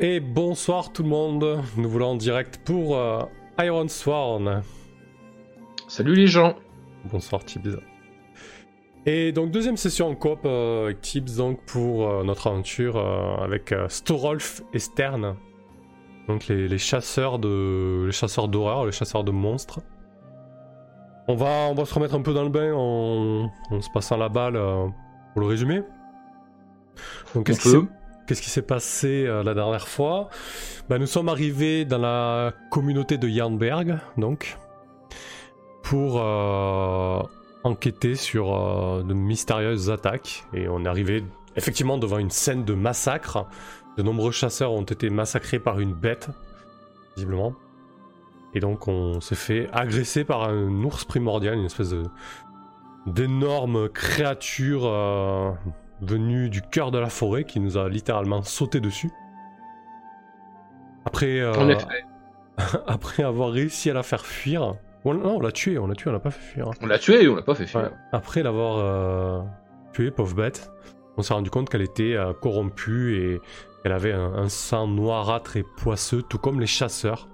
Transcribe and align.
Et 0.00 0.20
bonsoir 0.20 0.92
tout 0.92 1.02
le 1.02 1.08
monde, 1.08 1.60
nous 1.76 1.88
voulons 1.88 2.10
en 2.10 2.14
direct 2.14 2.60
pour 2.64 2.96
euh, 2.96 3.22
Iron 3.58 3.88
Sworn. 3.88 4.62
Salut 5.88 6.14
les 6.14 6.28
gens 6.28 6.54
Bonsoir 7.10 7.44
Tibbs. 7.44 7.80
Et 9.10 9.32
donc 9.32 9.50
deuxième 9.50 9.76
session 9.76 10.08
en 10.08 10.14
coop 10.14 10.40
euh, 10.44 10.84
avec 10.84 11.00
Tibbs 11.00 11.36
donc 11.36 11.60
pour 11.64 12.08
euh, 12.08 12.24
notre 12.24 12.46
aventure 12.46 12.98
avec 13.42 13.74
Storolf 13.88 14.62
et 14.74 14.78
Stern. 14.78 15.34
Donc 16.28 16.46
les, 16.48 16.78
chasseurs 16.78 17.38
de 17.38 18.04
les 18.06 18.12
chasseurs 18.12 18.48
d'horreur, 18.48 18.84
les 18.84 18.92
chasseurs 18.92 19.24
de 19.24 19.30
monstres. 19.30 19.80
On 21.26 21.34
va, 21.34 21.68
on 21.70 21.74
va 21.74 21.84
se 21.84 21.94
remettre 21.94 22.14
un 22.14 22.22
peu 22.22 22.34
dans 22.34 22.42
le 22.44 22.50
bain 22.50 22.72
en, 22.74 23.50
se 23.80 23.88
passant 23.90 24.18
la 24.18 24.28
balle 24.28 24.60
pour 25.32 25.40
le 25.40 25.46
résumé. 25.46 25.82
Donc 27.34 27.46
qu'est-ce 27.46 27.78
Qu'est-ce 28.28 28.42
qui 28.42 28.50
s'est 28.50 28.60
passé 28.60 29.24
euh, 29.26 29.42
la 29.42 29.54
dernière 29.54 29.88
fois? 29.88 30.28
Bah, 30.90 30.98
Nous 30.98 31.06
sommes 31.06 31.30
arrivés 31.30 31.86
dans 31.86 31.96
la 31.96 32.52
communauté 32.70 33.16
de 33.16 33.26
Jarnberg, 33.26 34.00
donc, 34.18 34.58
pour 35.82 36.20
euh, 36.20 37.22
enquêter 37.68 38.14
sur 38.14 38.54
euh, 38.54 39.02
de 39.02 39.14
mystérieuses 39.14 39.90
attaques. 39.90 40.44
Et 40.52 40.68
on 40.68 40.84
est 40.84 40.88
arrivé 40.88 41.24
effectivement 41.56 41.98
devant 41.98 42.18
une 42.18 42.30
scène 42.30 42.64
de 42.64 42.74
massacre. 42.74 43.46
De 43.96 44.02
nombreux 44.02 44.32
chasseurs 44.32 44.72
ont 44.72 44.82
été 44.82 45.10
massacrés 45.10 45.58
par 45.58 45.80
une 45.80 45.94
bête, 45.94 46.28
visiblement. 47.16 47.54
Et 48.54 48.60
donc 48.60 48.88
on 48.88 49.20
s'est 49.20 49.34
fait 49.34 49.68
agresser 49.72 50.24
par 50.24 50.44
un 50.44 50.82
ours 50.84 51.04
primordial, 51.04 51.54
une 51.54 51.66
espèce 51.66 51.90
de 51.90 52.04
d'énorme 53.06 53.88
créature 53.88 54.82
venu 56.00 56.48
du 56.48 56.62
cœur 56.62 56.90
de 56.90 56.98
la 56.98 57.08
forêt 57.08 57.44
qui 57.44 57.60
nous 57.60 57.76
a 57.76 57.88
littéralement 57.88 58.42
sauté 58.42 58.80
dessus. 58.80 59.10
Après, 61.04 61.40
euh, 61.40 61.74
après 62.86 63.22
avoir 63.22 63.50
réussi 63.50 63.90
à 63.90 63.94
la 63.94 64.02
faire 64.02 64.26
fuir. 64.26 64.76
Non, 65.14 65.36
on 65.36 65.40
l'a 65.40 65.52
tué, 65.52 65.78
on 65.78 65.86
l'a 65.86 65.94
tué, 65.94 66.10
on 66.10 66.12
l'a 66.12 66.20
pas 66.20 66.30
fait 66.30 66.52
fuir. 66.52 66.70
On 66.80 66.86
l'a 66.86 66.98
tué, 66.98 67.28
on 67.28 67.36
l'a 67.36 67.42
pas 67.42 67.54
fait 67.54 67.66
fuir. 67.66 67.90
Après 68.12 68.42
l'avoir 68.42 68.78
euh, 68.78 69.40
tué, 69.92 70.10
pauvre 70.10 70.34
bête, 70.34 70.70
on 71.16 71.22
s'est 71.22 71.34
rendu 71.34 71.50
compte 71.50 71.68
qu'elle 71.68 71.82
était 71.82 72.14
euh, 72.14 72.32
corrompue 72.32 73.16
et 73.16 73.40
qu'elle 73.82 73.92
avait 73.92 74.12
un, 74.12 74.48
sang 74.48 74.86
noirâtre 74.86 75.56
et 75.56 75.64
poisseux, 75.76 76.22
tout 76.22 76.38
comme 76.38 76.60
les 76.60 76.66
chasseurs. 76.66 77.28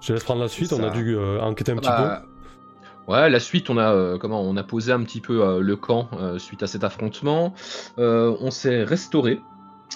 Je 0.00 0.12
laisse 0.12 0.24
prendre 0.24 0.42
la 0.42 0.48
suite, 0.48 0.72
on 0.72 0.82
a 0.82 0.90
dû 0.90 1.16
enquêter 1.18 1.72
un 1.72 1.76
ah 1.78 1.80
petit 1.80 1.88
bah, 1.88 2.22
peu. 2.22 2.34
Ouais, 3.06 3.28
la 3.28 3.40
suite, 3.40 3.68
on 3.68 3.76
a 3.76 3.92
euh, 3.92 4.18
comment 4.18 4.42
On 4.42 4.56
a 4.56 4.62
posé 4.62 4.92
un 4.92 5.02
petit 5.02 5.20
peu 5.20 5.42
euh, 5.42 5.60
le 5.60 5.76
camp 5.76 6.08
euh, 6.14 6.38
suite 6.38 6.62
à 6.62 6.66
cet 6.66 6.84
affrontement. 6.84 7.54
on 7.98 8.50
s'est 8.50 8.82
restauré 8.84 9.40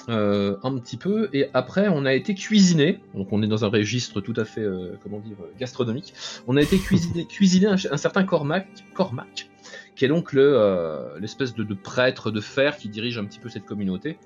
un 0.08 0.78
petit 0.78 0.96
peu 0.96 1.28
et 1.32 1.48
après 1.54 1.88
on 1.88 2.04
a 2.04 2.14
été 2.14 2.34
cuisiné. 2.34 3.00
Donc 3.14 3.32
on 3.32 3.42
est 3.42 3.46
dans 3.46 3.64
un 3.64 3.68
registre 3.68 4.20
tout 4.20 4.34
à 4.36 4.44
fait 4.44 4.66
comment 5.02 5.20
dire 5.20 5.36
gastronomique. 5.58 6.14
On 6.46 6.56
a 6.56 6.62
été 6.62 6.78
cuisiné, 6.78 7.26
cuisiné 7.26 7.66
un, 7.66 7.96
certain 7.96 8.24
Cormac, 8.24 8.66
Cormac, 8.94 9.50
qui 9.96 10.04
est 10.04 10.08
donc 10.08 10.32
le 10.32 11.18
l'espèce 11.20 11.54
de, 11.54 11.62
de, 11.62 11.74
prêtre 11.74 12.30
de 12.30 12.40
fer 12.40 12.76
qui 12.76 12.88
dirige 12.88 13.18
un 13.18 13.24
petit 13.24 13.38
peu 13.38 13.48
cette 13.48 13.66
communauté. 13.66 14.18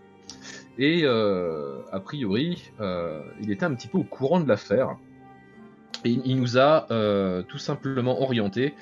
Et 0.79 1.05
a 1.07 2.01
priori, 2.01 2.71
il 3.41 3.51
était 3.51 3.65
un 3.65 3.75
petit 3.75 3.89
peu 3.89 3.99
au 3.99 4.05
courant 4.05 4.41
de 4.41 4.49
l'affaire. 4.49 4.97
Et 6.05 6.19
il 6.25 6.41
nous 6.41 6.59
a 6.59 6.87
euh, 6.91 7.43
tout 7.43 7.59
simplement 7.59 8.21
orienté 8.23 8.75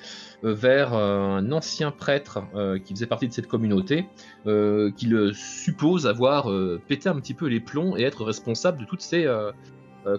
euh, 0.45 0.55
vers 0.55 0.95
euh, 0.95 1.19
un 1.19 1.53
ancien 1.53 1.91
prêtre 1.91 2.43
qui 2.85 2.95
faisait 2.95 3.07
partie 3.07 3.29
de 3.29 3.33
cette 3.33 3.47
communauté, 3.47 4.07
qu'il 4.45 5.33
suppose 5.35 6.07
avoir 6.07 6.49
pété 6.89 7.09
un 7.09 7.17
petit 7.17 7.35
peu 7.35 7.47
les 7.47 7.61
plombs 7.61 7.97
et 7.97 8.03
être 8.03 8.25
responsable 8.25 8.79
de 8.81 8.85
toutes 8.85 9.03
ces, 9.03 9.29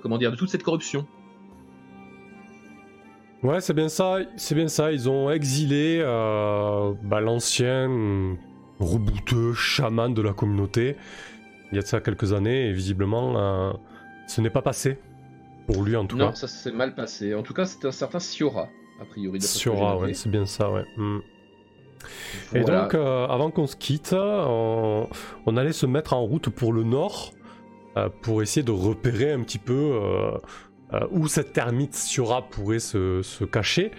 comment 0.01 0.17
dire, 0.17 0.31
de 0.31 0.35
toute 0.35 0.49
cette 0.49 0.63
corruption. 0.63 1.05
Ouais, 3.43 3.59
c'est 3.59 3.73
bien 3.73 3.89
ça, 3.89 4.19
c'est 4.35 4.53
bien 4.53 4.67
ça. 4.67 4.91
Ils 4.91 5.09
ont 5.09 5.31
exilé 5.31 6.01
bah, 6.03 7.21
l'ancien 7.21 7.89
rebouteux 8.79 9.53
chaman 9.53 10.13
de 10.13 10.21
la 10.21 10.33
communauté 10.33 10.95
il 11.71 11.75
y 11.75 11.79
a 11.79 11.81
de 11.81 11.87
ça 11.87 12.01
quelques 12.01 12.33
années 12.33 12.67
et 12.67 12.73
visiblement 12.73 13.73
ce 14.27 14.41
n'est 14.41 14.49
pas 14.49 14.61
passé 14.61 14.97
pour 15.71 15.83
lui 15.83 15.95
en 15.95 16.05
tout 16.05 16.17
cas. 16.17 16.25
Non, 16.25 16.35
ça 16.35 16.47
s'est 16.47 16.71
mal 16.71 16.95
passé. 16.95 17.33
En 17.33 17.43
tout 17.43 17.53
cas, 17.53 17.65
c'était 17.65 17.87
un 17.87 17.91
certain 17.91 18.19
Siora, 18.19 18.69
a 18.99 19.05
priori. 19.05 19.41
Siora, 19.41 19.97
ouais, 19.97 20.13
c'est 20.13 20.29
bien 20.29 20.45
ça, 20.45 20.71
ouais. 20.71 20.85
Hmm. 20.97 21.19
Et 22.53 22.61
donc, 22.61 22.95
euh, 22.95 23.27
avant 23.27 23.51
qu'on 23.51 23.67
se 23.67 23.75
quitte, 23.75 24.13
on... 24.13 25.07
allait 25.57 25.71
se 25.71 25.85
mettre 25.85 26.13
en 26.13 26.23
route 26.23 26.49
pour 26.49 26.73
le 26.73 26.83
nord 26.83 27.31
euh, 27.97 28.09
pour 28.21 28.41
essayer 28.41 28.63
de 28.63 28.71
repérer 28.71 29.31
un 29.31 29.41
petit 29.41 29.59
peu 29.59 29.99
euh, 30.93 30.99
où 31.11 31.27
cette 31.27 31.53
termite 31.53 31.93
Siora 31.93 32.41
pourrait 32.41 32.79
se, 32.79 33.21
se, 33.21 33.43
cacher. 33.43 33.91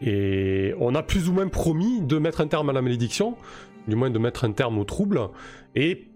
Et 0.00 0.74
on 0.80 0.94
a 0.94 1.02
plus 1.02 1.28
ou 1.28 1.32
moins 1.32 1.48
promis 1.48 2.00
de 2.00 2.18
mettre 2.18 2.40
un 2.40 2.46
terme 2.46 2.70
à 2.70 2.72
la 2.72 2.82
malédiction, 2.82 3.36
du 3.88 3.96
moins 3.96 4.10
de 4.10 4.18
mettre 4.18 4.44
un 4.44 4.52
terme 4.52 4.78
au 4.78 4.84
trouble. 4.84 5.20
Et 5.74 6.08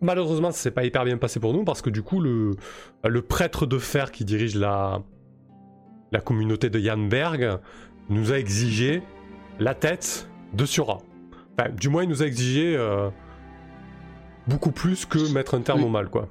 malheureusement, 0.00 0.50
ça 0.50 0.58
s'est 0.58 0.70
pas 0.70 0.84
hyper 0.84 1.04
bien 1.04 1.18
passé 1.18 1.40
pour 1.40 1.52
nous 1.52 1.64
parce 1.64 1.82
que 1.82 1.90
du 1.90 2.02
coup, 2.02 2.20
le, 2.20 2.52
le 3.06 3.22
prêtre 3.22 3.66
de 3.66 3.78
fer 3.78 4.12
qui 4.12 4.24
dirige 4.24 4.56
la, 4.56 5.02
la 6.12 6.20
communauté 6.20 6.70
de 6.70 6.78
Janberg 6.78 7.58
nous 8.08 8.32
a 8.32 8.38
exigé 8.38 9.02
la 9.58 9.74
tête 9.74 10.28
de 10.54 10.64
Sura. 10.64 10.98
Enfin, 11.58 11.70
du 11.70 11.88
moins, 11.88 12.02
il 12.04 12.08
nous 12.08 12.22
a 12.22 12.26
exigé 12.26 12.76
euh, 12.76 13.10
beaucoup 14.46 14.72
plus 14.72 15.04
que 15.04 15.32
mettre 15.32 15.54
un 15.54 15.60
terme 15.60 15.84
au 15.84 15.88
mal, 15.88 16.08
quoi. 16.08 16.28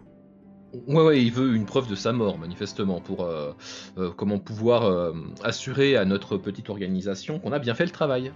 Ouais, 0.88 1.04
ouais, 1.04 1.24
il 1.24 1.32
veut 1.32 1.56
une 1.56 1.66
preuve 1.66 1.90
de 1.90 1.96
sa 1.96 2.12
mort, 2.12 2.38
manifestement, 2.38 3.02
pour 3.02 3.24
euh, 3.24 3.54
euh, 3.98 4.12
comment 4.16 4.38
pouvoir 4.38 5.14
assurer 5.44 5.96
à 5.96 6.06
notre 6.06 6.38
petite 6.38 6.70
organisation 6.70 7.40
qu'on 7.40 7.52
a 7.52 7.60
bien 7.60 7.74
fait 7.74 7.86
le 7.86 7.92
travail. 7.92 8.32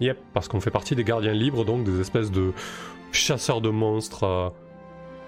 Yep, 0.00 0.18
parce 0.34 0.48
qu'on 0.48 0.60
fait 0.60 0.70
partie 0.70 0.94
des 0.94 1.04
gardiens 1.04 1.32
libres, 1.32 1.64
donc 1.64 1.84
des 1.84 2.00
espèces 2.00 2.30
de 2.30 2.52
chasseur 3.16 3.60
de 3.60 3.70
monstres 3.70 4.24
euh, 4.24 4.48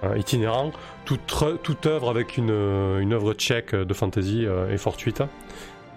euh, 0.04 0.19
itinérant. 0.19 0.72
Toute, 1.04 1.44
toute 1.62 1.87
œuvre 1.87 2.10
avec 2.10 2.37
une, 2.37 2.50
une 3.00 3.12
œuvre 3.12 3.32
tchèque 3.34 3.75
de 3.75 3.94
fantasy 3.94 4.47
euh, 4.47 4.72
est 4.72 4.78
fortuite. 4.78 5.22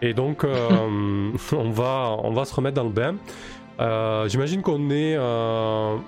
Et 0.01 0.13
donc, 0.13 0.43
on, 1.51 1.69
va, 1.69 2.15
on 2.23 2.31
va 2.31 2.45
se 2.45 2.55
remettre 2.55 2.75
dans 2.75 2.83
le 2.83 2.89
bain. 2.89 3.15
J'imagine 4.27 4.61
qu'on 4.61 4.89
est, 4.89 5.17
on 5.17 5.99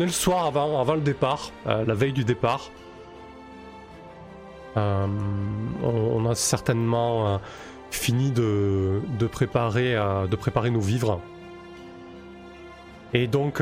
est 0.00 0.04
le 0.04 0.08
soir 0.08 0.46
avant, 0.46 0.80
avant 0.80 0.94
le 0.94 1.00
départ, 1.00 1.50
la 1.64 1.94
veille 1.94 2.12
du 2.12 2.24
départ. 2.24 2.70
On, 4.74 6.26
a 6.28 6.34
certainement 6.34 7.40
fini 7.90 8.32
de, 8.32 9.00
de, 9.18 9.26
préparer, 9.26 9.94
de 10.28 10.36
préparer 10.36 10.70
nos 10.70 10.80
vivres. 10.80 11.20
Et 13.14 13.28
donc, 13.28 13.60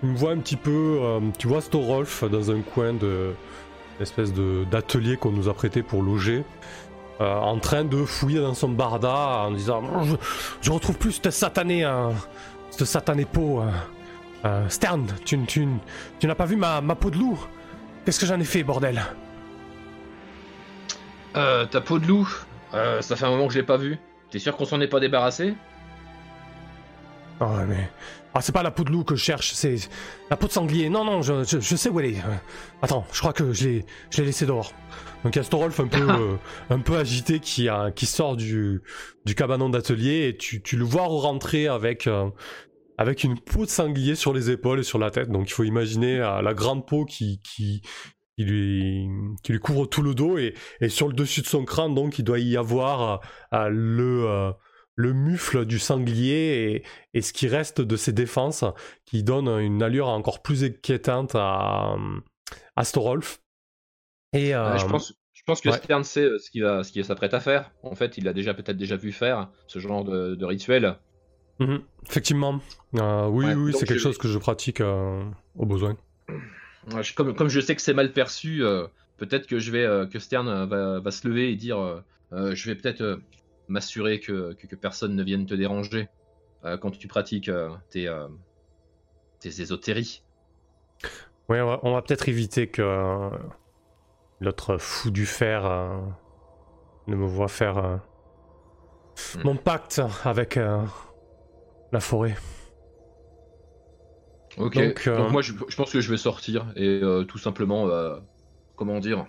tu 0.00 0.06
me 0.06 0.16
vois 0.16 0.32
un 0.32 0.38
petit 0.38 0.56
peu, 0.56 0.98
euh, 1.02 1.20
tu 1.38 1.46
vois 1.46 1.60
Storolf 1.60 2.24
dans 2.24 2.50
un 2.50 2.60
coin 2.62 2.92
de 2.92 3.34
espèce 4.00 4.32
d'atelier 4.32 5.16
qu'on 5.16 5.30
nous 5.30 5.48
a 5.48 5.54
prêté 5.54 5.82
pour 5.82 6.02
loger, 6.02 6.44
euh, 7.20 7.34
en 7.34 7.58
train 7.58 7.84
de 7.84 8.04
fouiller 8.04 8.40
dans 8.40 8.54
son 8.54 8.70
barda 8.70 9.44
en 9.46 9.50
disant 9.50 9.82
je, 10.62 10.70
retrouve 10.70 10.96
plus 10.96 11.12
cette 11.12 11.30
satanée, 11.30 11.84
hein, 11.84 12.12
cette 12.70 12.86
satanée 12.86 13.26
peau. 13.26 13.58
Hein. 13.58 13.72
Euh, 14.46 14.68
Stern, 14.70 15.06
tu, 15.26 15.38
tu, 15.44 15.68
tu 16.18 16.26
n'as 16.26 16.34
pas 16.34 16.46
vu 16.46 16.56
ma, 16.56 16.80
ma 16.80 16.94
peau 16.94 17.10
de 17.10 17.18
loup? 17.18 17.38
Qu'est-ce 18.04 18.18
que 18.18 18.24
j'en 18.24 18.40
ai 18.40 18.44
fait, 18.44 18.62
bordel? 18.62 19.02
Euh, 21.36 21.66
ta 21.66 21.82
peau 21.82 21.98
de 21.98 22.06
loup? 22.06 22.28
Ça 22.72 23.16
fait 23.16 23.26
un 23.26 23.30
moment 23.30 23.48
que 23.48 23.52
je 23.52 23.58
l'ai 23.58 23.66
pas 23.66 23.76
vue. 23.76 23.98
T'es 24.30 24.38
sûr 24.38 24.56
qu'on 24.56 24.64
s'en 24.64 24.80
est 24.80 24.88
pas 24.88 25.00
débarrassé? 25.00 25.54
Oh, 27.40 27.46
mais 27.68 27.90
ah, 28.34 28.40
c'est 28.40 28.52
pas 28.52 28.62
la 28.62 28.70
peau 28.70 28.84
de 28.84 28.90
loup 28.90 29.02
que 29.02 29.16
je 29.16 29.24
cherche, 29.24 29.52
c'est 29.54 29.76
la 30.30 30.36
peau 30.36 30.46
de 30.46 30.52
sanglier. 30.52 30.88
Non, 30.88 31.04
non, 31.04 31.20
je, 31.20 31.60
sais 31.60 31.88
où 31.88 31.98
elle 31.98 32.14
est. 32.14 32.18
Euh, 32.18 32.34
attends, 32.80 33.04
je 33.12 33.18
crois 33.18 33.32
que 33.32 33.52
je 33.52 33.68
l'ai, 33.68 33.86
je 34.10 34.18
l'ai 34.18 34.26
laissé 34.26 34.46
dehors. 34.46 34.72
Donc 35.24 35.34
il 35.34 35.38
y 35.38 35.40
a 35.40 35.42
Storolf 35.42 35.80
un 35.80 35.88
peu, 35.88 36.00
euh, 36.08 36.36
un 36.70 36.78
peu 36.78 36.96
agité 36.96 37.40
qui, 37.40 37.68
a, 37.68 37.90
qui 37.90 38.06
sort 38.06 38.36
du, 38.36 38.82
du 39.24 39.34
cabanon 39.34 39.68
d'atelier 39.68 40.28
et 40.28 40.36
tu, 40.36 40.62
tu 40.62 40.76
le 40.76 40.84
vois 40.84 41.06
rentrer 41.06 41.66
avec, 41.66 42.06
euh, 42.06 42.30
avec 42.98 43.24
une 43.24 43.38
peau 43.38 43.64
de 43.64 43.70
sanglier 43.70 44.14
sur 44.14 44.32
les 44.32 44.50
épaules 44.50 44.80
et 44.80 44.84
sur 44.84 45.00
la 45.00 45.10
tête. 45.10 45.30
Donc 45.30 45.50
il 45.50 45.52
faut 45.52 45.64
imaginer 45.64 46.18
la 46.18 46.54
grande 46.54 46.86
peau 46.86 47.04
qui, 47.04 47.40
qui, 47.42 47.82
qui 48.36 48.44
lui, 48.44 49.08
qui 49.42 49.52
lui 49.52 49.60
couvre 49.60 49.86
tout 49.86 50.02
le 50.02 50.14
dos 50.14 50.38
et, 50.38 50.54
et 50.80 50.88
sur 50.88 51.08
le 51.08 51.14
dessus 51.14 51.42
de 51.42 51.46
son 51.46 51.64
crâne, 51.64 51.96
donc 51.96 52.20
il 52.20 52.24
doit 52.24 52.38
y 52.38 52.56
avoir 52.56 53.20
le 53.52 54.54
le 54.96 55.12
mufle 55.12 55.64
du 55.64 55.78
sanglier 55.78 56.84
et, 57.14 57.22
ce 57.22 57.32
qui 57.32 57.48
reste 57.48 57.80
de 57.80 57.96
ses 57.96 58.12
défenses, 58.12 58.64
qui 59.06 59.22
donne 59.22 59.48
une 59.48 59.82
allure 59.82 60.08
encore 60.08 60.42
plus 60.42 60.64
inquiétante 60.64 61.34
à, 61.34 61.96
à 62.76 62.84
Storolf. 62.84 63.40
Et, 64.32 64.50
je 64.50 64.86
pense, 64.86 65.14
je 65.40 65.42
pense 65.46 65.60
que 65.60 65.70
Stern 65.70 66.04
sait 66.04 66.28
ce 66.38 66.50
qu'il 66.50 66.62
va, 66.62 66.84
ce 66.84 66.92
qu'il 66.92 67.04
s'apprête 67.04 67.34
à 67.34 67.40
faire. 67.40 67.72
En 67.82 67.94
fait, 67.94 68.18
il 68.18 68.28
a 68.28 68.32
déjà 68.32 68.52
peut-être 68.52 68.76
déjà 68.76 68.96
vu 68.96 69.10
faire 69.10 69.48
ce 69.66 69.78
genre 69.78 70.04
de, 70.04 70.44
rituel. 70.44 70.96
Mhm. 71.58 71.82
effectivement. 72.06 72.60
oui, 72.92 73.46
oui, 73.54 73.72
c'est 73.72 73.86
quelque 73.86 74.00
chose 74.00 74.18
que 74.18 74.28
je 74.28 74.38
pratique 74.38 74.80
au 74.80 75.66
besoin. 75.66 75.96
Comme, 77.14 77.34
comme 77.34 77.48
je 77.48 77.60
sais 77.60 77.76
que 77.76 77.82
c'est 77.82 77.92
mal 77.92 78.10
perçu, 78.10 78.62
peut-être 79.18 79.46
que 79.46 79.58
je 79.58 79.70
vais 79.70 80.08
que 80.08 80.18
Stern 80.18 80.66
va, 80.66 81.10
se 81.10 81.28
lever 81.28 81.52
et 81.52 81.56
dire 81.56 82.02
je 82.32 82.70
vais 82.70 82.74
peut-être 82.74 83.20
m'assurer 83.70 84.20
que, 84.20 84.52
que, 84.54 84.76
personne 84.76 85.14
ne 85.14 85.22
vienne 85.22 85.46
te 85.46 85.54
déranger 85.54 86.08
quand 86.62 86.90
tu 86.90 87.08
pratiques 87.08 87.50
tes, 87.88 88.14
tes 89.38 89.62
ésotéries. 89.62 90.22
Oui, 91.48 91.58
on 91.60 91.92
va, 91.92 92.02
peut-être 92.02 92.28
éviter 92.28 92.68
que 92.68 93.30
l'autre 94.40 94.76
fou 94.76 95.10
du 95.10 95.24
fer 95.24 95.62
ne 97.06 97.16
me 97.16 97.24
voit 97.24 97.48
faire 97.48 98.00
hmm. 99.36 99.42
mon 99.44 99.56
pacte 99.56 100.02
avec 100.24 100.56
la 100.56 102.00
forêt. 102.00 102.36
Ok, 104.58 104.74
donc, 104.74 105.06
moi 105.30 105.42
je, 105.42 105.52
je, 105.68 105.76
pense 105.76 105.92
que 105.92 106.00
je 106.00 106.10
vais 106.10 106.18
sortir 106.18 106.66
et 106.76 107.00
tout 107.26 107.38
simplement, 107.38 107.88
comment 108.76 108.98
dire, 108.98 109.26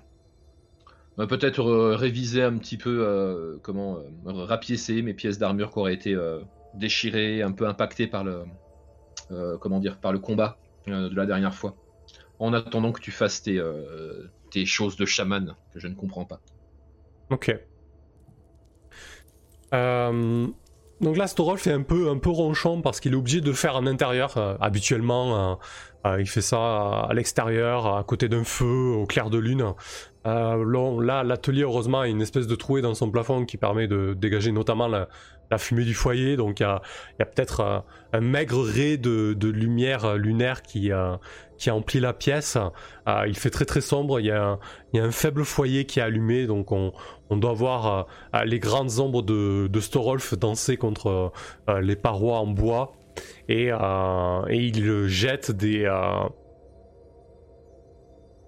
peut-être 1.17 1.61
euh, 1.61 1.95
réviser 1.95 2.41
un 2.41 2.57
petit 2.57 2.77
peu, 2.77 3.05
euh, 3.05 3.57
comment 3.61 3.97
euh, 3.97 4.03
rapiécer 4.25 5.01
mes 5.01 5.13
pièces 5.13 5.37
d'armure 5.37 5.71
qui 5.71 5.79
auraient 5.79 5.93
été 5.93 6.17
déchirées, 6.73 7.41
un 7.41 7.51
peu 7.51 7.67
impactées 7.67 8.07
par 8.07 8.23
le, 8.23 8.43
comment 9.59 9.79
dire, 9.79 9.97
par 9.97 10.13
le 10.13 10.19
combat 10.19 10.57
de 10.87 11.15
la 11.15 11.25
dernière 11.25 11.53
fois. 11.53 11.75
En 12.39 12.53
attendant 12.53 12.91
que 12.91 13.01
tu 13.01 13.11
fasses 13.11 13.43
tes, 13.43 13.61
tes 14.51 14.65
choses 14.65 14.95
de 14.95 15.05
chaman 15.05 15.55
que 15.73 15.79
je 15.79 15.87
ne 15.87 15.95
comprends 15.95 16.25
pas. 16.25 16.39
Ok. 17.29 17.55
Donc 19.71 21.17
là, 21.17 21.25
Storolf 21.27 21.65
est 21.65 21.73
un 21.73 21.81
peu, 21.81 22.09
un 22.09 22.19
peu 22.19 22.29
ronchon 22.29 22.81
parce 22.81 22.99
qu'il 22.99 23.13
est 23.13 23.15
obligé 23.15 23.41
de 23.41 23.53
faire 23.53 23.75
en 23.75 23.85
intérieur. 23.85 24.37
habituellement, 24.61 25.59
il 26.17 26.27
fait 26.27 26.41
ça 26.41 27.05
à 27.09 27.13
l'extérieur, 27.13 27.97
à 27.97 28.03
côté 28.03 28.27
d'un 28.27 28.43
feu, 28.43 28.93
au 28.95 29.05
clair 29.05 29.29
de 29.29 29.37
lune. 29.37 29.73
Euh, 30.27 31.01
là, 31.01 31.23
l'atelier, 31.23 31.63
heureusement, 31.63 32.01
a 32.01 32.07
une 32.07 32.21
espèce 32.21 32.47
de 32.47 32.55
trouée 32.55 32.81
dans 32.81 32.93
son 32.93 33.09
plafond 33.09 33.45
qui 33.45 33.57
permet 33.57 33.87
de 33.87 34.13
dégager 34.13 34.51
notamment 34.51 34.87
la, 34.87 35.07
fumée 35.57 35.83
du 35.83 35.93
foyer. 35.93 36.37
Donc, 36.37 36.59
il 36.59 36.63
y 36.63 36.65
a, 36.65 36.81
peut-être 37.25 37.59
euh, 37.61 37.79
un 38.13 38.21
maigre 38.21 38.61
ray 38.61 38.97
de, 38.97 39.35
lumière 39.47 40.15
lunaire 40.15 40.61
qui, 40.61 40.91
euh, 40.91 41.15
qui 41.57 41.71
emplit 41.71 41.99
la 41.99 42.13
pièce. 42.13 42.57
il 43.27 43.37
fait 43.37 43.49
très 43.49 43.65
très 43.65 43.81
sombre. 43.81 44.19
Il 44.19 44.27
y, 44.27 44.31
a 44.31 44.57
un, 44.93 45.11
faible 45.11 45.43
foyer 45.43 45.85
qui 45.85 45.99
est 45.99 46.03
allumé. 46.03 46.45
Donc, 46.45 46.71
on, 46.71 46.93
doit 47.31 47.53
voir 47.53 48.07
les 48.45 48.59
grandes 48.59 48.99
ombres 48.99 49.23
de, 49.23 49.79
Storolf 49.79 50.37
danser 50.37 50.77
contre 50.77 51.31
les 51.81 51.95
parois 51.95 52.39
en 52.39 52.47
bois. 52.47 52.93
Et 53.49 53.71
il 54.49 55.07
jette 55.07 55.51
des 55.51 55.85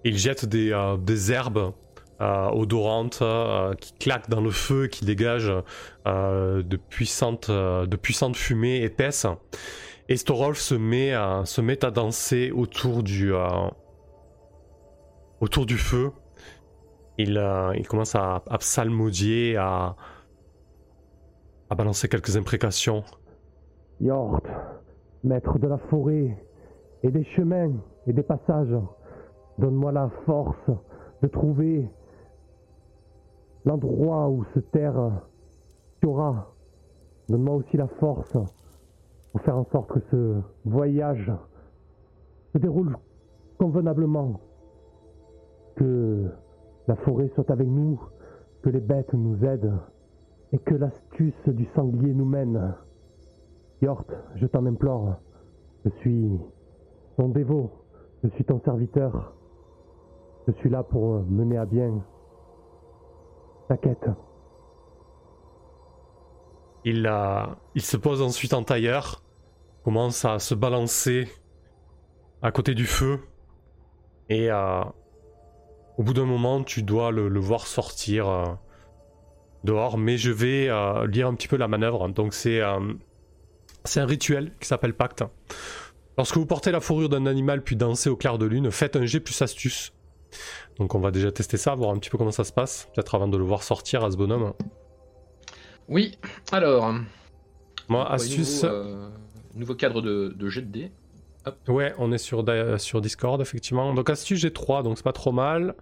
il 0.04 0.18
jette 0.18 0.44
des, 0.44 0.70
euh, 0.72 0.96
herbes 1.30 1.72
euh, 2.20 2.48
odorantes 2.50 3.20
euh, 3.22 3.74
qui 3.74 3.92
claquent 3.94 4.28
dans 4.28 4.40
le 4.40 4.50
feu, 4.50 4.86
qui 4.86 5.04
dégagent 5.04 5.52
de, 6.06 6.76
puissantes, 6.76 7.50
fumées 8.36 8.82
épaisses. 8.82 9.26
Et 10.08 10.16
Storolf 10.16 10.58
se 10.58 10.74
met, 10.74 11.12
à, 11.14 11.44
danser 11.90 12.52
autour 12.52 13.02
du, 13.02 13.32
feu. 15.78 16.12
Il, 17.16 17.42
il 17.76 17.88
commence 17.88 18.14
à, 18.14 18.42
à 18.48 18.58
psalmodier, 18.58 19.56
à, 19.56 19.96
à 21.70 21.74
balancer 21.74 22.08
quelques 22.08 22.36
imprécations. 22.36 23.02
Yord, 24.00 24.42
maître 25.22 25.58
de 25.58 25.68
la 25.68 25.78
forêt, 25.78 26.36
et 27.02 27.10
des 27.10 27.24
chemins 27.36 27.72
et 28.06 28.12
des 28.12 28.22
passages, 28.22 28.74
Donne-moi 29.58 29.92
la 29.92 30.08
force 30.26 30.70
de 31.22 31.28
trouver 31.28 31.88
l'endroit 33.64 34.28
où 34.28 34.44
se 34.54 34.60
terre 34.60 35.22
aura. 36.04 36.52
Donne-moi 37.28 37.54
aussi 37.56 37.76
la 37.76 37.86
force 37.86 38.36
pour 39.32 39.40
faire 39.40 39.56
en 39.56 39.64
sorte 39.64 39.90
que 39.90 40.00
ce 40.10 40.40
voyage 40.64 41.32
se 42.52 42.58
déroule 42.58 42.96
convenablement. 43.58 44.40
Que 45.76 46.30
la 46.86 46.96
forêt 46.96 47.30
soit 47.34 47.50
avec 47.50 47.66
nous, 47.66 48.00
que 48.62 48.70
les 48.70 48.80
bêtes 48.80 49.12
nous 49.14 49.44
aident 49.44 49.78
et 50.52 50.58
que 50.58 50.74
l'astuce 50.74 51.48
du 51.48 51.66
sanglier 51.74 52.14
nous 52.14 52.24
mène. 52.24 52.74
Yort, 53.82 54.04
je 54.36 54.46
t'en 54.46 54.66
implore, 54.66 55.16
je 55.84 55.90
suis 56.00 56.30
ton 57.16 57.28
dévot, 57.28 57.70
je 58.22 58.28
suis 58.30 58.44
ton 58.44 58.60
serviteur. 58.60 59.34
Je 60.46 60.52
suis 60.60 60.70
là 60.70 60.82
pour 60.82 61.24
mener 61.24 61.56
à 61.56 61.64
bien 61.64 62.04
ta 63.68 63.76
quête. 63.76 64.06
Il, 66.84 67.10
il 67.74 67.82
se 67.82 67.96
pose 67.96 68.20
ensuite 68.20 68.52
en 68.52 68.62
tailleur, 68.62 69.22
commence 69.84 70.24
à 70.24 70.38
se 70.38 70.54
balancer 70.54 71.28
à 72.42 72.52
côté 72.52 72.74
du 72.74 72.84
feu, 72.84 73.20
et 74.28 74.50
euh, 74.50 74.82
au 75.98 76.02
bout 76.02 76.14
d'un 76.14 76.24
moment, 76.24 76.62
tu 76.62 76.82
dois 76.82 77.10
le, 77.10 77.38
voir 77.38 77.66
sortir 77.66 78.28
euh, 78.28 78.44
dehors. 79.64 79.98
Mais 79.98 80.16
je 80.16 80.30
vais 80.30 80.68
euh, 80.68 81.06
lire 81.06 81.28
un 81.28 81.34
petit 81.34 81.48
peu 81.48 81.56
la 81.56 81.68
manœuvre. 81.68 82.08
Donc 82.08 82.34
c'est 82.34 82.60
c'est 83.84 84.00
un 84.00 84.06
rituel 84.06 84.52
qui 84.60 84.68
s'appelle 84.68 84.94
Pacte. 84.94 85.24
Lorsque 86.16 86.36
vous 86.36 86.46
portez 86.46 86.70
la 86.70 86.80
fourrure 86.80 87.08
d'un 87.08 87.26
animal 87.26 87.62
puis 87.62 87.76
dansez 87.76 88.08
au 88.08 88.16
clair 88.16 88.38
de 88.38 88.46
lune, 88.46 88.70
faites 88.70 88.96
un 88.96 89.04
jet 89.04 89.20
plus 89.20 89.40
astuce. 89.42 89.92
Donc 90.78 90.94
on 90.94 91.00
va 91.00 91.10
déjà 91.10 91.30
tester 91.32 91.56
ça, 91.56 91.74
voir 91.74 91.90
un 91.90 91.98
petit 91.98 92.10
peu 92.10 92.18
comment 92.18 92.32
ça 92.32 92.44
se 92.44 92.52
passe, 92.52 92.88
peut-être 92.94 93.14
avant 93.14 93.28
de 93.28 93.36
le 93.36 93.44
voir 93.44 93.62
sortir 93.62 94.04
à 94.04 94.10
ce 94.10 94.16
bonhomme. 94.16 94.52
Oui, 95.88 96.18
alors. 96.52 96.94
Moi, 97.88 98.10
astuce. 98.10 98.62
Euh, 98.64 99.08
nouveau, 99.54 99.74
cadre 99.74 100.00
de, 100.00 100.34
de, 100.36 100.48
jet 100.48 100.62
de 100.62 100.70
dés. 100.70 100.92
Ouais, 101.68 101.92
on 101.98 102.10
est 102.12 102.18
sur, 102.18 102.44
sur 102.78 103.00
Discord, 103.00 103.40
effectivement. 103.40 103.92
Donc 103.92 104.08
astuce, 104.08 104.40
j'ai 104.40 104.52
3, 104.52 104.82
donc 104.82 104.96
c'est 104.96 105.04
pas 105.04 105.12
trop 105.12 105.32
mal. 105.32 105.74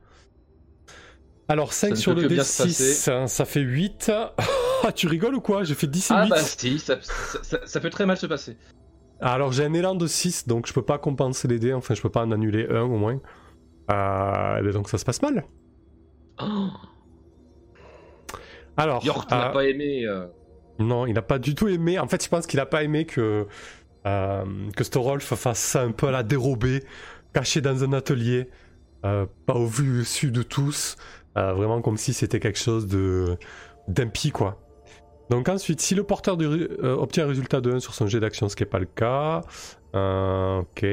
Alors 1.48 1.72
5 1.72 1.96
sur 1.96 2.14
le 2.14 2.26
D6, 2.28 3.26
ça, 3.26 3.44
fait 3.44 3.60
8. 3.60 4.10
ah, 4.84 4.92
tu 4.92 5.06
rigoles 5.06 5.34
ou 5.34 5.40
quoi? 5.40 5.64
J'ai 5.64 5.74
fait 5.74 5.86
10 5.86 6.10
et 6.10 6.14
8. 6.14 6.20
Ah 6.20 6.26
bah 6.28 6.38
si, 6.38 6.78
ça, 6.78 6.96
ça, 7.02 7.80
peut 7.80 7.90
très 7.90 8.06
mal 8.06 8.16
se 8.16 8.26
passer. 8.26 8.56
Alors 9.20 9.52
j'ai 9.52 9.64
un 9.64 9.72
élan 9.74 9.94
de 9.94 10.06
6, 10.06 10.48
donc 10.48 10.66
je 10.66 10.72
peux 10.72 10.82
pas 10.82 10.98
compenser 10.98 11.46
les 11.48 11.58
dés, 11.58 11.72
enfin 11.72 11.94
je 11.94 12.02
peux 12.02 12.10
pas 12.10 12.22
en 12.22 12.32
annuler 12.32 12.66
un 12.70 12.82
au 12.82 12.96
moins. 12.96 13.20
Euh, 13.90 14.72
donc 14.72 14.88
ça 14.88 14.98
se 14.98 15.04
passe 15.04 15.22
mal. 15.22 15.44
Oh. 16.40 16.68
Alors. 18.76 19.04
York 19.04 19.30
n'a 19.30 19.50
euh, 19.50 19.52
pas 19.52 19.64
aimé. 19.64 20.04
Euh. 20.06 20.26
Non, 20.78 21.06
il 21.06 21.14
n'a 21.14 21.22
pas 21.22 21.38
du 21.38 21.54
tout 21.54 21.68
aimé. 21.68 21.98
En 21.98 22.08
fait, 22.08 22.22
je 22.22 22.28
pense 22.28 22.46
qu'il 22.46 22.58
n'a 22.58 22.66
pas 22.66 22.82
aimé 22.82 23.04
que, 23.04 23.46
que 24.04 24.84
Storolf 24.84 25.34
fasse 25.34 25.58
ça 25.58 25.82
un 25.82 25.92
peu 25.92 26.08
à 26.08 26.10
la 26.10 26.22
dérobée, 26.22 26.82
caché 27.32 27.60
dans 27.60 27.84
un 27.84 27.92
atelier, 27.92 28.48
pas 29.02 29.54
au 29.54 29.66
vu 29.66 30.04
su 30.04 30.30
de 30.30 30.42
tous. 30.42 30.96
vraiment 31.34 31.82
comme 31.82 31.96
si 31.96 32.14
c'était 32.14 32.40
quelque 32.40 32.58
chose 32.58 32.86
de 32.86 33.36
d'impie, 33.88 34.30
quoi. 34.30 34.58
Donc 35.30 35.48
ensuite, 35.48 35.80
si 35.80 35.94
le 35.94 36.04
porteur 36.04 36.38
obtient 36.82 37.24
un 37.24 37.28
résultat 37.28 37.60
de 37.60 37.72
1 37.72 37.80
sur 37.80 37.94
son 37.94 38.06
jet 38.06 38.20
d'action, 38.20 38.48
ce 38.48 38.56
qui 38.56 38.62
n'est 38.62 38.70
pas 38.70 38.80
le 38.80 38.86
cas, 38.86 39.42
ok. 39.92 40.84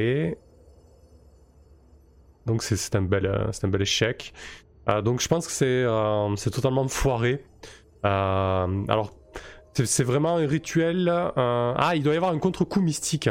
Donc 2.49 2.63
c'est 2.63 2.95
un, 2.95 3.03
bel, 3.03 3.27
euh, 3.27 3.51
un 3.61 3.67
bel 3.67 3.83
échec. 3.83 4.33
Euh, 4.89 5.03
donc 5.03 5.21
je 5.21 5.27
pense 5.27 5.45
que 5.45 5.53
c'est 5.53 5.83
euh, 5.83 6.35
totalement 6.51 6.87
foiré. 6.87 7.45
alors 8.03 9.11
c'est 9.75 10.03
vraiment 10.03 10.37
un 10.37 10.47
rituel. 10.47 11.09
Ah, 11.09 11.91
il 11.95 12.01
doit 12.01 12.15
y 12.15 12.17
avoir 12.17 12.31
un 12.31 12.39
contre-coup 12.39 12.81
mystique. 12.81 13.29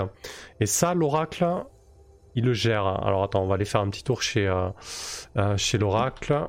Et 0.60 0.66
ça, 0.66 0.94
l'oracle, 0.94 1.44
il 2.36 2.44
le 2.44 2.52
gère. 2.52 2.86
Alors 2.86 3.24
attends, 3.24 3.42
on 3.42 3.48
va 3.48 3.56
aller 3.56 3.64
faire 3.64 3.80
un 3.80 3.90
petit 3.90 4.04
tour 4.04 4.22
chez, 4.22 4.48
chez 5.56 5.78
l'oracle. 5.78 6.48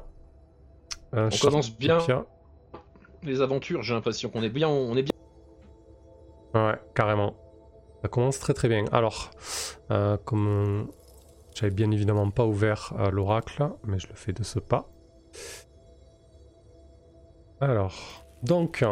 on 1.12 1.30
commence 1.42 1.76
bien 1.76 1.98
les 3.24 3.42
aventures, 3.42 3.82
j'ai 3.82 3.94
l'impression 3.94 4.30
qu'on 4.30 4.44
est 4.44 4.50
bien, 4.50 4.70
on 4.70 4.96
est 4.96 5.04
bien. 5.04 5.12
Ouais, 6.54 6.80
carrément. 6.96 7.36
Ça 8.02 8.08
commence 8.08 8.40
très 8.40 8.54
très 8.54 8.70
bien. 8.70 8.86
Alors, 8.94 9.32
comme 10.24 10.88
bien 11.64 11.92
évidemment 11.92 12.30
pas 12.32 12.46
ouvert 12.46 12.94
l'oracle, 13.12 13.70
mais 13.84 14.00
je 14.00 14.08
le 14.08 14.16
fais 14.16 14.34
de 14.34 14.44
ce 14.44 14.60
pas. 14.60 14.90
Alors, 17.62 18.26
donc, 18.44 18.86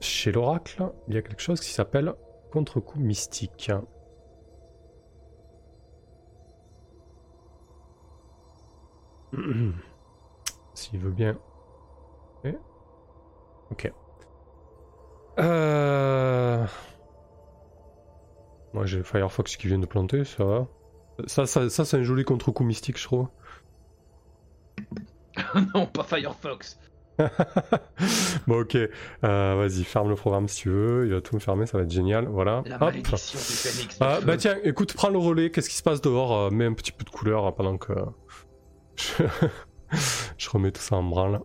chez 0.00 0.32
l'oracle, 0.32 0.90
il 1.06 1.14
y 1.14 1.18
a 1.18 1.22
quelque 1.22 1.42
chose 1.42 1.60
qui 1.60 1.70
s'appelle 1.70 2.14
contre-coup 2.50 2.98
mystique. 2.98 3.70
S'il 10.74 10.98
veut 10.98 11.12
bien. 11.12 11.38
Ok. 12.44 12.54
Ok. 13.70 13.92
Euh... 15.38 16.66
Moi 18.72 18.86
j'ai 18.86 19.02
Firefox 19.02 19.56
qui 19.56 19.66
vient 19.66 19.78
de 19.78 19.86
planter, 19.86 20.24
ça 20.24 20.44
va. 20.44 20.68
Ça, 21.26 21.46
ça, 21.46 21.68
ça 21.68 21.84
c'est 21.84 21.98
un 21.98 22.02
joli 22.02 22.24
contre-coup 22.24 22.64
mystique, 22.64 22.98
je 22.98 23.04
trouve. 23.04 23.28
non, 25.74 25.86
pas 25.86 26.04
Firefox. 26.04 26.78
bon, 28.46 28.60
ok. 28.60 28.76
Euh, 28.76 28.88
Vas-y, 29.22 29.84
ferme 29.84 30.08
le 30.08 30.14
programme 30.14 30.48
si 30.48 30.62
tu 30.62 30.70
veux. 30.70 31.06
Il 31.06 31.12
va 31.12 31.20
tout 31.20 31.34
me 31.34 31.40
fermer, 31.40 31.66
ça 31.66 31.78
va 31.78 31.84
être 31.84 31.90
génial. 31.90 32.26
Voilà. 32.26 32.62
La 32.66 32.82
Hop. 32.82 32.92
du 32.92 33.02
Ah, 34.00 34.20
bah 34.24 34.36
tiens, 34.36 34.56
écoute, 34.64 34.94
prends 34.94 35.10
le 35.10 35.18
relais. 35.18 35.50
Qu'est-ce 35.50 35.68
qui 35.68 35.76
se 35.76 35.82
passe 35.82 36.00
dehors? 36.00 36.32
Euh, 36.36 36.50
Mets 36.50 36.66
un 36.66 36.74
petit 36.74 36.92
peu 36.92 37.04
de 37.04 37.10
couleur 37.10 37.46
euh, 37.46 37.50
pendant 37.52 37.76
que 37.76 37.92
je... 38.96 39.24
je 40.38 40.50
remets 40.50 40.72
tout 40.72 40.80
ça 40.80 40.96
en 40.96 41.02
branle. 41.02 41.40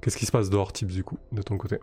Qu'est-ce 0.00 0.16
qui 0.16 0.26
se 0.26 0.32
passe 0.32 0.50
dehors, 0.50 0.72
Tips, 0.72 0.92
du 0.94 1.04
coup, 1.04 1.18
de 1.30 1.42
ton 1.42 1.56
côté? 1.56 1.78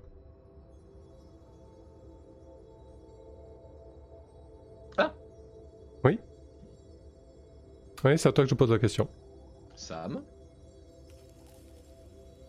Oui, 8.05 8.17
c'est 8.17 8.29
à 8.29 8.31
toi 8.31 8.43
que 8.43 8.49
je 8.49 8.55
pose 8.55 8.71
la 8.71 8.79
question. 8.79 9.07
Sam. 9.75 10.21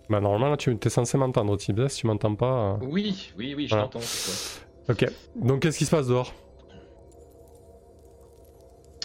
Bah, 0.09 0.21
normalement, 0.21 0.49
là, 0.50 0.57
tu 0.57 0.76
es 0.80 0.88
censé 0.88 1.16
m'entendre, 1.19 1.57
Tips. 1.57 1.88
Si 1.88 2.00
tu 2.00 2.07
m'entends 2.07 2.35
pas. 2.35 2.73
euh, 2.83 2.87
Oui, 2.87 3.33
oui, 3.38 3.54
oui, 3.57 3.66
je 3.66 3.71
Voilà. 3.71 3.85
t'entends. 3.85 4.00
c'est. 4.00 4.62
Ok. 4.88 5.07
Donc, 5.37 5.62
qu'est-ce 5.62 5.78
qui 5.78 5.85
se 5.85 5.90
passe 5.90 6.09
dehors? 6.09 6.33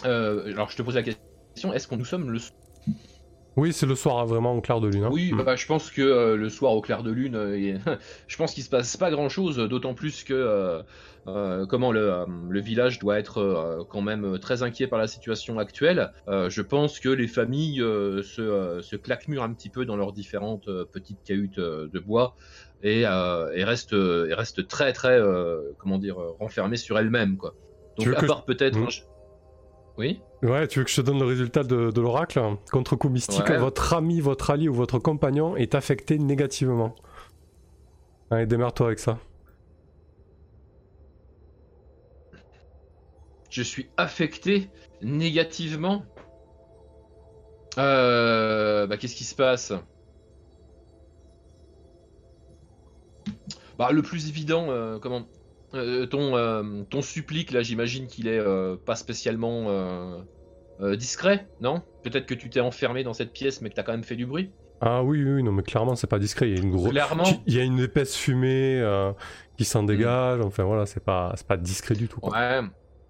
Euh, 0.05 0.51
alors, 0.51 0.69
je 0.69 0.77
te 0.77 0.81
pose 0.81 0.95
la 0.95 1.03
question 1.03 1.73
est-ce 1.73 1.87
qu'on 1.87 1.97
nous 1.97 2.05
sommes 2.05 2.29
le 2.31 2.39
Oui, 3.57 3.71
c'est 3.71 3.85
le 3.85 3.95
soir, 3.95 4.17
hein, 4.19 4.25
vraiment, 4.25 4.53
au 4.53 4.61
clair 4.61 4.81
de 4.81 4.87
lune. 4.89 5.05
hein. 5.05 5.09
Oui, 5.11 5.31
Mm. 5.33 5.41
bah, 5.43 5.55
je 5.55 5.65
pense 5.65 5.89
que 5.89 6.01
euh, 6.01 6.35
le 6.35 6.49
soir 6.49 6.73
au 6.73 6.81
clair 6.81 7.03
de 7.03 7.11
lune, 7.11 7.35
euh, 7.35 7.77
je 8.27 8.37
pense 8.37 8.53
qu'il 8.53 8.63
se 8.63 8.69
passe 8.69 8.97
pas 8.97 9.09
grand 9.11 9.29
chose, 9.29 9.57
d'autant 9.57 9.93
plus 9.93 10.23
que 10.25 10.83
euh, 11.27 11.65
comment 11.65 11.91
le, 11.91 12.25
le 12.49 12.59
village 12.59 12.99
doit 12.99 13.17
être 13.17 13.85
quand 13.89 14.01
même 14.01 14.37
très 14.39 14.61
inquiet 14.61 14.87
par 14.87 14.99
la 14.99 15.07
situation 15.07 15.57
actuelle. 15.57 16.11
Je 16.27 16.61
pense 16.61 16.99
que 16.99 17.09
les 17.09 17.27
familles 17.27 17.79
se, 17.79 18.79
se 18.83 18.95
claquemurent 18.95 19.41
un 19.43 19.53
petit 19.53 19.69
peu 19.69 19.85
dans 19.85 19.95
leurs 19.97 20.13
différentes 20.13 20.69
petites 20.91 21.23
cahutes 21.23 21.59
de 21.59 21.99
bois 21.99 22.35
et, 22.83 23.01
et 23.01 23.63
restent, 23.63 23.93
et 23.93 24.33
restent 24.35 24.67
très 24.67 24.93
très 24.93 25.19
comment 25.79 25.97
dire 25.97 26.17
renfermées 26.39 26.77
sur 26.77 26.99
elles-mêmes 26.99 27.37
quoi. 27.37 27.55
Tu 27.97 28.03
Donc 28.05 28.07
veux 28.13 28.17
à 28.17 28.21
que 28.21 28.27
part 28.27 28.45
peut-être. 28.45 28.77
Mm. 28.77 28.83
un 28.83 28.87
Oui? 29.97 30.21
Ouais, 30.45 30.67
tu 30.67 30.79
veux 30.79 30.85
que 30.85 30.91
je 30.91 30.97
te 30.97 31.01
donne 31.01 31.17
le 31.19 31.25
résultat 31.25 31.63
de, 31.63 31.89
de 31.89 32.01
l'oracle? 32.01 32.39
Contre 32.71 32.95
coup 32.95 33.09
mystique, 33.09 33.49
Ouais. 33.49 33.57
votre 33.57 33.93
ami, 33.93 34.19
votre 34.19 34.51
allié 34.51 34.69
ou 34.69 34.73
votre 34.75 34.99
compagnon 34.99 35.57
est 35.57 35.73
affecté 35.73 36.19
négativement. 36.19 36.93
Allez, 38.29 38.45
démarre-toi 38.45 38.87
avec 38.87 38.99
ça. 38.99 39.17
je 43.49 43.61
suis 43.61 43.89
affecté 43.95 44.69
négativement? 45.01 46.03
Euh, 47.77 48.85
bah, 48.85 48.97
qu'est-ce 48.97 49.15
qui 49.15 49.23
se 49.23 49.33
passe? 49.35 49.71
Bah, 53.77 53.91
le 53.91 54.01
plus 54.01 54.27
évident, 54.29 54.69
euh, 54.69 54.99
comment 54.99 55.25
Euh, 55.73 56.05
ton, 56.05 56.37
euh, 56.37 56.83
ton 56.89 57.01
supplique, 57.01 57.51
là, 57.51 57.61
j'imagine 57.61 58.07
qu'il 58.07 58.27
est 58.27 58.41
pas 58.85 58.95
spécialement 58.95 60.25
euh, 60.81 60.95
discret, 60.95 61.47
non? 61.61 61.81
Peut-être 62.03 62.25
que 62.25 62.33
tu 62.33 62.49
t'es 62.49 62.59
enfermé 62.59 63.03
dans 63.03 63.13
cette 63.13 63.31
pièce, 63.31 63.61
mais 63.61 63.69
que 63.69 63.75
t'as 63.75 63.83
quand 63.83 63.93
même 63.93 64.03
fait 64.03 64.15
du 64.15 64.25
bruit? 64.25 64.51
Ah 64.81 65.03
oui, 65.03 65.23
oui, 65.23 65.41
non, 65.41 65.51
mais 65.51 65.63
clairement, 65.63 65.95
c'est 65.95 66.07
pas 66.07 66.19
discret. 66.19 66.49
Il 66.49 66.57
y 66.57 66.59
a 66.59 66.61
une 66.61 66.71
grosse. 66.71 66.89
Clairement. 66.89 67.23
Il 67.47 67.55
y 67.55 67.59
a 67.59 67.63
une 67.63 67.79
épaisse 67.79 68.15
fumée 68.15 68.79
euh, 68.81 69.13
qui 69.57 69.65
s'en 69.65 69.83
dégage. 69.83 70.41
Enfin 70.41 70.63
voilà, 70.63 70.85
c'est 70.85 71.03
pas, 71.03 71.33
c'est 71.35 71.47
pas 71.47 71.57
discret 71.57 71.95
du 71.95 72.07
tout. 72.07 72.19
Quoi. 72.19 72.37
Ouais. 72.37 72.61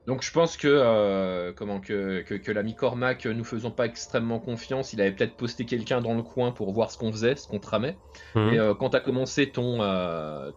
Donc 0.06 0.22
je 0.22 0.32
pense 0.32 0.56
que 0.56 0.68
euh, 0.70 1.52
comment 1.56 1.80
que, 1.80 2.22
que, 2.22 2.36
que 2.36 2.52
l'ami 2.52 2.76
Cormac, 2.76 3.26
nous 3.26 3.44
faisons 3.44 3.72
pas 3.72 3.88
extrêmement 3.88 4.38
confiance. 4.38 4.94
Il 4.94 5.02
avait 5.02 5.12
peut-être 5.12 5.36
posté 5.36 5.66
quelqu'un 5.66 6.02
dans 6.02 6.14
le 6.14 6.22
coin 6.22 6.52
pour 6.52 6.72
voir 6.72 6.92
ce 6.92 7.00
qu'on 7.00 7.12
faisait, 7.12 7.36
ce 7.36 7.48
qu'on 7.48 7.60
tramait. 7.60 7.98
Mhm. 8.36 8.54
Et 8.54 8.60
euh, 8.60 8.76
quand 8.76 8.92
tu 8.92 8.98
as 8.98 9.00
commencé 9.00 9.50
ton, 9.50 9.80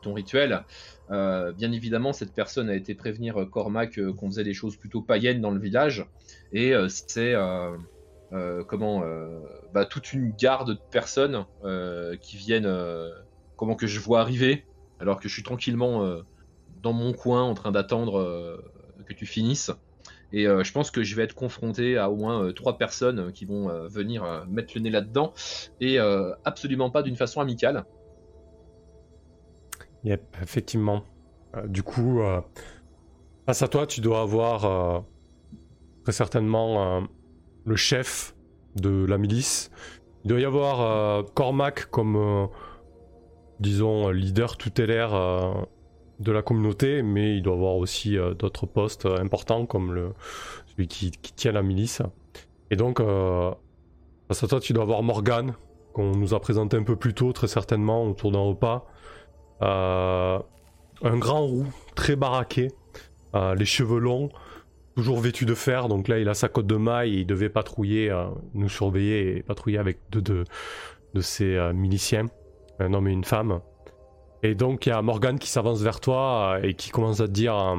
ton 0.03 0.13
rituel, 0.13 0.63
euh, 1.11 1.53
bien 1.53 1.73
évidemment, 1.73 2.13
cette 2.13 2.33
personne 2.33 2.69
a 2.69 2.75
été 2.75 2.95
prévenir 2.95 3.41
euh, 3.41 3.47
Cormac 3.47 3.99
euh, 3.99 4.13
qu'on 4.13 4.29
faisait 4.29 4.45
des 4.45 4.55
choses 4.55 4.77
plutôt 4.77 5.01
païennes 5.01 5.41
dans 5.41 5.51
le 5.51 5.61
village. 5.61 6.07
Et 6.53 6.73
c'est 6.89 7.35
comment 8.67 9.03
bah, 9.75 9.85
toute 9.85 10.13
une 10.13 10.33
garde 10.33 10.71
de 10.71 10.79
personnes 10.91 11.45
qui 12.23 12.37
viennent, 12.39 12.71
comment 13.57 13.75
que 13.75 13.87
je 13.87 14.01
vois 14.01 14.21
arriver, 14.21 14.65
alors 14.99 15.21
que 15.21 15.29
je 15.29 15.35
suis 15.35 15.43
tranquillement 15.43 16.23
dans 16.83 16.95
mon 16.95 17.13
coin 17.13 17.43
en 17.43 17.53
train 17.53 17.71
d'attendre 17.71 18.63
que 19.07 19.13
tu 19.13 19.27
finisses. 19.27 19.71
Et 20.33 20.45
je 20.45 20.73
pense 20.73 20.91
que 20.91 21.03
je 21.03 21.15
vais 21.17 21.25
être 21.25 21.35
confronté 21.35 21.99
à 21.99 22.11
au 22.11 22.17
moins 22.17 22.51
trois 22.55 22.79
personnes 22.79 23.31
qui 23.33 23.45
vont 23.45 23.69
venir 23.89 24.47
mettre 24.49 24.73
le 24.75 24.81
nez 24.81 24.91
là-dedans, 24.91 25.35
et 25.81 25.99
absolument 26.47 26.89
pas 26.89 27.03
d'une 27.03 27.17
façon 27.17 27.43
amicale. 27.43 27.85
Yep, 30.09 30.39
effectivement. 30.43 31.05
Euh, 31.55 31.67
du 31.67 31.83
coup, 31.83 32.23
euh, 32.23 32.41
face 33.45 33.61
à 33.61 33.69
toi, 33.69 33.87
tu 33.87 34.01
dois 34.01 34.23
avoir 34.23 34.65
euh, 34.65 35.01
très 36.03 36.13
certainement 36.13 37.07
le 37.67 37.77
chef 37.77 38.35
de 38.77 39.05
la 39.05 39.19
milice. 39.19 39.71
Il 40.25 40.29
doit 40.29 40.41
y 40.41 40.47
avoir 40.47 41.25
Cormac 41.35 41.91
comme, 41.91 42.49
disons, 43.61 44.09
leader 44.09 44.57
tutélaire 44.57 45.11
de 46.19 46.33
la 46.33 46.41
communauté, 46.41 47.03
mais 47.03 47.37
il 47.37 47.43
doit 47.43 47.55
avoir 47.55 47.77
aussi 47.77 48.17
d'autres 48.39 48.65
postes 48.65 49.05
importants 49.05 49.67
comme 49.67 49.93
le, 49.93 50.15
celui 50.67 50.89
qui, 50.89 51.11
qui 51.11 51.35
tient 51.35 51.53
la 51.53 51.63
milice. 51.63 52.01
Et 52.71 52.77
donc, 52.77 53.03
face 54.29 54.43
à 54.43 54.49
toi, 54.49 54.61
tu 54.61 54.73
dois 54.73 54.85
avoir 54.85 55.03
Morgane, 55.03 55.55
qu'on 55.93 56.13
nous 56.13 56.33
a 56.33 56.41
présenté 56.41 56.79
un 56.79 56.85
peu 56.85 56.97
plus 56.97 57.13
tôt, 57.13 57.33
très 57.35 57.49
certainement, 57.49 58.07
autour 58.07 58.33
d'un 58.33 58.41
repas. 58.41 58.87
Euh, 59.63 60.39
un 61.03 61.17
grand 61.17 61.47
roux, 61.47 61.67
très 61.95 62.17
baraqué, 62.17 62.71
euh, 63.35 63.55
les 63.55 63.65
cheveux 63.65 63.99
longs, 63.99 64.31
toujours 64.97 65.21
vêtu 65.21 65.45
de 65.45 65.55
fer. 65.55 65.89
Donc 65.89 66.09
là, 66.09 66.19
il 66.19 66.29
a 66.29 66.35
sa 66.35 66.49
cotte 66.49 66.67
de 66.67 66.77
maille 66.77 67.21
il 67.21 67.27
devait 67.27 67.49
patrouiller, 67.49 68.11
euh, 68.11 68.27
nous 68.55 68.69
surveiller 68.69 69.37
et 69.37 69.43
patrouiller 69.43 69.79
avec 69.79 69.99
deux 70.11 70.23
de, 70.23 70.45
ses 71.21 71.59
miliciens, 71.75 72.27
un 72.79 72.95
homme 72.95 73.09
et 73.09 73.13
une 73.13 73.25
femme. 73.25 73.61
Et 74.45 74.55
donc, 74.55 74.87
il 74.87 74.91
y 74.91 74.93
a 74.93 75.03
Morgane 75.03 75.41
qui 75.41 75.49
s'avance 75.49 75.83
vers 75.83 75.99
toi 75.99 76.61
et 76.63 76.75
qui 76.75 76.91
commence 76.91 77.21
à 77.21 77.27
te 77.27 77.33
dire 77.33 77.77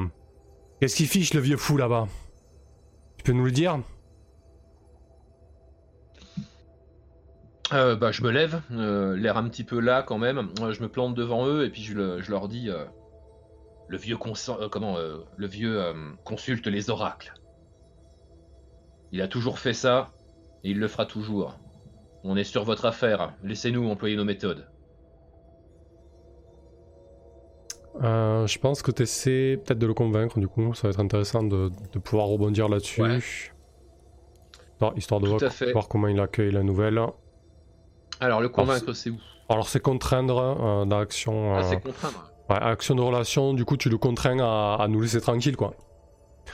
Qu'est-ce 0.82 0.98
qu'il 0.98 1.08
fiche 1.08 1.34
le 1.34 1.40
vieux 1.40 1.56
fou 1.56 1.78
là-bas? 1.78 2.08
Tu 3.18 3.24
peux 3.24 3.32
nous 3.32 3.46
le 3.46 3.52
dire? 3.52 3.80
Euh, 7.72 7.96
bah, 7.96 8.12
je 8.12 8.24
me 8.24 8.32
lève, 8.32 8.62
euh, 8.72 9.16
l'air 9.16 9.38
un 9.38 9.48
petit 9.48 9.64
peu 9.64 9.80
là 9.80 10.02
quand 10.02 10.18
même. 10.18 10.50
Euh, 10.62 10.74
je 10.74 10.82
me 10.82 10.90
plante 10.90 11.14
devant 11.14 11.46
eux 11.48 11.66
et 11.66 11.70
puis 11.70 11.84
je, 11.84 11.94
le- 11.94 12.22
je 12.22 12.32
leur 12.32 12.48
dis 12.48 12.70
le 13.88 13.98
vieux 13.98 14.18
euh, 14.18 14.70
comment 14.70 14.98
le 14.98 15.48
vieux 15.48 15.80
consulte 16.24 16.66
les 16.68 16.90
oracles. 16.90 17.34
Il 19.12 19.22
a 19.22 19.28
toujours 19.28 19.60
fait 19.60 19.74
ça 19.74 20.10
et 20.64 20.72
il 20.72 20.80
le 20.80 20.88
fera 20.88 21.06
toujours. 21.06 21.60
On 22.24 22.36
est 22.36 22.44
sur 22.44 22.64
votre 22.64 22.86
affaire. 22.86 23.34
Laissez-nous 23.44 23.88
employer 23.90 24.16
nos 24.16 24.26
méthodes. 24.26 24.68
Je 28.02 28.58
pense 28.60 28.82
que 28.82 28.92
tu 28.92 29.04
essaies 29.04 29.60
peut-être 29.64 29.80
de 29.80 29.88
le 29.88 29.94
convaincre, 29.94 30.40
du 30.40 30.48
coup, 30.48 30.74
ça 30.74 30.88
va 30.88 30.92
être 30.92 31.00
intéressant 31.00 31.44
de, 31.44 31.70
de 31.92 32.00
pouvoir 32.00 32.28
rebondir 32.28 32.68
là-dessus. 32.70 33.02
Ouais. 33.02 33.20
Histoire 34.96 35.20
de 35.20 35.28
voir 35.74 35.88
comment 35.90 36.08
il 36.08 36.20
accueille 36.20 36.52
la 36.52 36.64
nouvelle. 36.64 37.00
Alors 38.20 38.42
le 38.42 38.50
convaincre, 38.50 38.94
c'est 38.94 39.10
où 39.10 39.18
Alors 39.50 39.68
c'est 39.70 39.80
contraindre 39.82 40.38
euh, 40.40 40.86
dans 40.86 41.00
l'action, 41.00 41.56
Ah, 41.56 41.60
euh, 41.60 41.64
c'est 41.70 41.82
contraindre. 41.82 42.32
ouais, 42.50 42.58
action 42.62 42.96
de 42.96 43.02
relation, 43.02 43.54
du 43.54 43.66
coup 43.66 43.78
tu 43.78 43.90
le 43.90 43.98
contrains 43.98 44.40
à, 44.40 44.78
à 44.82 44.88
nous 44.88 45.02
laisser 45.02 45.22
tranquille 45.22 45.56
quoi. 45.56 45.74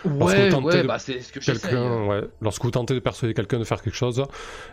Ouais, 0.03 0.53
ouais, 0.53 0.81
de- 0.83 0.87
bah 0.87 0.99
c'est 0.99 1.21
ce 1.21 1.31
que. 1.31 1.39
Quelqu'un, 1.39 2.05
ouais, 2.07 2.21
lorsque 2.41 2.61
vous 2.63 2.71
tentez 2.71 2.93
de 2.93 2.99
persuader 2.99 3.33
quelqu'un 3.33 3.59
de 3.59 3.63
faire 3.63 3.81
quelque 3.81 3.95
chose, 3.95 4.23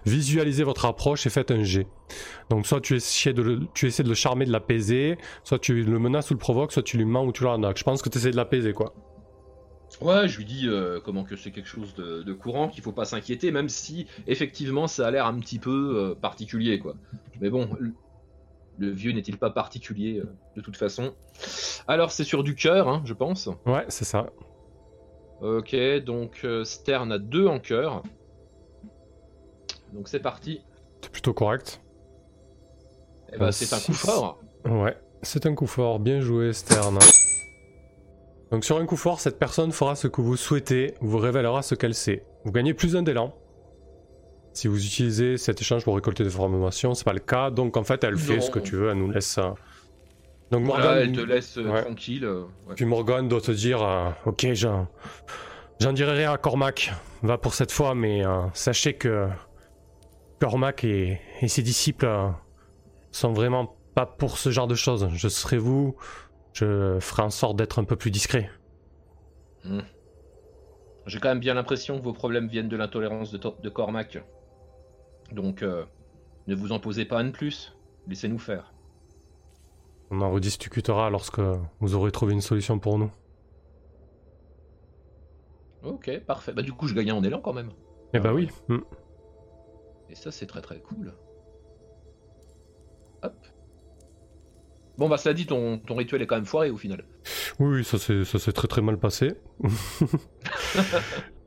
visualisez 0.05 0.65
votre 0.65 0.85
approche 0.85 1.27
et 1.27 1.31
faites 1.31 1.53
un 1.53 1.63
jet. 1.63 1.87
Donc 2.51 2.67
soit 2.67 2.81
tu 2.81 2.97
essaies 2.97 3.33
de 3.33 3.41
le, 3.43 3.61
tu 3.73 3.87
essaies 3.87 4.03
de 4.03 4.09
le 4.09 4.17
charmer, 4.17 4.45
de 4.47 4.51
l'apaiser, 4.53 5.17
soit 5.45 5.61
tu 5.61 5.85
le 5.85 5.99
menaces 6.01 6.31
ou 6.31 6.35
le 6.35 6.39
provoques, 6.41 6.73
soit 6.73 6.83
tu 6.83 6.97
lui 6.99 7.05
mens 7.05 7.25
ou 7.25 7.31
tu 7.33 7.45
l'arnaques. 7.45 7.79
Je 7.79 7.85
pense 7.85 8.03
que 8.03 8.09
tu 8.09 8.19
essaies 8.19 8.33
de 8.33 8.37
l'apaiser 8.37 8.73
quoi. 8.73 8.93
Ouais, 10.03 10.29
je 10.29 10.37
lui 10.39 10.45
dis 10.45 10.69
euh, 10.69 11.01
comment 11.05 11.25
que 11.25 11.37
c'est 11.37 11.51
quelque 11.51 11.69
chose 11.69 11.95
de, 11.95 12.23
de 12.23 12.33
courant, 12.33 12.69
qu'il 12.69 12.83
faut 12.83 12.93
pas 12.93 13.05
s'inquiéter, 13.05 13.51
même 13.51 13.69
si 13.69 14.07
effectivement 14.27 14.87
ça 14.87 15.07
a 15.07 15.11
l'air 15.11 15.27
un 15.27 15.39
petit 15.39 15.59
peu 15.59 15.95
euh, 15.97 16.15
particulier, 16.15 16.79
quoi. 16.79 16.95
Mais 17.41 17.51
bon, 17.51 17.69
le 18.79 18.91
vieux 18.91 19.13
n'est-il 19.13 19.39
pas 19.39 19.51
particulier 19.51 20.19
euh, 20.19 20.27
de 20.57 20.61
toute 20.61 20.77
façon? 20.77 21.15
Alors 21.87 22.11
c'est 22.13 22.25
sur 22.25 22.43
du 22.43 22.55
cœur, 22.55 22.89
hein, 22.89 23.03
je 23.05 23.15
pense. 23.15 23.49
Ouais, 23.67 23.85
c'est 23.89 24.05
ça. 24.05 24.27
Ok, 25.41 25.75
donc 26.05 26.47
Stern 26.65 27.11
a 27.13 27.19
deux 27.19 27.47
en 27.47 27.59
cœur. 27.59 28.03
Donc 29.93 30.09
c'est 30.09 30.21
parti. 30.21 30.61
C'est 31.03 31.11
plutôt 31.11 31.35
correct. 31.35 31.81
Eh 33.33 33.39
ben, 33.39 33.47
Euh, 33.47 33.51
c'est 33.53 33.75
un 33.75 33.81
coup 33.81 33.93
fort. 33.93 34.41
Ouais, 34.65 34.97
c'est 35.23 35.47
un 35.47 35.55
coup 35.55 35.67
fort. 35.67 35.99
Bien 35.99 36.21
joué, 36.21 36.53
Stern. 36.53 36.99
Donc 38.53 38.65
sur 38.65 38.77
un 38.79 38.85
coup 38.87 38.97
fort, 38.97 39.19
cette 39.19 39.39
personne 39.39 39.73
fera 39.73 39.95
ce 39.97 40.07
que 40.09 40.21
vous 40.21 40.37
souhaitez, 40.37 40.95
vous 41.01 41.19
révélera 41.19 41.63
ce 41.63 41.75
qu'elle 41.75 41.95
sait. 41.95 42.25
Vous 42.45 42.53
gagnez 42.53 42.75
plus 42.75 42.93
d'un 42.93 43.03
d'élan. 43.03 43.35
Si 44.53 44.69
vous 44.69 44.85
utilisez 44.85 45.39
cet 45.39 45.61
échange 45.63 45.85
pour 45.85 45.95
récolter 45.95 46.23
des 46.25 46.35
informations, 46.35 46.93
c'est 46.95 47.05
pas 47.05 47.15
le 47.15 47.21
cas. 47.21 47.51
Donc 47.51 47.77
en 47.79 47.85
fait, 47.85 48.05
elle 48.05 48.19
fait 48.19 48.37
Non. 48.37 48.41
ce 48.43 48.51
que 48.51 48.59
tu 48.59 48.77
veux, 48.77 48.91
elle 48.91 48.99
nous 48.99 49.11
laisse. 49.11 49.39
euh, 49.39 49.49
Donc 50.51 50.65
Voilà, 50.67 50.85
Morgane, 50.85 50.99
elle 51.09 51.13
te 51.13 51.21
laisse 51.23 51.57
euh, 51.57 51.73
Ouais. 51.73 51.83
tranquille. 51.83 52.25
euh, 52.27 52.43
ouais. 52.69 52.75
Puis 52.77 52.85
Morgan 52.85 53.27
doit 53.27 53.41
te 53.41 53.53
dire 53.53 53.83
euh, 53.83 54.11
Ok, 54.27 54.47
j'en, 54.53 54.87
j'en 55.81 55.95
dirai 55.95 56.13
rien 56.13 56.33
à 56.33 56.37
Cormac. 56.37 56.93
Va 57.23 57.39
pour 57.39 57.55
cette 57.55 57.73
fois, 57.73 57.95
mais 57.95 58.27
euh, 58.27 58.43
sachez 58.53 58.93
que 58.93 59.29
Cormac 60.41 60.85
et, 60.85 61.19
et 61.41 61.49
ses 61.49 61.63
disciples 61.63 62.05
euh, 62.05 62.29
sont 63.13 63.33
vraiment 63.33 63.77
pas 63.95 64.05
pour 64.05 64.37
ce 64.37 64.51
genre 64.51 64.67
de 64.67 64.75
choses. 64.75 65.09
Je 65.15 65.29
serai 65.29 65.57
vous, 65.57 65.97
je 66.53 66.99
ferai 67.01 67.23
en 67.23 67.31
sorte 67.31 67.57
d'être 67.57 67.79
un 67.79 67.85
peu 67.85 67.97
plus 67.97 68.11
discret. 68.11 68.51
J'ai 71.07 71.19
quand 71.19 71.29
même 71.29 71.41
bien 71.41 71.55
l'impression 71.55 71.99
que 71.99 72.03
vos 72.03 72.13
problèmes 72.13 72.49
viennent 72.49 72.69
de 72.69 72.77
l'intolérance 72.77 73.33
de, 73.33 73.69
Cormac. 73.69 74.23
Donc 75.33 75.63
euh, 75.63 75.85
ne 76.47 76.55
vous 76.55 76.73
en 76.73 76.79
posez 76.79 77.05
pas 77.05 77.19
un 77.19 77.25
de 77.25 77.31
plus. 77.31 77.77
Laissez-nous 78.07 78.39
faire. 78.39 78.73
On 80.11 80.21
en 80.21 80.31
rediscutera 80.31 81.11
lorsque 81.11 81.41
vous 81.81 81.95
aurez 81.95 82.13
trouvé 82.13 82.35
une 82.35 82.41
solution 82.41 82.79
pour 82.79 82.99
nous. 82.99 83.11
Ok, 85.83 86.21
parfait. 86.27 86.53
Bah 86.53 86.63
du 86.63 86.73
coup 86.73 86.87
je 86.87 86.95
gagne 86.95 87.13
en 87.13 87.23
élan 87.23 87.41
quand 87.41 87.53
même. 87.53 87.71
Eh 88.15 88.21
bah 88.21 88.33
oui. 88.33 88.49
Hmm. 88.69 88.81
Et 90.11 90.15
ça, 90.15 90.31
c'est 90.31 90.47
très 90.47 90.61
très 90.61 90.79
cool. 90.81 91.15
Hop. 93.23 93.35
Bon, 94.99 95.09
bah, 95.09 95.17
cela 95.17 95.35
dit, 95.35 95.47
ton, 95.47 95.79
ton 95.79 95.95
rituel 95.95 96.23
est 96.23 96.27
quand 96.27 96.37
même 96.37 96.45
foiré 96.45 96.71
au 96.71 96.77
final. 96.77 97.05
Oui, 97.59 97.79
oui, 97.79 97.85
ça 97.85 97.99
s'est 97.99 98.53
très 98.53 98.69
très 98.69 98.83
mal 98.83 98.99
passé. 98.99 99.33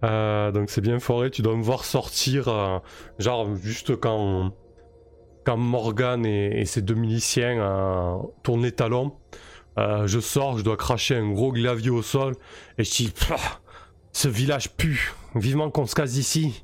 Euh, 0.03 0.51
donc 0.51 0.69
c'est 0.69 0.81
bien 0.81 0.99
foré, 0.99 1.31
tu 1.31 1.41
dois 1.41 1.55
me 1.55 1.63
voir 1.63 1.83
sortir, 1.83 2.47
euh, 2.47 2.77
genre 3.17 3.55
juste 3.55 3.95
quand, 3.95 4.51
quand 5.45 5.57
Morgan 5.57 6.23
et, 6.25 6.59
et 6.59 6.65
ses 6.65 6.81
deux 6.83 6.93
miliciens 6.93 7.59
euh, 7.59 8.17
tournent 8.43 8.61
les 8.61 8.73
talons, 8.73 9.13
je 9.77 10.19
sors, 10.19 10.59
je 10.59 10.63
dois 10.63 10.77
cracher 10.77 11.15
un 11.15 11.31
gros 11.31 11.51
glavier 11.51 11.89
au 11.89 12.03
sol, 12.03 12.35
et 12.77 12.83
je 12.83 12.91
dis, 12.91 13.13
ce 14.11 14.27
village 14.27 14.75
pue, 14.75 15.13
vivement 15.33 15.71
qu'on 15.71 15.87
se 15.87 15.95
casse 15.95 16.11
d'ici. 16.11 16.63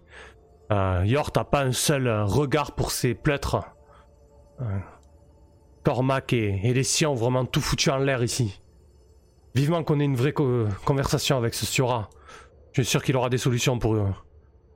Yor, 0.70 1.32
t'as 1.32 1.46
pas 1.46 1.64
un 1.64 1.72
seul 1.72 2.08
regard 2.08 2.76
pour 2.76 2.92
ces 2.92 3.16
pleutres. 3.16 3.58
Cormac 5.84 6.34
et, 6.34 6.60
et 6.64 6.74
les 6.74 6.84
siens 6.84 7.10
ont 7.10 7.16
vraiment 7.16 7.46
tout 7.46 7.62
foutu 7.62 7.90
en 7.90 7.98
l'air 7.98 8.24
ici. 8.24 8.62
Vivement 9.56 9.84
qu'on 9.84 10.00
ait 10.00 10.06
une 10.06 10.16
vraie 10.16 10.34
co- 10.34 10.68
conversation 10.86 11.38
avec 11.38 11.54
ce 11.54 11.66
Siora. 11.66 12.10
Je 12.74 12.82
suis 12.84 12.90
sûr 12.92 13.04
qu'il 13.04 13.18
aura 13.18 13.30
des 13.30 13.38
solutions 13.38 13.80
pour, 13.80 13.96
euh, 13.96 14.08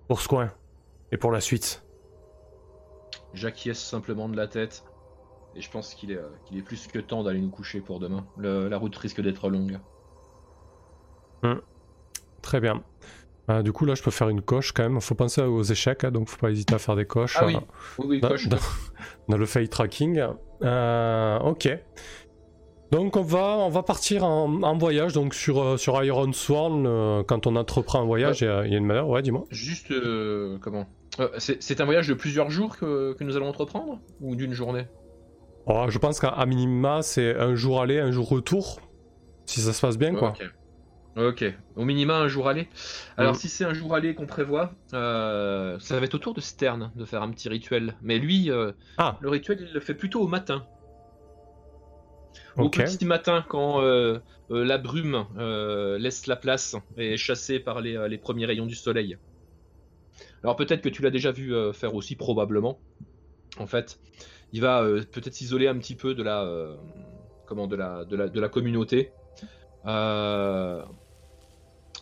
pour 0.08 0.20
ce 0.22 0.28
coin. 0.28 0.52
Et 1.12 1.18
pour 1.18 1.32
la 1.32 1.40
suite. 1.40 1.84
J'acquiesce 3.34 3.80
simplement 3.80 4.28
de 4.28 4.36
la 4.36 4.48
tête. 4.48 4.84
Et 5.56 5.62
je 5.62 5.70
pense 5.72 5.94
qu'il 5.94 6.12
est, 6.12 6.18
euh, 6.18 6.28
est 6.54 6.62
plus 6.62 6.88
que 6.88 7.00
temps 7.00 7.24
d'aller 7.24 7.40
nous 7.40 7.50
coucher 7.52 7.80
pour 7.80 8.00
demain. 8.00 8.26
Le- 8.38 8.68
la 8.68 8.78
route 8.78 8.96
risque 8.98 9.22
d'être 9.22 9.50
longue. 9.50 9.80
Très 12.42 12.60
bien. 12.60 12.84
Euh, 13.50 13.62
du 13.62 13.72
coup, 13.72 13.86
là, 13.86 13.94
je 13.96 14.02
peux 14.02 14.12
faire 14.12 14.30
une 14.30 14.42
coche 14.42 14.72
quand 14.72 14.84
même. 14.84 15.00
Faut 15.02 15.14
penser 15.16 15.42
aux 15.42 15.62
échecs, 15.64 16.04
hein, 16.04 16.12
donc 16.12 16.28
faut 16.30 16.38
pas 16.38 16.50
hésiter 16.50 16.74
à 16.74 16.80
faire 16.80 16.96
des 16.96 17.06
coches. 17.06 17.38
Ah 17.40 17.46
oui, 17.46 17.56
oui, 18.00 18.06
oui, 18.08 18.20
dans, 18.22 18.30
coche. 18.30 18.48
dans- 18.48 18.58
dans 19.30 19.38
le 19.38 19.46
fade 19.46 19.70
tracking. 19.70 20.24
Euh, 20.64 21.40
ok. 21.40 21.70
Donc 22.92 23.18
on 23.18 23.22
va, 23.24 23.58
on 23.60 23.70
va 23.70 23.84
partir 23.84 24.24
en, 24.24 24.62
en 24.64 24.78
voyage 24.78 25.14
donc 25.14 25.34
sur, 25.34 25.62
euh, 25.62 25.78
sur 25.78 26.02
Iron 26.04 26.32
Sworn. 26.32 26.86
euh, 26.88 27.24
quand 27.24 27.46
on 27.48 27.56
entreprend 27.56 28.02
un 28.02 28.06
voyage, 28.06 28.42
il 28.42 28.46
y 28.46 28.48
a- 28.48 28.66
il 28.66 28.72
y, 28.72 28.76
a 28.76 28.78
une 28.78 28.86
manière. 28.86 29.08
Ouais, 29.08 29.22
dis-moi. 29.22 29.44
Juste, 29.52 29.94
comment? 30.62 30.86
C'est, 31.38 31.80
un 31.82 31.86
voyage 31.86 32.08
de 32.08 32.14
plusieurs 32.14 32.50
jours 32.50 32.78
que, 32.78 33.14
que 33.14 33.24
nous 33.24 33.36
allons 33.38 33.48
entreprendre? 33.48 34.00
Ou 34.22 34.36
d'une 34.36 34.54
journée? 34.54 34.86
Oh, 35.68 35.86
je 35.90 35.98
pense 35.98 36.20
qu'à 36.20 36.46
minima, 36.46 37.02
c'est 37.02 37.36
un 37.38 37.56
jour 37.56 37.82
aller, 37.82 38.00
un 38.00 38.12
jour 38.12 38.28
retour. 38.30 38.80
Si 39.46 39.62
ça 39.62 39.74
se 39.74 39.82
passe 39.82 39.98
bien, 39.98 40.14
quoi. 40.14 40.30
Ok. 40.30 40.46
Ok. 41.18 41.46
Au 41.78 41.86
minima, 41.86 42.18
un 42.18 42.28
jour 42.28 42.48
aller. 42.50 42.68
Alors, 43.16 43.34
Mm. 43.34 43.38
si 43.38 43.48
c'est 43.50 43.64
un 43.64 43.74
jour 43.74 43.96
aller 43.96 44.16
qu'on 44.16 44.26
prévoit, 44.26 44.74
euh, 44.94 45.80
ça 45.80 45.98
va 45.98 46.06
être 46.06 46.16
au 46.16 46.18
tour 46.18 46.34
de 46.34 46.42
Stern 46.42 46.92
de 46.96 47.06
faire 47.06 47.22
un 47.22 47.32
petit 47.32 47.48
rituel. 47.48 47.96
Mais 48.02 48.18
lui, 48.20 48.52
euh, 48.52 48.74
Ah. 48.98 49.18
le 49.22 49.30
rituel, 49.30 49.60
il 49.62 49.74
le 49.74 49.80
fait 49.80 49.94
plutôt 49.94 50.22
au 50.22 50.28
matin. 50.28 50.66
Au 52.58 52.70
petit 52.70 53.06
matin, 53.06 53.46
quand 53.48 53.82
euh, 53.82 54.20
la 54.50 54.78
brume 54.78 55.26
laisse 56.00 56.28
la 56.28 56.36
place 56.36 56.76
et 56.98 57.14
est 57.14 57.18
chassée 57.18 57.60
par 57.60 57.82
les, 57.82 58.08
les 58.10 58.18
premiers 58.18 58.46
rayons 58.46 58.66
du 58.66 58.76
soleil. 58.76 59.18
Alors 60.44 60.56
peut-être 60.56 60.82
que 60.82 60.90
tu 60.90 61.02
l'as 61.02 61.10
déjà 61.12 61.32
vu 61.32 61.54
faire 61.74 61.96
aussi, 61.96 62.16
probablement. 62.16 62.80
En 63.60 63.68
fait, 63.68 64.00
il 64.54 64.62
va 64.62 64.84
peut-être 65.12 65.34
s'isoler 65.34 65.68
un 65.68 65.78
petit 65.78 65.96
peu 65.96 66.14
de 66.14 66.24
la, 66.24 66.46
comment, 67.46 67.68
de 67.68 67.76
la, 67.76 68.06
de 68.06 68.16
la, 68.16 68.28
de 68.30 68.40
la 68.40 68.48
communauté. 68.50 69.12
Euh, 69.86 70.82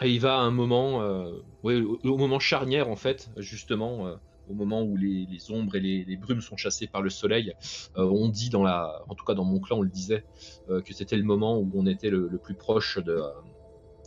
et 0.04 0.12
il 0.12 0.20
va 0.20 0.36
à 0.38 0.42
un 0.42 0.52
moment, 0.52 1.02
euh, 1.02 1.32
ouais, 1.64 1.82
au, 1.82 2.00
au 2.04 2.18
moment 2.18 2.40
charnière 2.40 2.90
en 2.90 2.96
fait, 2.96 3.30
justement, 3.38 4.08
euh, 4.08 4.16
au 4.48 4.54
moment 4.54 4.82
où 4.84 4.98
les, 4.98 5.26
les 5.26 5.52
ombres 5.52 5.76
et 5.76 5.80
les, 5.80 6.04
les 6.06 6.18
brumes 6.18 6.42
sont 6.42 6.58
chassées 6.58 6.88
par 6.88 7.02
le 7.02 7.10
soleil. 7.10 7.54
Euh, 7.98 8.04
on 8.04 8.30
dit 8.30 8.50
dans 8.50 8.64
la, 8.64 9.02
en 9.08 9.16
tout 9.16 9.24
cas 9.26 9.34
dans 9.34 9.46
mon 9.46 9.60
clan, 9.60 9.78
on 9.78 9.82
le 9.82 9.90
disait, 9.90 10.26
euh, 10.70 10.82
que 10.82 10.94
c'était 10.94 11.18
le 11.18 11.24
moment 11.24 11.58
où 11.60 11.72
on 11.76 11.86
était 11.86 12.10
le, 12.10 12.28
le 12.28 12.40
plus 12.40 12.56
proche 12.56 12.98
de, 12.98 13.12
euh, 13.14 13.30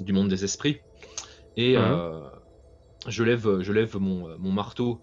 du 0.01 0.13
monde 0.13 0.29
des 0.29 0.45
esprits. 0.45 0.79
Et 1.57 1.77
Mhm. 1.77 2.31
je 3.09 3.23
lève, 3.23 3.61
je 3.61 3.73
lève 3.73 3.97
mon, 3.97 4.39
mon 4.39 4.53
marteau 4.53 5.03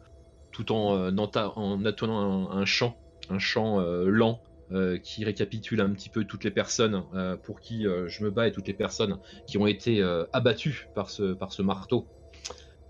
tout 0.52 0.72
en, 0.72 1.12
en 1.18 1.86
attonnant 1.86 2.52
un, 2.52 2.62
un 2.62 2.66
chant, 2.66 3.00
un 3.30 3.40
chant 3.40 3.80
lent 3.80 4.44
euh, 4.74 4.98
qui 4.98 5.24
récapitule 5.24 5.82
un 5.82 5.92
petit 5.92 6.10
peu 6.10 6.24
toutes 6.26 6.44
les 6.44 6.50
personnes 6.50 7.04
euh, 7.14 7.38
pour 7.38 7.60
qui 7.60 7.86
euh, 7.86 8.08
je 8.08 8.24
me 8.24 8.32
bats 8.32 8.48
et 8.48 8.52
toutes 8.52 8.68
les 8.68 8.74
personnes 8.74 9.20
qui 9.46 9.60
ont 9.60 9.68
été 9.68 10.02
abattues 10.34 10.90
par 10.96 11.12
ce, 11.12 11.34
par 11.34 11.52
ce 11.52 11.62
marteau. 11.62 12.08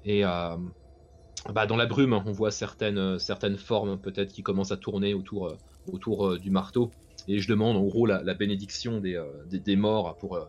Et 0.06 0.22
bah, 0.22 1.66
dans 1.68 1.76
la 1.76 1.86
brume, 1.86 2.14
on 2.14 2.32
voit 2.32 2.52
certaines, 2.52 3.20
certaines 3.20 3.58
formes 3.58 4.00
peut-être 4.00 4.32
qui 4.32 4.44
commencent 4.44 4.72
à 4.72 4.78
tourner 4.78 5.14
autour, 5.14 5.58
autour 5.92 6.40
du 6.40 6.52
marteau. 6.52 6.92
Et 7.28 7.40
je 7.40 7.48
demande 7.50 7.76
en 7.76 7.84
gros 7.84 8.06
la, 8.06 8.34
bénédiction 8.34 9.00
des, 9.00 9.22
des, 9.50 9.76
morts 9.76 10.16
pour 10.18 10.40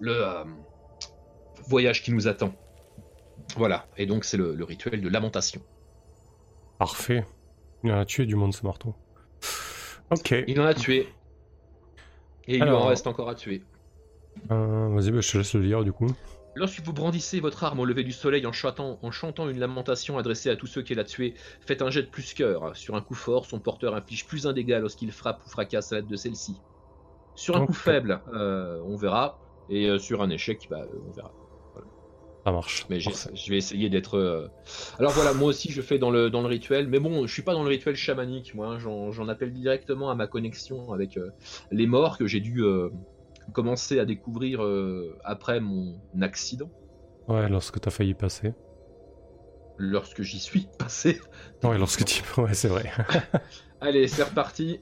le 0.00 0.14
voyage 1.68 2.02
qui 2.02 2.12
nous 2.12 2.28
attend. 2.28 2.54
Voilà, 3.56 3.86
et 3.96 4.04
donc 4.04 4.24
c'est 4.24 4.36
le, 4.36 4.54
le 4.54 4.64
rituel 4.64 5.00
de 5.00 5.08
lamentation. 5.08 5.62
Parfait. 6.78 7.24
Il 7.84 7.90
a 7.90 8.04
tué 8.04 8.26
du 8.26 8.34
monde 8.34 8.54
ce 8.54 8.64
marteau. 8.64 8.94
Ok. 10.10 10.34
Il 10.46 10.60
en 10.60 10.64
a 10.66 10.74
tué. 10.74 11.08
Et 12.48 12.56
il 12.56 12.62
lui 12.62 12.70
en 12.70 12.86
reste 12.86 13.06
encore 13.06 13.28
à 13.28 13.34
tuer. 13.34 13.62
Euh, 14.50 14.88
Vas-y, 14.90 15.10
bah, 15.10 15.20
je 15.20 15.32
te 15.32 15.38
laisse 15.38 15.54
le 15.54 15.62
lire 15.62 15.82
du 15.82 15.92
coup. 15.92 16.08
Lorsque 16.54 16.80
vous 16.80 16.92
brandissez 16.92 17.40
votre 17.40 17.64
arme 17.64 17.80
au 17.80 17.84
lever 17.84 18.02
du 18.02 18.12
soleil 18.12 18.46
en 18.46 18.52
chantant, 18.52 18.98
en 19.02 19.10
chantant 19.10 19.48
une 19.48 19.58
lamentation 19.58 20.16
adressée 20.16 20.48
à 20.48 20.56
tous 20.56 20.66
ceux 20.66 20.82
qu'elle 20.82 21.00
a 21.00 21.04
tués, 21.04 21.34
faites 21.60 21.82
un 21.82 21.90
jet 21.90 22.02
de 22.02 22.08
plus 22.08 22.32
cœur. 22.32 22.74
Sur 22.74 22.94
un 22.94 23.02
coup 23.02 23.14
fort, 23.14 23.44
son 23.44 23.58
porteur 23.58 23.94
inflige 23.94 24.26
plus 24.26 24.46
un 24.46 24.54
dégât 24.54 24.78
lorsqu'il 24.78 25.12
frappe 25.12 25.44
ou 25.44 25.50
fracasse 25.50 25.92
à 25.92 25.96
l'aide 25.96 26.06
de 26.06 26.16
celle-ci. 26.16 26.56
Sur 27.34 27.56
un 27.56 27.66
coup 27.66 27.74
faible, 27.74 28.22
euh, 28.32 28.80
on 28.86 28.96
verra. 28.96 29.38
Et 29.68 29.90
euh, 29.90 29.98
sur 29.98 30.22
un 30.22 30.30
échec, 30.30 30.66
bah, 30.70 30.86
on 31.06 31.12
verra. 31.12 31.32
Ça 32.46 32.52
marche. 32.52 32.86
Mais 32.88 33.00
je 33.00 33.50
vais 33.50 33.56
essayer 33.56 33.90
d'être. 33.90 34.14
euh, 34.16 34.46
Alors 35.00 35.10
voilà, 35.12 35.34
moi 35.34 35.48
aussi 35.48 35.72
je 35.72 35.82
fais 35.82 35.98
dans 35.98 36.10
le, 36.10 36.30
dans 36.30 36.42
le 36.42 36.46
rituel, 36.46 36.86
mais 36.86 37.00
bon, 37.00 37.26
je 37.26 37.32
suis 37.32 37.42
pas 37.42 37.54
dans 37.54 37.64
le 37.64 37.68
rituel 37.68 37.96
chamanique, 37.96 38.54
moi. 38.54 38.68
hein. 38.68 38.78
J'en 38.78 39.28
appelle 39.28 39.52
directement 39.52 40.10
à 40.10 40.14
ma 40.14 40.28
connexion 40.28 40.92
avec 40.92 41.16
euh, 41.16 41.30
les 41.72 41.86
morts 41.88 42.16
que 42.18 42.26
j'ai 42.28 42.40
dû 42.40 42.62
euh, 42.62 42.88
commencer 43.52 43.98
à 43.98 44.04
découvrir 44.04 44.60
après 45.24 45.60
mon 45.60 45.96
accident, 46.20 46.70
Ouais, 47.28 47.48
lorsque 47.48 47.80
t'as 47.80 47.90
failli 47.90 48.14
passer. 48.14 48.52
lorsque 49.78 50.22
j'y 50.22 50.40
suis 50.40 50.68
passé. 50.78 51.20
Ouais, 51.64 51.78
lorsque 51.78 52.04
tu. 52.04 52.22
Ouais, 52.40 52.54
c'est 52.54 52.68
vrai. 52.68 52.90
Allez, 53.80 54.08
c'est 54.08 54.22
reparti. 54.24 54.80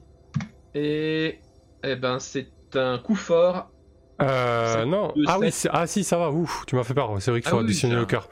Et. 0.73 1.39
Eh 1.83 1.95
ben, 1.95 2.19
c'est 2.19 2.51
un 2.73 2.97
coup 2.97 3.15
fort. 3.15 3.74
Euh, 4.21 4.85
non. 4.85 5.13
Ah 5.27 5.39
oui, 5.39 5.49
ah 5.71 5.87
si, 5.87 6.03
ça 6.03 6.17
va. 6.17 6.31
Ouf, 6.31 6.65
tu 6.67 6.75
m'as 6.75 6.83
fait 6.83 6.93
peur. 6.93 7.15
C'est 7.19 7.31
vrai 7.31 7.41
qu'il 7.41 7.47
Ah 7.49 7.51
faut 7.51 7.57
oui, 7.57 7.63
additionner 7.65 7.95
le 7.95 8.05
cœur. 8.05 8.29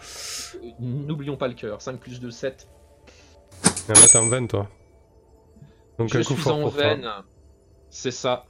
N'oublions 0.79 1.35
pas 1.35 1.47
le 1.47 1.53
cœur. 1.53 1.81
5 1.81 1.99
plus 1.99 2.19
2, 2.19 2.31
7. 2.31 2.67
Et 3.89 3.93
là, 3.93 3.99
t'es 4.09 4.17
en 4.17 4.27
veine, 4.27 4.47
toi. 4.47 4.69
Donc 5.99 6.11
Je 6.11 6.19
un 6.19 6.23
coup 6.23 6.33
suis 6.33 6.41
fort 6.41 6.55
en 6.55 6.61
pour 6.61 6.71
veine. 6.71 7.07
C'est 7.89 8.11
ça. 8.11 8.45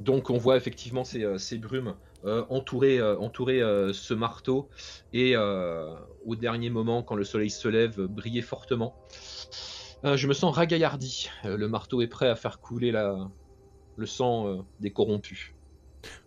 Donc 0.00 0.30
on 0.30 0.38
voit 0.38 0.56
effectivement 0.56 1.04
ces, 1.04 1.22
euh, 1.22 1.38
ces 1.38 1.58
brumes 1.58 1.94
euh, 2.26 2.44
entourer, 2.50 2.98
euh, 2.98 3.16
entourer 3.16 3.62
euh, 3.62 3.94
ce 3.94 4.12
marteau 4.12 4.68
et 5.14 5.36
au 5.36 6.36
dernier 6.36 6.68
moment, 6.68 7.02
quand 7.02 7.14
le 7.14 7.24
soleil 7.24 7.50
se 7.50 7.68
lève, 7.68 8.00
briller 8.02 8.42
fortement. 8.42 8.94
Je 10.04 10.26
me 10.26 10.32
sens 10.32 10.54
ragaillardi. 10.54 11.30
Le 11.44 11.68
marteau 11.68 12.02
est 12.02 12.08
prêt 12.08 12.28
à 12.28 12.36
faire 12.36 12.60
couler 12.60 12.90
la... 12.90 13.28
le 13.96 14.06
sang 14.06 14.66
des 14.80 14.90
corrompus. 14.90 15.52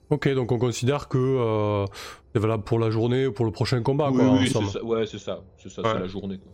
Ok, 0.09 0.27
donc 0.33 0.51
on 0.51 0.59
considère 0.59 1.07
que 1.07 1.17
euh, 1.17 1.85
c'est 2.33 2.39
valable 2.41 2.63
pour 2.63 2.77
la 2.79 2.89
journée 2.89 3.27
ou 3.27 3.31
pour 3.33 3.45
le 3.45 3.51
prochain 3.51 3.81
combat, 3.81 4.09
oui, 4.11 4.17
quoi. 4.17 4.31
oui, 4.33 4.47
c'est 4.47 4.65
ça. 4.65 4.83
Ouais, 4.83 5.05
c'est 5.05 5.19
ça. 5.19 5.41
C'est 5.57 5.69
ça, 5.69 5.81
Ouais. 5.81 5.89
c'est 5.93 5.99
la 5.99 6.07
journée. 6.07 6.37
quoi. 6.37 6.51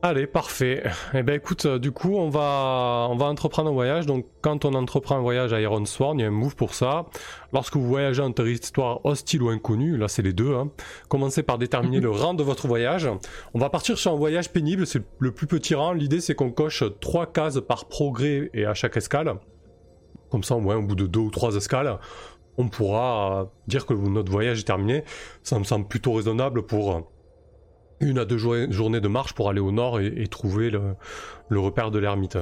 Allez, 0.00 0.28
parfait. 0.28 0.84
Eh 1.12 1.24
ben 1.24 1.34
écoute, 1.34 1.66
euh, 1.66 1.80
du 1.80 1.90
coup, 1.90 2.14
on 2.18 2.28
va, 2.28 3.08
on 3.10 3.16
va 3.16 3.26
entreprendre 3.26 3.68
un 3.68 3.72
voyage. 3.72 4.06
Donc, 4.06 4.26
quand 4.42 4.64
on 4.64 4.74
entreprend 4.74 5.16
un 5.16 5.20
voyage 5.20 5.52
à 5.52 5.60
Iron 5.60 5.84
Sworn, 5.84 6.20
il 6.20 6.22
y 6.22 6.24
a 6.24 6.28
un 6.28 6.30
move 6.30 6.54
pour 6.54 6.72
ça. 6.72 7.06
Lorsque 7.52 7.74
vous 7.74 7.84
voyagez 7.88 8.22
en 8.22 8.30
territoire 8.30 9.04
hostile 9.04 9.42
ou 9.42 9.48
inconnu, 9.48 9.96
là 9.96 10.06
c'est 10.06 10.22
les 10.22 10.32
deux, 10.32 10.54
hein, 10.54 10.70
commencez 11.08 11.42
par 11.42 11.58
déterminer 11.58 11.98
le 12.00 12.10
rang 12.10 12.34
de 12.34 12.44
votre 12.44 12.68
voyage. 12.68 13.08
On 13.54 13.58
va 13.58 13.70
partir 13.70 13.98
sur 13.98 14.12
un 14.12 14.16
voyage 14.16 14.52
pénible, 14.52 14.86
c'est 14.86 15.02
le 15.18 15.32
plus 15.32 15.48
petit 15.48 15.74
rang. 15.74 15.92
L'idée 15.94 16.20
c'est 16.20 16.36
qu'on 16.36 16.52
coche 16.52 16.84
trois 17.00 17.26
cases 17.26 17.60
par 17.60 17.86
progrès 17.86 18.50
et 18.54 18.66
à 18.66 18.74
chaque 18.74 18.96
escale. 18.96 19.34
Comme 20.30 20.44
ça, 20.44 20.56
au 20.56 20.60
au 20.72 20.82
bout 20.82 20.94
de 20.94 21.06
deux 21.06 21.20
ou 21.20 21.30
trois 21.30 21.54
escales, 21.56 21.98
on 22.58 22.68
pourra 22.68 23.50
dire 23.66 23.86
que 23.86 23.94
notre 23.94 24.30
voyage 24.30 24.60
est 24.60 24.64
terminé. 24.64 25.04
Ça 25.42 25.58
me 25.58 25.64
semble 25.64 25.86
plutôt 25.86 26.12
raisonnable 26.12 26.62
pour 26.66 27.08
une 28.00 28.18
à 28.18 28.24
deux 28.24 28.38
jour- 28.38 28.70
journées 28.70 29.00
de 29.00 29.08
marche 29.08 29.32
pour 29.32 29.48
aller 29.48 29.60
au 29.60 29.72
nord 29.72 30.00
et, 30.00 30.26
trouver 30.26 30.70
le, 30.70 31.58
repère 31.58 31.90
de 31.90 31.98
l'ermite. 31.98 32.38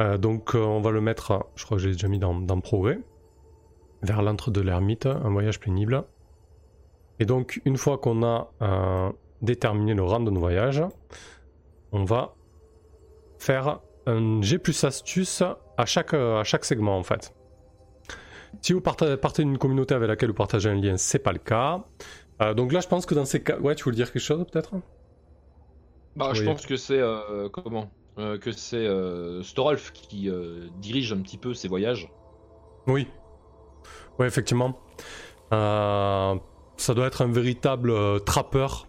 Euh, 0.00 0.18
donc 0.18 0.54
euh, 0.54 0.58
on 0.58 0.80
va 0.80 0.90
le 0.90 1.00
mettre, 1.00 1.46
je 1.56 1.64
crois 1.64 1.76
que 1.76 1.82
j'ai 1.82 1.92
déjà 1.92 2.08
mis 2.08 2.18
dans, 2.18 2.34
dans 2.34 2.60
progrès, 2.60 3.00
vers 4.02 4.22
l'antre 4.22 4.50
de 4.50 4.60
l'ermite, 4.60 5.06
un 5.06 5.30
voyage 5.30 5.60
pénible. 5.60 6.04
Et 7.20 7.24
donc 7.24 7.60
une 7.64 7.76
fois 7.76 7.98
qu'on 7.98 8.22
a 8.22 8.50
euh, 8.62 9.10
déterminé 9.42 9.94
le 9.94 10.02
rang 10.02 10.20
de 10.20 10.30
nos 10.30 10.40
voyages, 10.40 10.82
on 11.92 12.04
va 12.04 12.34
faire 13.38 13.80
un 14.06 14.40
G 14.42 14.58
plus 14.58 14.84
astuce 14.84 15.42
à 15.78 15.86
chaque, 15.86 16.12
euh, 16.12 16.40
à 16.40 16.44
chaque 16.44 16.66
segment 16.66 16.98
en 16.98 17.02
fait. 17.02 17.32
Si 18.60 18.72
vous 18.72 18.80
partez, 18.80 19.16
d'une 19.38 19.58
communauté 19.58 19.94
avec 19.94 20.08
laquelle 20.08 20.30
vous 20.30 20.34
partagez 20.34 20.68
un 20.68 20.74
lien, 20.74 20.96
c'est 20.96 21.18
pas 21.20 21.32
le 21.32 21.38
cas. 21.38 21.84
Euh, 22.42 22.54
donc 22.54 22.72
là, 22.72 22.80
je 22.80 22.88
pense 22.88 23.06
que 23.06 23.14
dans 23.14 23.24
ces 23.24 23.42
cas, 23.42 23.58
ouais, 23.58 23.74
tu 23.74 23.84
voulais 23.84 23.96
dire 23.96 24.12
quelque 24.12 24.22
chose 24.22 24.44
peut-être? 24.50 24.74
Bah, 26.16 26.30
je 26.34 26.44
pense 26.44 26.66
que 26.66 26.76
c'est 26.76 26.98
euh, 26.98 27.48
comment? 27.48 27.90
Euh, 28.18 28.38
Que 28.38 28.50
c'est 28.50 28.86
Storolf 29.44 29.92
qui 29.92 30.30
dirige 30.78 31.12
un 31.12 31.20
petit 31.20 31.38
peu 31.38 31.54
ses 31.54 31.68
voyages. 31.68 32.10
Oui. 32.86 33.06
Oui, 34.18 34.26
effectivement. 34.26 34.80
Ça 35.50 36.94
doit 36.94 37.06
être 37.06 37.22
un 37.22 37.30
véritable 37.30 38.24
trappeur. 38.24 38.88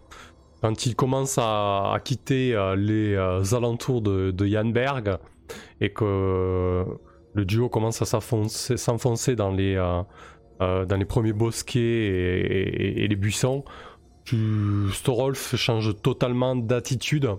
Quand 0.61 0.85
il 0.85 0.95
commence 0.95 1.37
à, 1.37 1.93
à 1.93 1.99
quitter 1.99 2.55
les 2.77 3.15
alentours 3.53 4.01
de, 4.01 4.31
de 4.31 4.45
Janberg 4.47 5.19
et 5.81 5.91
que 5.91 6.85
le 7.33 7.45
duo 7.45 7.69
commence 7.69 8.01
à 8.01 8.05
s'enfoncer 8.05 9.35
dans, 9.35 9.51
les, 9.51 9.75
euh, 9.75 10.01
euh, 10.61 10.85
dans 10.85 10.97
les 10.97 11.05
premiers 11.05 11.33
bosquets 11.33 11.79
et, 11.79 13.07
les 13.07 13.15
buissons, 13.15 13.63
Storolf 14.93 15.55
change 15.55 16.01
totalement 16.01 16.55
d'attitude. 16.55 17.29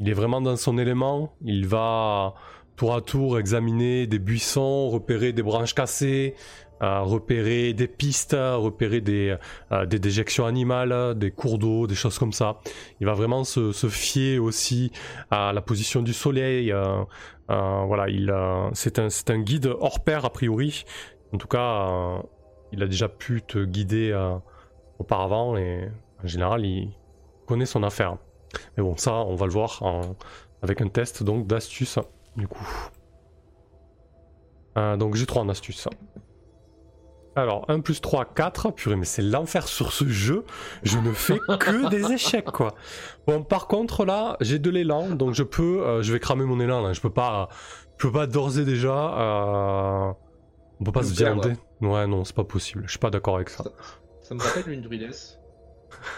Il 0.00 0.08
est 0.08 0.14
vraiment 0.14 0.40
dans 0.40 0.56
son 0.56 0.78
élément. 0.78 1.34
Il 1.44 1.66
va 1.66 2.34
tour 2.76 2.94
à 2.94 3.00
tour 3.00 3.38
examiner 3.38 4.06
des 4.06 4.18
buissons, 4.18 4.88
repérer 4.88 5.32
des 5.32 5.42
branches 5.42 5.74
cassées, 5.74 6.34
repérer 7.02 7.72
des 7.72 7.86
pistes, 7.86 8.36
repérer 8.38 9.00
des, 9.00 9.36
euh, 9.72 9.86
des 9.86 9.98
déjections 9.98 10.46
animales, 10.46 11.14
des 11.16 11.30
cours 11.30 11.58
d'eau, 11.58 11.86
des 11.86 11.94
choses 11.94 12.18
comme 12.18 12.32
ça. 12.32 12.58
Il 13.00 13.06
va 13.06 13.14
vraiment 13.14 13.44
se, 13.44 13.72
fier 13.88 14.38
aussi 14.38 14.90
à 15.30 15.52
la 15.52 15.60
position 15.60 16.02
du 16.02 16.12
soleil. 16.12 16.72
euh, 16.72 17.04
euh, 17.50 17.84
voilà, 17.86 18.08
il, 18.08 18.34
c'est 18.72 18.98
un, 18.98 19.38
guide 19.38 19.66
hors 19.66 20.02
pair 20.02 20.24
a 20.24 20.30
priori. 20.30 20.84
En 21.32 21.38
tout 21.38 21.48
cas, 21.48 22.22
il 22.72 22.82
a 22.82 22.86
déjà 22.86 23.08
pu 23.08 23.42
te 23.42 23.64
guider 23.64 24.12
auparavant 24.98 25.56
et 25.56 25.90
en 26.22 26.26
général, 26.26 26.64
il 26.64 26.90
connaît 27.46 27.66
son 27.66 27.82
affaire. 27.82 28.16
Mais 28.76 28.82
bon, 28.82 28.96
ça, 28.96 29.14
on 29.14 29.34
va 29.34 29.46
le 29.46 29.52
voir 29.52 29.82
avec 30.62 30.80
un 30.80 30.88
test 30.88 31.22
donc 31.22 31.46
d'astuce 31.46 31.98
du 32.36 32.48
coup. 32.48 32.88
Donc 34.76 35.14
j'ai 35.14 35.26
3 35.26 35.42
en 35.42 35.48
astuce. 35.48 35.88
Alors, 37.36 37.64
1 37.68 37.80
plus 37.80 38.00
3, 38.00 38.26
4. 38.26 38.70
Purée, 38.72 38.96
mais 38.96 39.04
c'est 39.04 39.22
l'enfer 39.22 39.66
sur 39.66 39.92
ce 39.92 40.06
jeu. 40.06 40.44
Je 40.82 40.98
ne 40.98 41.12
fais 41.12 41.38
que 41.38 41.88
des 41.90 42.12
échecs, 42.12 42.46
quoi. 42.46 42.74
Bon, 43.26 43.42
par 43.42 43.66
contre, 43.66 44.04
là, 44.04 44.36
j'ai 44.40 44.58
de 44.58 44.70
l'élan, 44.70 45.10
donc 45.10 45.34
je 45.34 45.42
peux... 45.42 45.82
euh, 45.82 46.02
je 46.02 46.12
vais 46.12 46.20
cramer 46.20 46.44
mon 46.44 46.60
élan, 46.60 46.82
là. 46.82 46.92
Je 46.92 47.00
peux 47.00 47.10
pas... 47.10 47.48
Je 47.98 48.06
peux 48.06 48.12
pas 48.12 48.26
d'ores 48.26 48.58
et 48.58 48.64
déjà... 48.64 49.18
euh, 49.18 50.12
on 50.80 50.84
peut 50.84 50.92
pas 50.92 51.00
Le 51.00 51.06
se 51.06 51.14
viander. 51.14 51.52
Ouais, 51.80 52.06
non, 52.06 52.24
c'est 52.24 52.34
pas 52.34 52.44
possible. 52.44 52.82
Je 52.86 52.90
suis 52.90 52.98
pas 52.98 53.10
d'accord 53.10 53.36
avec 53.36 53.50
ça. 53.50 53.64
Ça 54.20 54.34
me 54.34 54.40
rappelle 54.40 54.72
une 54.72 54.82
druidesse. 54.82 55.38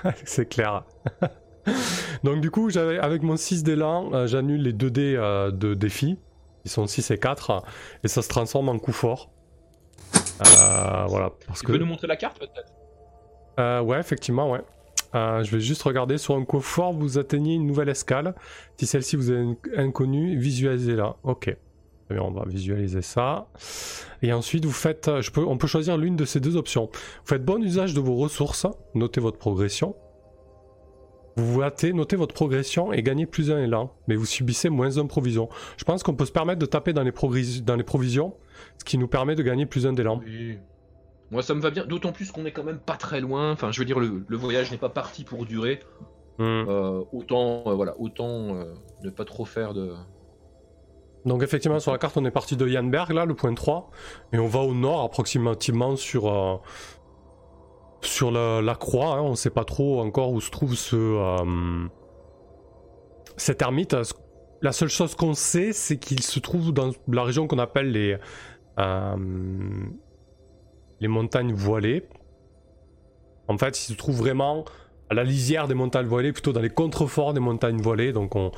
c'est 0.25 0.49
clair. 0.49 0.85
Donc 2.25 2.41
du 2.41 2.51
coup, 2.51 2.71
j'avais 2.71 2.99
avec 2.99 3.23
mon 3.23 3.37
6 3.37 3.65
d'élan, 3.65 4.13
euh, 4.15 4.27
j'annule 4.27 4.63
les 4.63 4.73
2 4.73 4.91
dés 4.91 5.15
euh, 5.17 5.51
de 5.51 5.75
défi. 5.75 6.19
Ils 6.65 6.71
sont 6.71 6.87
6 6.87 7.11
et 7.11 7.19
4. 7.19 7.63
Et 8.05 8.09
ça 8.09 8.23
se 8.23 8.29
transforme 8.29 8.69
en 8.69 8.79
coup 8.79 8.93
fort. 8.93 9.31
Euh, 10.41 11.05
voilà. 11.09 11.31
Parce 11.47 11.61
Tu 11.61 11.67
que... 11.67 11.73
peux 11.73 11.79
nous 11.79 11.87
montrer 11.87 12.07
la 12.07 12.17
carte 12.17 12.39
peut-être 12.39 12.73
Euh, 13.59 13.81
ouais, 13.81 13.99
effectivement, 13.99 14.51
ouais. 14.51 14.61
Euh, 15.15 15.43
je 15.45 15.51
vais 15.51 15.61
juste 15.61 15.83
regarder 15.83 16.19
sur 16.19 16.35
un 16.37 16.45
coup 16.45 16.61
fort, 16.61 16.93
vous 16.93 17.19
atteignez 17.19 17.55
une 17.55 17.67
nouvelle 17.67 17.89
escale. 17.89 18.35
Si 18.77 18.87
celle-ci 18.87 19.17
vous 19.17 19.33
est 19.33 19.45
inconnue, 19.77 20.37
visualisez-la. 20.37 21.17
Ok. 21.23 21.57
Bien, 22.11 22.23
on 22.23 22.31
va 22.31 22.45
visualiser 22.47 23.03
ça. 23.03 23.47
Et 24.23 24.33
ensuite, 24.33 24.65
vous 24.65 24.73
faites, 24.73 25.11
je 25.21 25.31
peux, 25.31 25.45
on 25.45 25.57
peut 25.59 25.67
choisir 25.67 25.97
l'une 25.97 26.17
de 26.17 26.25
ces 26.25 26.39
deux 26.39 26.57
options. 26.57 26.91
Vous 26.93 27.27
faites 27.27 27.45
bon 27.45 27.63
usage 27.63 27.95
de 27.95 28.01
vos 28.01 28.15
ressources, 28.17 28.67
notez 28.95 29.21
votre 29.21 29.39
progression. 29.39 29.97
Vous 31.37 31.61
notez 31.93 32.17
votre 32.17 32.35
progression 32.35 32.93
et 32.93 33.03
gagnez 33.03 33.27
plus 33.27 33.51
un 33.51 33.59
élan, 33.63 33.93
mais 34.09 34.17
vous 34.17 34.25
subissez 34.25 34.71
moins 34.71 34.97
un 34.97 35.07
provision. 35.07 35.51
Je 35.77 35.85
pense 35.85 36.03
qu'on 36.03 36.15
peut 36.15 36.25
se 36.25 36.33
permettre 36.33 36.59
de 36.59 36.67
taper 36.67 36.95
dans 36.95 37.03
les, 37.03 37.13
progris- 37.13 37.63
dans 37.63 37.77
les 37.77 37.83
provisions, 37.83 38.35
ce 38.79 38.85
qui 38.85 38.97
nous 38.97 39.07
permet 39.09 39.35
de 39.35 39.43
gagner 39.43 39.67
plus 39.67 39.87
un 39.87 39.93
d'élan. 39.93 40.21
Oui. 40.25 40.59
Moi 41.31 41.43
ça 41.43 41.55
me 41.55 41.61
va 41.61 41.71
bien, 41.71 41.85
d'autant 41.85 42.13
plus 42.13 42.31
qu'on 42.31 42.47
est 42.47 42.53
quand 42.53 42.65
même 42.65 42.79
pas 42.79 42.97
très 42.97 43.21
loin. 43.21 43.53
Enfin, 43.53 43.71
je 43.71 43.79
veux 43.81 43.85
dire, 43.85 43.99
le, 43.99 44.25
le 44.27 44.37
voyage 44.37 44.71
n'est 44.71 44.79
pas 44.79 44.89
parti 44.89 45.25
pour 45.25 45.45
durer. 45.45 45.81
Hmm. 46.39 46.43
Euh, 46.69 47.03
autant, 47.13 47.65
euh, 47.67 47.75
voilà, 47.75 47.95
autant 47.99 48.55
euh, 48.55 48.75
ne 49.03 49.11
pas 49.11 49.25
trop 49.25 49.45
faire 49.45 49.75
de. 49.75 49.93
Donc 51.25 51.43
effectivement 51.43 51.81
sur 51.81 51.91
la 51.91 51.99
carte 51.99 52.17
on 52.17 52.25
est 52.25 52.31
parti 52.31 52.57
de 52.57 52.69
Janberg 52.69 53.11
là, 53.13 53.25
le 53.25 53.35
point 53.35 53.53
3, 53.53 53.91
et 54.33 54.39
on 54.39 54.47
va 54.47 54.61
au 54.61 54.75
nord 54.75 55.03
approximativement 55.03 55.97
sur, 55.97 56.33
euh, 56.33 56.57
sur 58.03 58.31
la, 58.31 58.75
croix, 58.75 59.17
hein. 59.17 59.23
on 59.23 59.35
sait 59.35 59.51
pas 59.51 59.65
trop 59.65 60.01
encore 60.01 60.33
où 60.33 60.41
se 60.41 60.51
trouve 60.51 60.75
ce, 60.75 60.97
euh, 60.97 61.89
cet 63.37 63.63
ermite. 63.63 63.97
La 64.63 64.73
seule 64.73 64.89
chose 64.89 65.15
qu'on 65.15 65.35
sait 65.35 65.73
c'est 65.73 65.99
qu'il 65.99 66.23
se 66.23 66.39
trouve 66.39 66.73
dans 66.73 66.93
la 67.09 67.23
région 67.23 67.47
qu'on 67.47 67.59
appelle 67.59 67.93
les, 67.93 68.17
euh, 68.79 69.17
les 71.01 71.09
montagnes 71.09 71.53
voilées. 71.53 72.07
En 73.49 73.59
fait 73.59 73.79
il 73.79 73.93
se 73.93 73.95
trouve 73.95 74.17
vraiment 74.17 74.65
à 75.09 75.15
la 75.15 75.25
lisière 75.25 75.69
des 75.69 75.75
montagnes 75.75 76.07
voilées, 76.07 76.33
plutôt 76.33 76.53
dans 76.53 76.61
les 76.61 76.71
contreforts 76.71 77.33
des 77.33 77.41
montagnes 77.41 77.81
voilées, 77.81 78.13
donc 78.13 78.35
on, 78.35 78.51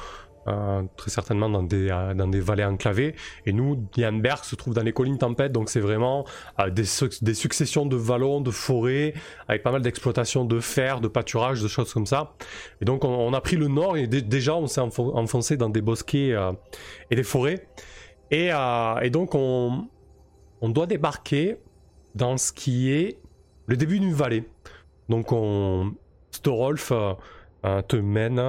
euh, 0.49 0.83
très 0.97 1.11
certainement 1.11 1.49
dans 1.51 1.63
des, 1.63 1.91
euh, 1.91 2.15
dans 2.15 2.27
des 2.27 2.41
vallées 2.41 2.65
enclavées. 2.65 3.15
Et 3.47 3.53
nous, 3.53 3.87
Janberg 3.97 4.45
se 4.45 4.57
trouve 4.57 4.75
dans 4.75 4.83
les 4.83 4.93
collines 4.93 5.19
tempêtes, 5.19 5.53
donc 5.53 5.69
c'est 5.69 5.81
vraiment 5.81 6.25
euh, 6.59 6.71
des, 6.71 6.85
des 7.23 7.35
successions 7.35 7.87
de 7.87 7.97
vallons, 7.97 8.41
de 8.41 8.51
forêts, 8.51 9.15
avec 9.47 9.63
pas 9.63 9.73
mal 9.73 9.83
d'exploitation 9.83 10.45
de 10.45 10.61
fer, 10.61 11.01
de 11.01 11.09
pâturage, 11.09 11.63
de 11.63 11.69
choses 11.69 11.93
comme 11.93 12.07
ça. 12.07 12.35
Et 12.81 12.85
donc 12.85 13.05
on, 13.05 13.33
a 13.33 13.41
pris 13.41 13.57
le 13.57 13.69
nord 13.69 13.97
et 13.97 14.07
dé- 14.07 14.23
déjà 14.23 14.55
on 14.57 14.67
s'est 14.67 14.81
enfo- 14.81 15.15
enfoncé 15.15 15.57
dans 15.57 15.69
des 15.69 15.83
bosquets 15.83 16.35
et 17.11 17.17
des 17.17 17.23
forêts. 17.23 17.69
Et, 18.31 18.51
et 19.03 19.11
donc 19.11 19.35
on, 19.35 19.89
on 20.61 20.69
doit 20.69 20.87
débarquer 20.87 21.57
dans 22.15 22.37
ce 22.37 22.53
qui 22.53 22.91
est 22.91 23.19
le 23.67 23.77
début 23.77 24.01
d'une 24.01 24.15
vallée. 24.15 24.45
Donc 25.09 25.33
on, 25.33 25.95
Storolf 26.31 26.93
te 27.63 27.97
mène 27.97 28.41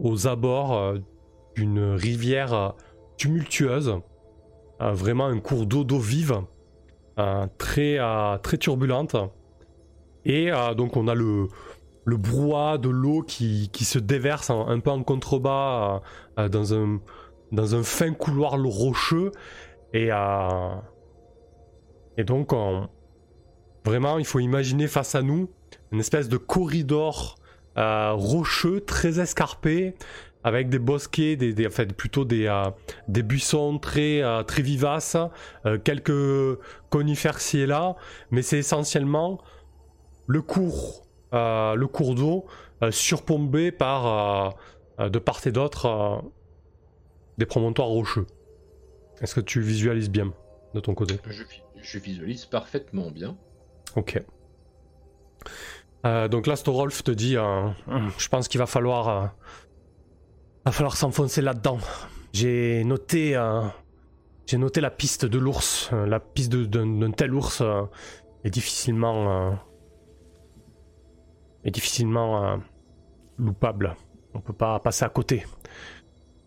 aux 0.00 0.26
abords 0.26 0.94
d'une 1.54 1.94
rivière 1.94 2.54
euh, 2.54 2.68
tumultueuse, 3.16 4.00
euh, 4.80 4.92
vraiment 4.92 5.26
un 5.26 5.40
cours 5.40 5.66
d'eau 5.66 5.84
d'eau 5.84 5.98
vive, 5.98 6.40
euh, 7.18 7.46
très, 7.58 7.98
très 8.42 8.58
turbulente. 8.58 9.16
Et 10.24 10.50
donc 10.76 10.96
on 10.96 11.06
a 11.06 11.14
le, 11.14 11.48
le 12.06 12.16
de 12.78 12.88
l'eau 12.88 13.22
qui, 13.22 13.68
se 13.72 13.98
déverse 13.98 14.50
un 14.50 14.80
peu 14.80 14.90
en 14.90 15.02
contrebas 15.02 16.00
dans, 16.36 16.74
un, 16.74 17.00
fin 17.82 18.12
couloir 18.14 18.56
rocheux. 18.70 19.32
Et, 19.92 20.08
donc, 22.24 22.54
on- 22.54 22.88
vraiment, 23.84 24.18
il 24.18 24.24
faut 24.24 24.40
imaginer 24.40 24.88
face 24.88 25.14
à 25.14 25.20
nous 25.20 25.50
une 25.92 26.00
espèce 26.00 26.30
de 26.30 26.38
corridor 26.38 27.36
rocheux, 27.76 28.80
très 28.80 29.20
escarpé, 29.20 29.94
avec 30.44 30.68
des 30.68 30.78
bosquets, 30.78 31.36
des, 31.36 31.54
plutôt 31.96 32.26
des, 32.26 32.46
euh, 32.46 32.70
des 33.08 33.22
buissons 33.22 33.78
très, 33.78 34.22
euh, 34.22 34.42
très 34.42 34.62
vivaces, 34.62 35.16
euh, 35.64 35.78
quelques 35.78 36.58
conifères 36.90 37.40
ci 37.40 37.60
et 37.60 37.66
là, 37.66 37.96
mais 38.30 38.42
c'est 38.42 38.58
essentiellement 38.58 39.40
le 40.26 40.42
cours, 40.42 41.06
le 41.32 41.86
cours 41.86 42.14
d'eau 42.14 42.46
surplombé 42.90 43.72
par, 43.72 44.54
de 44.98 45.18
part 45.18 45.46
et 45.46 45.52
d'autre, 45.52 46.22
des 47.36 47.46
promontoires 47.46 47.88
rocheux. 47.88 48.26
Est-ce 49.20 49.34
que 49.34 49.40
tu 49.40 49.60
visualises 49.60 50.10
bien 50.10 50.32
de 50.74 50.80
ton 50.80 50.94
côté? 50.94 51.16
Je, 51.26 51.42
je 51.82 51.98
visualise 51.98 52.46
parfaitement 52.46 53.10
bien. 53.10 53.36
Ok. 53.96 54.22
Donc 56.04 56.46
là, 56.46 56.56
Storolf 56.56 57.02
te 57.02 57.10
dit, 57.10 57.34
je 57.34 58.28
pense 58.28 58.48
qu'il 58.48 58.58
va 58.58 58.66
falloir, 58.66 59.34
va 60.64 60.72
falloir 60.72 60.96
s'enfoncer 60.96 61.42
là-dedans. 61.42 61.78
J'ai 62.32 62.84
noté, 62.84 63.36
euh, 63.36 63.62
j'ai 64.46 64.58
noté 64.58 64.80
la 64.80 64.90
piste 64.90 65.24
de 65.24 65.38
l'ours. 65.38 65.90
Euh, 65.92 66.06
La 66.06 66.20
piste 66.20 66.52
d'un 66.52 67.10
tel 67.10 67.34
ours 67.34 67.60
euh, 67.60 67.82
est 68.44 68.50
difficilement, 68.50 69.58
est 71.64 71.70
difficilement 71.70 72.60
loupable. 73.38 73.96
On 74.34 74.40
peut 74.40 74.52
pas 74.52 74.78
passer 74.80 75.04
à 75.04 75.08
côté. 75.08 75.46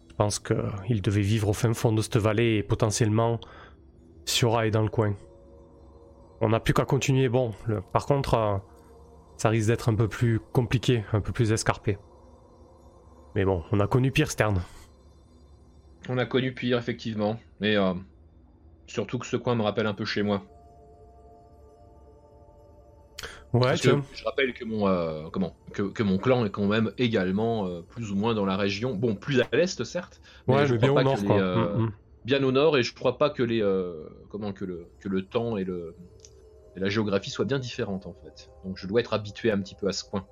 Je 0.10 0.14
pense 0.14 0.40
qu'il 0.40 1.02
devait 1.02 1.22
vivre 1.22 1.50
au 1.50 1.54
fin 1.54 1.74
fond 1.74 1.92
de 1.92 2.02
cette 2.02 2.18
vallée 2.18 2.58
et 2.58 2.64
potentiellement 2.64 3.40
Siora 4.26 4.68
est 4.68 4.72
dans 4.72 4.84
le 4.84 4.90
coin. 4.90 5.16
On 6.42 6.50
n'a 6.50 6.60
plus 6.60 6.74
qu'à 6.74 6.86
continuer. 6.86 7.30
Bon, 7.30 7.54
par 7.94 8.06
contre, 8.06 8.62
ça 9.38 9.50
risque 9.50 9.70
d'être 9.70 9.90
un 9.90 9.96
peu 9.96 10.08
plus 10.08 10.40
compliqué, 10.40 11.04
un 11.14 11.22
peu 11.22 11.32
plus 11.32 11.52
escarpé. 11.52 11.98
Mais 13.38 13.46
bon, 13.46 13.64
on 13.72 13.80
a 13.80 13.86
connu 13.86 14.12
pire, 14.12 14.32
Stern. 14.32 14.64
On 16.10 16.18
a 16.18 16.26
connu 16.26 16.56
pire, 16.56 16.80
effectivement. 16.80 17.38
Mais 17.60 17.76
euh, 17.76 17.94
surtout 18.88 19.20
que 19.20 19.28
ce 19.28 19.38
coin 19.38 19.54
me 19.54 19.62
rappelle 19.62 19.86
un 19.86 19.94
peu 19.94 20.06
chez 20.06 20.24
moi. 20.24 20.42
Ouais, 23.54 23.62
Parce 23.62 23.82
que 23.82 23.92
je 24.16 24.24
rappelle 24.24 24.56
que 24.56 24.66
mon, 24.66 24.88
euh, 24.88 25.30
comment, 25.32 25.56
que, 25.72 25.84
que 25.84 26.02
mon 26.02 26.18
clan 26.18 26.46
est 26.46 26.50
quand 26.50 26.66
même 26.66 26.92
également 26.98 27.68
euh, 27.68 27.84
plus 27.84 28.12
ou 28.12 28.16
moins 28.16 28.34
dans 28.34 28.44
la 28.48 28.58
région. 28.58 28.96
Bon, 28.96 29.14
plus 29.14 29.40
à 29.40 29.48
l'est, 29.52 29.84
certes. 29.84 30.20
Ouais, 30.48 30.66
je 30.66 30.74
mais 30.74 30.80
bien 30.80 30.92
au 30.94 31.04
nord, 31.04 31.18
les, 31.22 31.28
quoi. 31.28 31.40
euh, 31.40 31.78
Mm, 31.78 31.82
mm. 31.84 31.92
Bien 32.26 32.44
au 32.44 32.52
nord, 32.52 32.76
et 32.76 32.82
je 32.82 32.96
crois 32.96 33.20
pas 33.20 33.30
que 33.30 33.44
les, 33.44 33.64
comment, 34.32 34.52
que 34.52 34.66
le, 34.66 34.88
que 35.00 35.10
le 35.10 35.22
temps 35.26 35.58
et 35.58 35.64
le, 35.64 35.96
et 36.76 36.80
la 36.80 36.90
géographie 36.90 37.30
soient 37.30 37.46
bien 37.46 37.60
différentes 37.60 38.08
en 38.08 38.14
fait. 38.14 38.50
Donc 38.66 38.78
je 38.78 38.88
dois 38.88 39.00
être 39.00 39.14
habitué 39.14 39.52
un 39.52 39.60
petit 39.60 39.76
peu 39.76 39.88
à 39.88 39.94
ce 39.94 40.04
coin. 40.04 40.26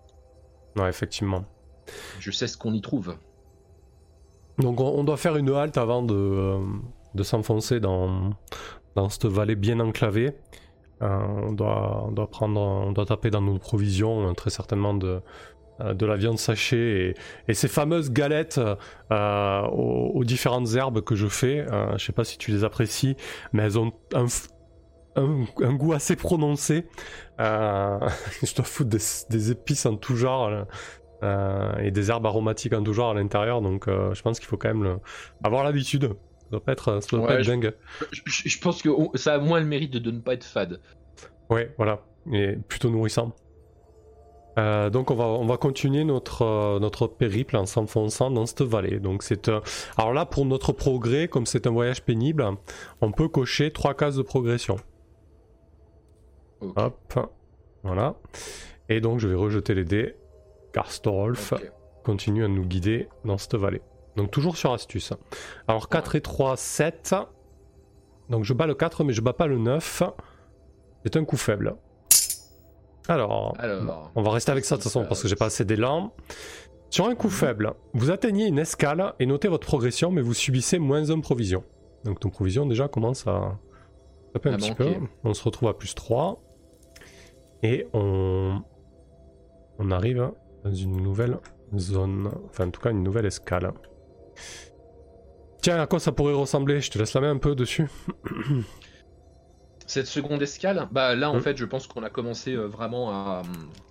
Ouais, 0.75 0.89
effectivement. 0.89 1.45
Je 2.19 2.31
sais 2.31 2.47
ce 2.47 2.57
qu'on 2.57 2.73
y 2.73 2.81
trouve. 2.81 3.15
Donc 4.59 4.79
on, 4.79 5.03
doit 5.03 5.17
faire 5.17 5.35
une 5.35 5.49
halte 5.49 5.77
avant 5.77 6.01
de, 6.01 6.15
euh, 6.15 6.59
de 7.13 7.23
s'enfoncer 7.23 7.79
dans, 7.79 8.31
dans 8.95 9.09
cette 9.09 9.25
vallée 9.25 9.55
bien 9.55 9.79
enclavée. 9.79 10.33
Euh, 11.01 11.17
on, 11.43 11.51
doit, 11.51 12.05
on 12.07 12.11
doit 12.11 12.29
prendre, 12.29 12.61
on 12.61 12.93
doit 12.93 13.05
taper 13.05 13.29
dans 13.29 13.41
nos 13.41 13.59
provisions, 13.59 14.29
euh, 14.29 14.33
très 14.33 14.49
certainement 14.49 14.93
de, 14.93 15.19
de 15.81 16.05
la 16.05 16.15
viande 16.15 16.39
sachée 16.39 17.15
et, 17.49 17.53
ces 17.53 17.67
fameuses 17.67 18.11
galettes 18.11 18.61
aux, 19.11 20.23
différentes 20.23 20.73
herbes 20.73 21.01
que 21.01 21.15
je 21.15 21.27
fais. 21.27 21.65
Je 21.97 22.05
sais 22.05 22.13
pas 22.13 22.23
si 22.23 22.37
tu 22.37 22.51
les 22.51 22.63
apprécies, 22.63 23.17
mais 23.51 23.63
elles 23.63 23.77
ont 23.77 23.91
un, 24.13 24.27
un, 25.17 25.73
goût 25.73 25.91
assez 25.91 26.15
prononcé. 26.15 26.87
Je 27.37 28.55
dois 28.55 28.63
foutre 28.63 28.97
des 29.29 29.51
épices 29.51 29.85
en 29.85 29.97
tout 29.97 30.15
genre. 30.15 30.65
Euh, 31.23 31.77
et 31.77 31.91
des 31.91 32.09
herbes 32.11 32.25
aromatiques 32.25 32.73
en 32.73 32.83
tout 32.83 32.91
genre 32.93 33.11
à 33.11 33.13
l'intérieur, 33.13 33.61
donc 33.61 33.87
euh, 33.87 34.13
je 34.13 34.21
pense 34.21 34.37
qu'il 34.39 34.47
faut 34.49 34.57
quand 34.57 34.67
même 34.67 34.83
le- 34.83 34.99
avoir 35.43 35.63
l'habitude. 35.63 36.09
Ça 36.09 36.49
doit 36.51 36.63
pas 36.63 36.73
être, 36.73 37.01
ça 37.01 37.17
doit 37.17 37.25
pas 37.25 37.33
Ouais, 37.33 37.39
être 37.39 37.45
je- 37.45 37.51
dingue. 37.51 37.73
Je, 38.25 38.59
pense 38.59 38.81
que 38.81 38.89
ça 39.15 39.35
a 39.35 39.37
moins 39.39 39.59
le 39.61 39.65
mérite 39.65 39.91
de, 39.93 39.99
de 39.99 40.11
ne 40.11 40.19
pas 40.19 40.33
être 40.33 40.43
fade. 40.43 40.81
Ouais, 41.49 41.73
voilà, 41.77 42.01
et 42.33 42.57
plutôt 42.67 42.89
nourrissant. 42.89 43.31
Euh, 44.57 44.89
donc 44.89 45.09
on 45.09 45.15
va, 45.15 45.25
on 45.25 45.45
va 45.45 45.57
continuer 45.57 46.03
notre, 46.03 46.41
euh, 46.43 46.79
notre 46.79 47.07
périple 47.07 47.57
en 47.57 47.65
s'enfonçant 47.65 48.29
dans 48.29 48.45
cette 48.45 48.61
vallée. 48.61 48.99
Donc 48.99 49.23
c'est, 49.23 49.47
euh, 49.49 49.59
alors 49.97 50.13
là 50.13 50.25
pour 50.25 50.45
notre 50.45 50.71
progrès, 50.73 51.27
comme 51.27 51.45
c'est 51.45 51.65
un 51.65 51.71
voyage 51.71 52.03
pénible, 52.03 52.45
on 53.01 53.11
peut 53.11 53.27
cocher 53.29 53.71
trois 53.71 53.93
cases 53.95 54.15
de 54.17 54.21
progression. 54.21 54.75
Hop, 56.61 57.19
voilà. 57.83 58.15
Et 58.89 59.01
donc 59.01 59.19
je 59.19 59.27
vais 59.27 59.35
rejeter 59.35 59.73
les 59.75 59.83
dés, 59.85 60.15
car 60.75 60.91
Storolf 60.91 61.53
Ok. 61.53 61.71
continue 62.03 62.43
à 62.43 62.49
nous 62.49 62.65
guider 62.65 63.07
dans 63.23 63.37
cette 63.37 63.55
vallée. 63.55 63.81
Donc 64.17 64.29
toujours 64.29 64.57
sur 64.57 64.73
astuce. 64.73 65.13
Alors 65.69 65.87
4 65.87 66.15
et 66.15 66.21
3, 66.21 66.57
7. 66.57 67.15
Donc 68.29 68.43
je 68.43 68.53
bats 68.53 68.67
le 68.67 68.75
4 68.75 69.05
mais 69.05 69.13
je 69.13 69.21
bats 69.21 69.31
pas 69.31 69.47
le 69.47 69.57
9. 69.57 70.03
C'est 71.05 71.15
un 71.15 71.23
coup 71.23 71.37
faible. 71.37 71.77
Alors, 73.07 73.53
Alors, 73.59 74.11
on 74.15 74.21
va 74.21 74.31
rester 74.31 74.51
avec 74.51 74.65
ça 74.65 74.75
de 74.75 74.81
toute 74.81 74.91
façon 74.91 75.05
parce 75.05 75.21
que 75.21 75.29
j'ai 75.29 75.35
pas 75.37 75.45
assez 75.45 75.63
d'élan. 75.63 76.11
Sur 76.89 77.07
un 77.07 77.15
coup 77.15 77.29
faible, 77.29 77.73
vous 77.93 78.11
atteignez 78.11 78.47
une 78.47 78.59
escale 78.59 79.13
et 79.19 79.25
notez 79.25 79.47
votre 79.47 79.65
progression 79.65 80.11
mais 80.11 80.21
vous 80.21 80.33
subissez 80.33 80.77
moins 80.77 81.09
1 81.09 81.21
provision. 81.21 81.63
Donc 82.03 82.19
ton 82.19 82.29
provision 82.29 82.65
déjà 82.65 82.89
commence 82.89 83.25
à 83.27 83.57
taper 84.33 84.49
un 84.49 84.57
petit 84.57 84.75
peu. 84.75 84.95
On 85.23 85.33
se 85.33 85.43
retrouve 85.43 85.69
à 85.69 85.73
plus 85.73 85.95
3. 85.95 86.41
Et 87.63 87.87
on, 87.93 88.61
on 89.79 89.91
arrive 89.91 90.31
dans 90.65 90.73
une 90.73 90.97
nouvelle 91.01 91.37
zone. 91.77 92.29
Enfin 92.49 92.67
en 92.67 92.71
tout 92.71 92.81
cas 92.81 92.91
une 92.91 93.03
nouvelle 93.03 93.25
escale. 93.27 93.71
Tiens, 95.61 95.79
à 95.81 95.87
quoi 95.87 95.99
ça 95.99 96.11
pourrait 96.11 96.33
ressembler? 96.33 96.81
Je 96.81 96.91
te 96.91 96.97
laisse 96.99 97.13
la 97.13 97.21
main 97.21 97.31
un 97.31 97.37
peu 97.37 97.55
dessus. 97.55 97.87
cette 99.87 100.07
seconde 100.07 100.41
escale, 100.41 100.87
bah 100.91 101.15
là 101.15 101.29
en 101.29 101.37
Mm. 101.37 101.41
fait, 101.41 101.57
je 101.57 101.65
pense 101.65 101.87
qu'on 101.87 102.03
a 102.03 102.09
commencé 102.09 102.53
euh, 102.53 102.65
vraiment 102.67 103.11
à, 103.11 103.43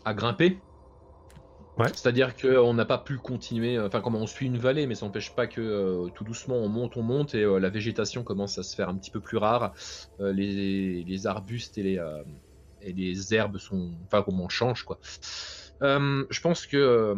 à 0.04 0.14
grimper. 0.14 0.58
Ouais. 1.76 1.88
C'est-à-dire 1.88 2.36
qu'on 2.36 2.74
n'a 2.74 2.84
pas 2.84 2.98
pu 2.98 3.16
continuer, 3.18 3.76
euh, 3.76 3.88
enfin 3.88 4.00
comment 4.00 4.20
on 4.20 4.26
suit 4.28 4.46
une 4.46 4.58
vallée, 4.58 4.86
mais 4.86 4.94
ça 4.94 5.06
n'empêche 5.06 5.34
pas 5.34 5.48
que 5.48 5.60
euh, 5.60 6.08
tout 6.14 6.22
doucement 6.22 6.56
on 6.56 6.68
monte, 6.68 6.96
on 6.96 7.02
monte 7.02 7.34
et 7.34 7.42
euh, 7.42 7.58
la 7.58 7.68
végétation 7.68 8.22
commence 8.22 8.58
à 8.58 8.62
se 8.62 8.76
faire 8.76 8.88
un 8.88 8.94
petit 8.96 9.10
peu 9.10 9.18
plus 9.20 9.38
rare. 9.38 9.72
Euh, 10.20 10.32
les, 10.32 11.02
les 11.04 11.26
arbustes 11.26 11.76
et 11.78 11.82
les, 11.82 12.02
et 12.80 12.92
les 12.92 13.34
herbes 13.34 13.58
sont, 13.58 13.90
enfin 14.06 14.22
comment 14.22 14.44
on 14.44 14.48
change 14.48 14.84
quoi. 14.84 14.98
Euh, 15.82 16.24
je 16.30 16.40
pense 16.40 16.66
que 16.66 16.76
euh, 16.76 17.14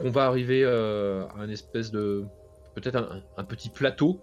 on 0.00 0.10
va 0.10 0.24
arriver 0.26 0.64
euh, 0.64 1.26
à 1.28 1.40
un 1.40 1.48
espèce 1.48 1.90
de 1.90 2.24
peut-être 2.74 2.96
un, 2.96 3.22
un 3.36 3.44
petit 3.44 3.70
plateau 3.70 4.20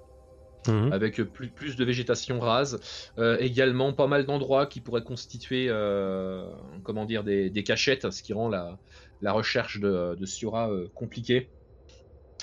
Mhm. 0.67 0.93
avec 0.93 1.21
plus, 1.23 1.49
plus 1.49 1.75
de 1.75 1.83
végétation 1.83 2.39
rase. 2.39 2.79
Euh, 3.17 3.37
également 3.39 3.93
pas 3.93 4.07
mal 4.07 4.25
d'endroits 4.25 4.65
qui 4.65 4.81
pourraient 4.81 5.03
constituer 5.03 5.67
euh, 5.69 6.45
comment 6.83 7.05
dire, 7.05 7.23
des, 7.23 7.49
des 7.49 7.63
cachettes, 7.63 8.11
ce 8.11 8.21
qui 8.21 8.33
rend 8.33 8.49
la, 8.49 8.77
la 9.21 9.31
recherche 9.31 9.79
de, 9.79 10.15
de 10.15 10.25
euh, 10.55 10.87
compliquée. 10.93 11.49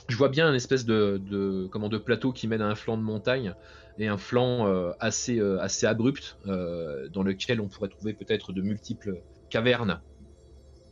Je 0.09 0.16
vois 0.16 0.31
bien 0.31 0.48
un 0.48 0.55
espèce 0.55 0.85
de, 0.85 1.20
de, 1.31 1.68
comment, 1.70 1.88
de 1.88 1.98
plateau 1.98 2.33
qui 2.33 2.48
mène 2.48 2.62
à 2.62 2.66
un 2.66 2.74
flanc 2.74 2.96
de 2.96 3.03
montagne 3.03 3.55
et 3.98 4.07
un 4.07 4.16
flanc 4.16 4.66
assez, 5.01 5.38
assez 5.61 5.85
abrupt 5.85 6.38
dans 6.46 7.22
lequel 7.22 7.61
on 7.61 7.68
pourrait 7.68 7.90
trouver 7.90 8.14
peut-être 8.14 8.53
de 8.53 8.62
multiples 8.62 9.20
cavernes. 9.51 10.01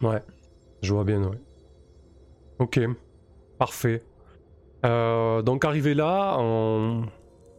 Ouais, 0.02 0.22
je 0.82 0.92
vois 0.92 1.04
bien, 1.04 1.22
ouais. 1.22 1.38
Ok, 2.59 2.80
parfait. 3.59 4.02
Euh, 4.85 5.42
donc 5.42 5.64
arrivé 5.64 5.94
là, 5.94 6.37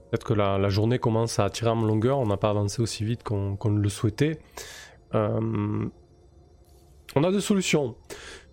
peut-être 0.09 0.23
que 0.23 0.33
la, 0.33 0.69
journée 0.69 0.99
commence 0.99 1.39
à 1.39 1.49
tirer 1.49 1.69
en 1.69 1.81
longueur, 1.81 2.19
on 2.19 2.27
n'a 2.27 2.37
pas 2.37 2.49
avancé 2.49 2.81
aussi 2.81 3.03
vite 3.03 3.23
qu'on 3.23 3.57
le 3.69 3.89
souhaitait. 3.89 4.39
Euh, 5.15 5.87
On 7.15 7.23
a 7.23 7.31
deux 7.31 7.41
solutions. 7.41 7.95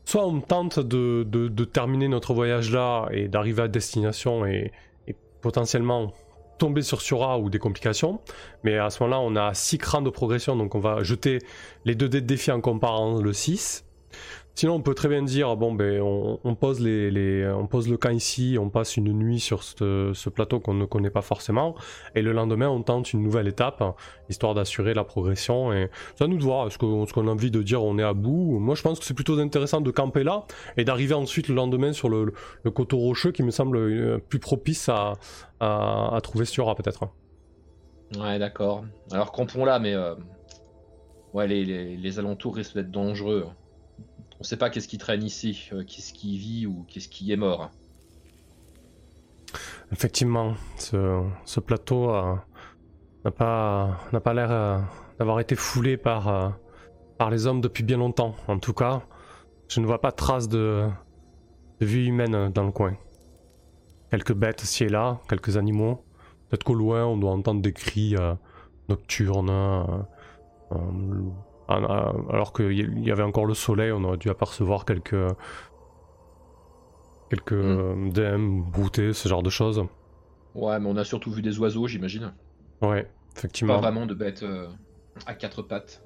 Soit 0.05 0.27
on 0.27 0.40
tente 0.40 0.81
de, 0.81 1.64
terminer 1.64 2.09
notre 2.09 2.35
voyage 2.35 2.70
là 2.73 3.09
et 3.11 3.29
d'arriver 3.29 3.62
à 3.62 3.68
destination 3.68 4.44
et 4.47 4.73
potentiellement 5.40 6.12
tomber 6.59 6.83
sur 6.83 7.01
Sura 7.01 7.38
ou 7.38 7.51
des 7.51 7.59
complications. 7.59 8.21
Mais 8.62 8.79
à 8.79 8.90
ce 8.90 9.03
moment-là, 9.03 9.21
on 9.21 9.37
a 9.37 9.55
6 9.55 9.79
crans 9.79 10.03
de 10.03 10.11
progression, 10.11 10.57
donc 10.57 10.75
on 10.75 10.81
va 10.81 11.03
jeter 11.03 11.38
les 11.85 11.95
deux 11.95 12.09
dés 12.09 12.21
de 12.21 12.27
défi 12.27 12.51
en 12.51 12.61
comparant 12.61 13.21
le 13.21 13.33
6. 13.33 13.85
Sinon, 14.57 14.75
on 14.75 14.81
peut 14.83 14.95
très 14.95 15.09
bien 15.09 15.23
dire 15.23 15.57
bon, 15.57 15.73
ben, 15.73 16.01
on, 16.01 16.55
pose, 16.55 16.81
le 16.81 17.97
camp 17.97 18.11
ici, 18.11 18.57
on 18.61 18.71
passe 18.71 18.97
une 18.97 19.12
nuit 19.12 19.40
sur 19.40 19.64
ce, 19.64 20.12
ce 20.14 20.31
plateau 20.31 20.61
qu'on 20.61 20.75
ne 20.75 20.85
connaît 20.85 21.11
pas 21.11 21.23
forcément, 21.23 21.75
et 22.14 22.23
le 22.23 22.33
lendemain, 22.33 22.69
on 22.69 22.81
tente 22.83 23.12
une 23.12 23.23
nouvelle 23.23 23.49
étape, 23.49 23.83
histoire 24.29 24.55
d'assurer 24.55 24.95
la 24.95 25.03
progression. 25.03 25.73
Et 25.73 25.90
à 26.21 26.27
nous 26.29 26.38
de 26.38 26.45
voir, 26.45 26.69
est-ce 26.69 26.79
qu'on 26.79 27.05
ce 27.05 27.12
a 27.19 27.23
envie 27.23 27.51
de 27.51 27.62
dire 27.62 27.83
on 27.83 27.99
est 27.99 28.05
à 28.05 28.12
bout 28.12 28.61
Moi, 28.61 28.77
je 28.77 28.83
pense 28.83 29.01
que 29.01 29.05
c'est 29.05 29.14
plutôt 29.14 29.37
intéressant 29.40 29.81
de 29.81 29.90
camper 29.90 30.23
là, 30.23 30.45
et 30.77 30.85
d'arriver 30.85 31.14
ensuite 31.14 31.49
le 31.49 31.57
lendemain 31.57 31.93
sur 31.93 32.09
le, 32.09 32.33
coteau 32.73 32.99
rocheux 32.99 33.33
qui 33.33 33.43
me 33.43 33.51
semble 33.51 33.77
euh, 33.77 34.19
plus 34.19 34.38
propice 34.38 34.88
à, 34.88 35.14
trouver 36.23 36.45
Stiora, 36.45 36.77
peut-être. 36.77 37.09
Ouais, 38.17 38.38
d'accord. 38.38 38.85
Alors 39.11 39.33
campons 39.33 39.64
là, 39.64 39.81
mais 39.81 39.95
euh, 39.95 40.14
ouais, 41.33 41.49
les, 41.49 42.19
alentours 42.21 42.55
risquent 42.55 42.75
d'être 42.75 42.93
dangereux. 42.93 43.47
On 44.40 44.42
sait 44.42 44.57
pas 44.57 44.70
qu'est-ce 44.70 44.88
qui 44.88 44.99
traîne 44.99 45.23
ici, 45.23 45.68
euh, 45.73 45.85
qu'est-ce 45.87 46.12
qui 46.12 46.37
vit 46.38 46.66
ou 46.66 46.85
qu'est-ce 46.88 47.09
qui 47.09 47.33
est 47.33 47.37
mort. 47.37 47.70
Effectivement, 49.92 50.55
ce, 50.77 51.61
plateau 51.61 52.11
euh, 52.11 52.35
n'a 53.25 53.31
pas, 53.31 54.01
pas 54.23 54.35
l'air 54.35 54.51
euh, 54.51 54.79
d'avoir 55.18 55.38
été 55.40 55.55
foulé 55.55 55.97
par, 55.97 56.59
les 57.31 57.47
hommes 57.47 57.61
depuis 57.61 57.85
bien 57.85 57.99
longtemps. 57.99 58.35
En 58.49 58.59
tout 58.59 58.75
cas, 58.75 59.03
je 59.68 59.81
ne 59.81 59.87
vois 59.87 60.01
pas 60.01 60.11
de 60.11 60.16
traces 60.16 60.49
de, 60.49 60.88
de 61.81 61.87
vie 61.87 62.07
humaine 62.07 62.51
dans 62.51 62.64
le 62.64 62.73
coin. 62.73 62.97
Quelques 64.11 64.35
bêtes 64.35 64.61
ci 64.61 64.85
et 64.85 64.88
là, 64.88 65.20
quelques 65.29 65.57
animaux. 65.57 66.05
Peut-être 66.49 66.64
qu'au 66.64 66.75
loin, 66.75 67.07
on 67.07 67.16
doit 67.16 67.31
entendre 67.31 67.62
des 67.62 67.73
cris 67.73 68.14
nocturnes. 68.88 70.05
Euh, 71.70 71.74
euh, 71.74 72.12
alors 72.31 72.53
qu'il 72.53 73.05
y 73.07 73.11
avait 73.11 73.22
encore 73.22 73.46
le 73.46 73.55
soleil, 73.55 73.92
on 73.92 74.05
aurait 74.05 74.16
dû 74.18 74.31
apercevoir 74.31 74.85
quelques, 74.85 75.16
quelques 77.31 77.55
daims, 78.12 78.62
broutés, 78.62 79.12
ce 79.12 79.29
genre 79.29 79.42
de 79.42 79.50
choses. 79.50 79.85
Ouais, 80.55 80.79
mais 80.79 80.88
on 80.88 80.96
a 80.96 81.05
surtout 81.05 81.31
vu 81.33 81.42
des 81.42 81.59
oiseaux, 81.59 81.87
j'imagine. 81.87 82.33
Ouais, 82.81 83.03
Pas 83.05 83.09
effectivement. 83.37 83.79
vraiment 83.81 84.07
de 84.07 84.14
bêtes 84.14 84.42
euh, 84.42 84.68
à 85.27 85.35
quatre 85.35 85.62
pattes. 85.62 86.03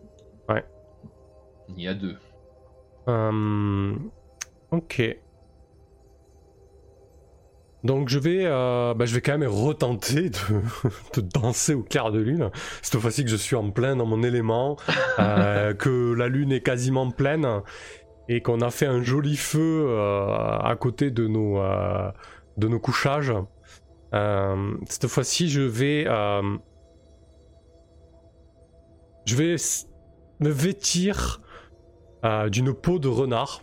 Ouais. 0.49 0.65
Ni 1.69 1.87
à 1.87 1.95
deux. 1.95 2.17
Euh, 3.09 3.95
ok. 4.71 5.03
Donc 7.85 8.09
je 8.09 8.19
vais, 8.19 8.43
euh, 8.45 8.93
bah, 8.95 9.05
je 9.05 9.15
vais 9.15 9.21
quand 9.21 9.39
même 9.39 9.49
retenter 9.49 10.31
de, 10.31 10.39
de 11.15 11.21
danser 11.21 11.75
au 11.75 11.83
clair 11.83 12.11
de 12.11 12.19
lune. 12.19 12.51
Cette 12.83 13.01
fois-ci 13.01 13.25
que 13.25 13.31
je 13.31 13.37
suis 13.37 13.57
en 13.57 13.71
plein 13.71 13.97
dans 13.97 14.07
mon 14.07 14.23
élément, 14.23 14.77
euh, 15.19 15.75
que 15.79 16.13
la 16.15 16.29
lune 16.29 16.53
est 16.53 16.61
quasiment 16.61 17.11
pleine 17.11 17.47
et 18.29 18.43
qu'on 18.43 18.61
a 18.61 18.71
fait 18.71 18.87
un 18.87 19.03
joli 19.03 19.37
feu 19.37 19.87
euh, 19.89 20.59
à 20.59 20.77
côté 20.79 21.11
de 21.11 21.27
nos, 21.27 21.61
de 22.57 22.69
nos 22.69 22.81
couchages. 22.81 23.33
Cette 24.13 25.07
fois-ci, 25.07 25.49
je 25.49 25.61
vais, 25.61 26.05
je 29.25 29.37
vais 29.37 29.57
me 30.41 30.51
vêtir 30.51 31.41
d'une 32.51 32.75
peau 32.75 32.99
de 32.99 33.09
renard. 33.09 33.63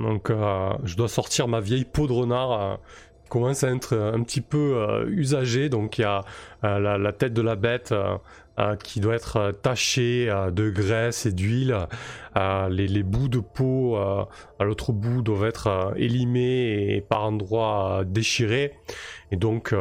Donc 0.00 0.30
euh, 0.30 0.72
je 0.84 0.96
dois 0.96 1.08
sortir 1.08 1.46
ma 1.46 1.60
vieille 1.60 1.84
peau 1.84 2.06
de 2.06 2.12
renard 2.12 2.52
euh, 2.52 2.74
qui 3.22 3.28
commence 3.28 3.62
à 3.62 3.70
être 3.70 3.94
euh, 3.94 4.14
un 4.14 4.22
petit 4.22 4.40
peu 4.40 4.76
euh, 4.76 5.04
usagée. 5.08 5.68
Donc 5.68 5.98
il 5.98 6.02
y 6.02 6.04
a 6.04 6.24
la, 6.62 7.12
tête 7.12 7.34
de 7.34 7.42
la 7.42 7.56
bête 7.56 7.94
qui 8.82 9.00
doit 9.00 9.14
être 9.14 9.52
tachée 9.62 10.26
de 10.26 10.68
graisse 10.68 11.24
et 11.24 11.32
d'huile. 11.32 11.86
Les, 12.36 13.02
bouts 13.02 13.28
de 13.28 13.40
peau 13.40 13.96
à 13.96 14.64
l'autre 14.64 14.92
bout 14.92 15.22
doivent 15.22 15.46
être 15.46 15.94
élimés 15.96 16.94
et 16.94 17.00
par 17.00 17.24
endroits 17.24 18.02
déchirés. 18.04 18.74
Et 19.30 19.36
donc 19.36 19.74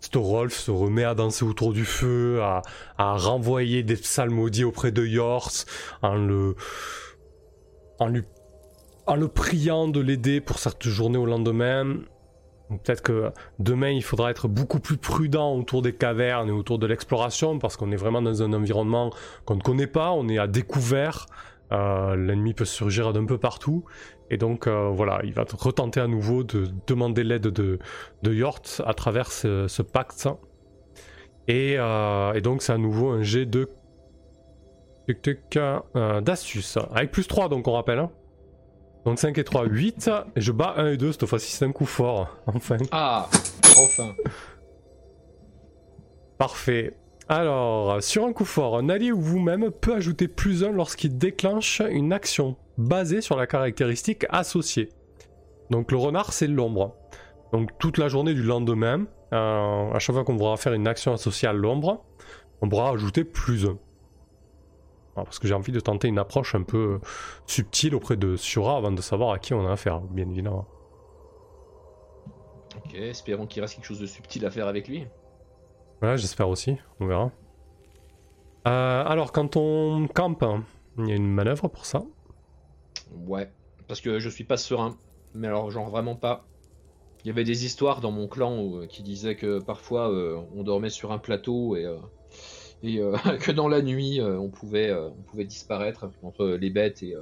Storolf 0.00 0.52
se 0.52 0.72
remet 0.72 1.04
à 1.04 1.14
danser 1.14 1.44
autour 1.44 1.72
du 1.72 1.84
feu, 1.84 2.40
à, 2.42 2.62
renvoyer 2.98 3.84
des 3.84 3.96
psalmodies 3.96 4.64
auprès 4.64 4.90
de 4.90 5.06
Yors 5.06 5.52
en 6.02 6.16
lui, 6.16 6.54
en 9.08 9.16
le 9.16 9.26
priant 9.26 9.88
de 9.88 10.00
l'aider 10.00 10.40
pour 10.40 10.58
cette 10.58 10.86
journée 10.86 11.16
au 11.16 11.24
lendemain. 11.24 11.96
Peut-être 12.68 13.02
que 13.02 13.32
demain 13.58 13.88
il 13.88 14.04
faudra 14.04 14.30
être 14.30 14.46
beaucoup 14.46 14.80
plus 14.80 14.98
prudent 14.98 15.56
autour 15.56 15.80
des 15.80 15.94
cavernes 15.94 16.50
et 16.50 16.52
autour 16.52 16.78
de 16.78 16.86
l'exploration 16.86 17.58
parce 17.58 17.78
qu'on 17.78 17.90
est 17.90 17.96
vraiment 17.96 18.20
dans 18.20 18.42
un 18.42 18.52
environnement 18.52 19.10
qu'on 19.46 19.56
ne 19.56 19.62
connaît 19.62 19.86
pas, 19.86 20.12
on 20.12 20.28
est 20.28 20.36
à 20.36 20.46
découvert, 20.46 21.24
euh, 21.72 22.16
l'ennemi 22.16 22.52
peut 22.52 22.66
surgir 22.66 23.14
d'un 23.14 23.24
peu 23.24 23.38
partout 23.38 23.84
et 24.30 24.36
donc 24.36 24.66
euh, 24.66 24.90
voilà, 24.90 25.20
il 25.24 25.32
va 25.32 25.46
retenter 25.58 26.00
à 26.00 26.06
nouveau 26.06 26.44
de 26.44 26.66
demander 26.86 27.24
l'aide 27.24 27.48
de, 27.48 27.78
Yort 28.22 28.60
à 28.84 28.92
travers 28.92 29.32
ce, 29.32 29.80
pacte. 29.80 30.28
Et, 31.46 31.76
euh, 31.78 32.34
et 32.34 32.42
donc 32.42 32.60
c'est 32.60 32.74
à 32.74 32.78
nouveau 32.78 33.08
un 33.08 33.22
jet 33.22 33.46
de 33.46 33.70
d'astuce. 36.20 36.76
Avec 36.92 37.10
plus 37.10 37.26
3 37.26 37.48
donc 37.48 37.66
on 37.66 37.72
rappelle. 37.72 38.00
hein. 38.00 38.10
Donc 39.04 39.18
5 39.18 39.36
et 39.38 39.44
3, 39.44 39.66
8. 39.66 40.10
Et 40.36 40.40
je 40.40 40.52
bats 40.52 40.74
1 40.76 40.92
et 40.92 40.96
2 40.96 41.12
cette 41.12 41.26
fois-ci 41.26 41.52
c'est 41.52 41.64
un 41.64 41.72
coup 41.72 41.86
fort. 41.86 42.36
Enfin. 42.46 42.76
Ah 42.90 43.28
Enfin 43.76 44.14
Parfait. 46.38 46.96
Alors, 47.28 48.02
sur 48.02 48.24
un 48.24 48.32
coup 48.32 48.44
fort, 48.46 48.78
un 48.78 48.88
allié 48.88 49.12
ou 49.12 49.20
vous-même 49.20 49.70
peut 49.70 49.94
ajouter 49.94 50.28
plus 50.28 50.64
1 50.64 50.70
lorsqu'il 50.70 51.18
déclenche 51.18 51.82
une 51.90 52.12
action 52.12 52.56
basée 52.78 53.20
sur 53.20 53.36
la 53.36 53.46
caractéristique 53.46 54.24
associée. 54.30 54.88
Donc 55.70 55.90
le 55.90 55.98
renard, 55.98 56.32
c'est 56.32 56.46
l'ombre. 56.46 56.94
Donc 57.52 57.70
toute 57.78 57.98
la 57.98 58.08
journée 58.08 58.34
du 58.34 58.42
lendemain, 58.42 59.06
euh, 59.32 59.92
à 59.92 59.98
chaque 59.98 60.14
fois 60.14 60.24
qu'on 60.24 60.36
voudra 60.36 60.56
faire 60.56 60.72
une 60.72 60.88
action 60.88 61.12
associée 61.12 61.48
à 61.48 61.52
l'ombre, 61.52 62.04
on 62.62 62.68
pourra 62.68 62.90
ajouter 62.90 63.24
plus 63.24 63.66
1. 63.66 63.76
Parce 65.24 65.38
que 65.38 65.48
j'ai 65.48 65.54
envie 65.54 65.72
de 65.72 65.80
tenter 65.80 66.08
une 66.08 66.18
approche 66.18 66.54
un 66.54 66.62
peu 66.62 67.00
subtile 67.46 67.94
auprès 67.94 68.16
de 68.16 68.36
Sura 68.36 68.76
avant 68.76 68.92
de 68.92 69.00
savoir 69.00 69.32
à 69.32 69.38
qui 69.38 69.54
on 69.54 69.66
a 69.66 69.72
affaire, 69.72 70.00
bien 70.00 70.28
évidemment. 70.28 70.66
Ok, 72.76 72.94
espérons 72.94 73.46
qu'il 73.46 73.62
reste 73.62 73.74
quelque 73.74 73.86
chose 73.86 74.00
de 74.00 74.06
subtil 74.06 74.44
à 74.46 74.50
faire 74.50 74.68
avec 74.68 74.88
lui. 74.88 75.06
Ouais, 76.02 76.16
j'espère 76.16 76.48
aussi, 76.48 76.76
on 77.00 77.06
verra. 77.06 77.30
Euh, 78.66 79.04
alors, 79.04 79.32
quand 79.32 79.56
on 79.56 80.06
campe, 80.08 80.42
hein, 80.42 80.64
il 80.98 81.08
y 81.08 81.12
a 81.12 81.16
une 81.16 81.30
manœuvre 81.30 81.68
pour 81.68 81.86
ça. 81.86 82.02
Ouais, 83.26 83.50
parce 83.86 84.00
que 84.00 84.18
je 84.18 84.28
suis 84.28 84.44
pas 84.44 84.56
serein. 84.56 84.96
Mais 85.34 85.48
alors, 85.48 85.70
genre 85.70 85.88
vraiment 85.88 86.14
pas. 86.14 86.46
Il 87.24 87.28
y 87.28 87.30
avait 87.30 87.44
des 87.44 87.64
histoires 87.64 88.00
dans 88.00 88.12
mon 88.12 88.28
clan 88.28 88.76
euh, 88.76 88.86
qui 88.86 89.02
disaient 89.02 89.36
que 89.36 89.60
parfois 89.60 90.10
euh, 90.10 90.40
on 90.54 90.62
dormait 90.62 90.90
sur 90.90 91.12
un 91.12 91.18
plateau 91.18 91.76
et, 91.76 91.84
euh, 91.84 91.96
et 92.82 93.00
euh, 93.00 93.16
que 93.40 93.52
dans 93.52 93.68
la 93.68 93.82
nuit 93.82 94.20
euh, 94.20 94.38
on, 94.38 94.48
pouvait, 94.48 94.90
euh, 94.90 95.08
on 95.08 95.22
pouvait 95.22 95.44
disparaître 95.44 96.08
entre 96.22 96.46
les 96.46 96.70
bêtes 96.70 97.02
et 97.02 97.14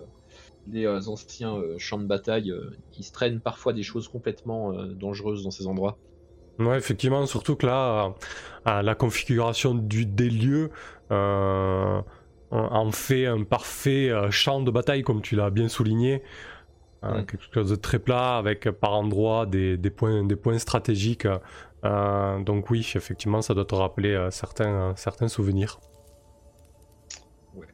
les 0.70 0.86
anciens 1.08 1.60
champs 1.78 1.98
de 1.98 2.06
bataille. 2.06 2.50
euh, 2.50 2.76
il 2.98 3.04
se 3.04 3.12
traîne 3.12 3.40
parfois 3.40 3.72
des 3.72 3.82
choses 3.82 4.08
complètement 4.08 4.72
dangereuses 4.72 5.44
dans 5.44 5.50
ces 5.50 5.66
endroits. 5.66 5.96
Ouais, 6.58 6.78
effectivement, 6.78 7.26
surtout 7.26 7.54
que 7.54 7.66
là, 7.66 8.14
la 8.64 8.94
configuration 8.94 9.74
du, 9.74 10.06
des 10.06 10.30
lieux 10.30 10.70
en 11.10 12.90
fait 12.92 13.26
un 13.26 13.42
parfait 13.44 14.10
champ 14.30 14.60
de 14.62 14.70
bataille, 14.70 15.02
comme 15.02 15.20
tu 15.20 15.36
l'as 15.36 15.50
bien 15.50 15.68
souligné. 15.68 16.22
Euh, 17.04 17.20
Mm. 17.20 17.26
Quelque 17.26 17.44
chose 17.54 17.70
de 17.70 17.76
très 17.76 17.98
plat, 17.98 18.36
avec 18.38 18.70
par 18.70 18.92
endroits 18.94 19.46
des, 19.46 19.76
des 19.76 19.90
points, 19.90 20.24
des 20.24 20.36
points 20.36 20.58
stratégiques. 20.58 21.26
Euh, 21.84 22.38
donc 22.42 22.70
oui, 22.70 22.80
effectivement, 22.94 23.42
ça 23.42 23.54
doit 23.54 23.64
te 23.66 23.74
rappeler 23.74 24.14
euh, 24.14 24.30
certains, 24.30 24.90
euh, 24.90 24.92
certains 24.96 25.28
souvenirs. 25.28 25.78
Ouais. 27.54 27.66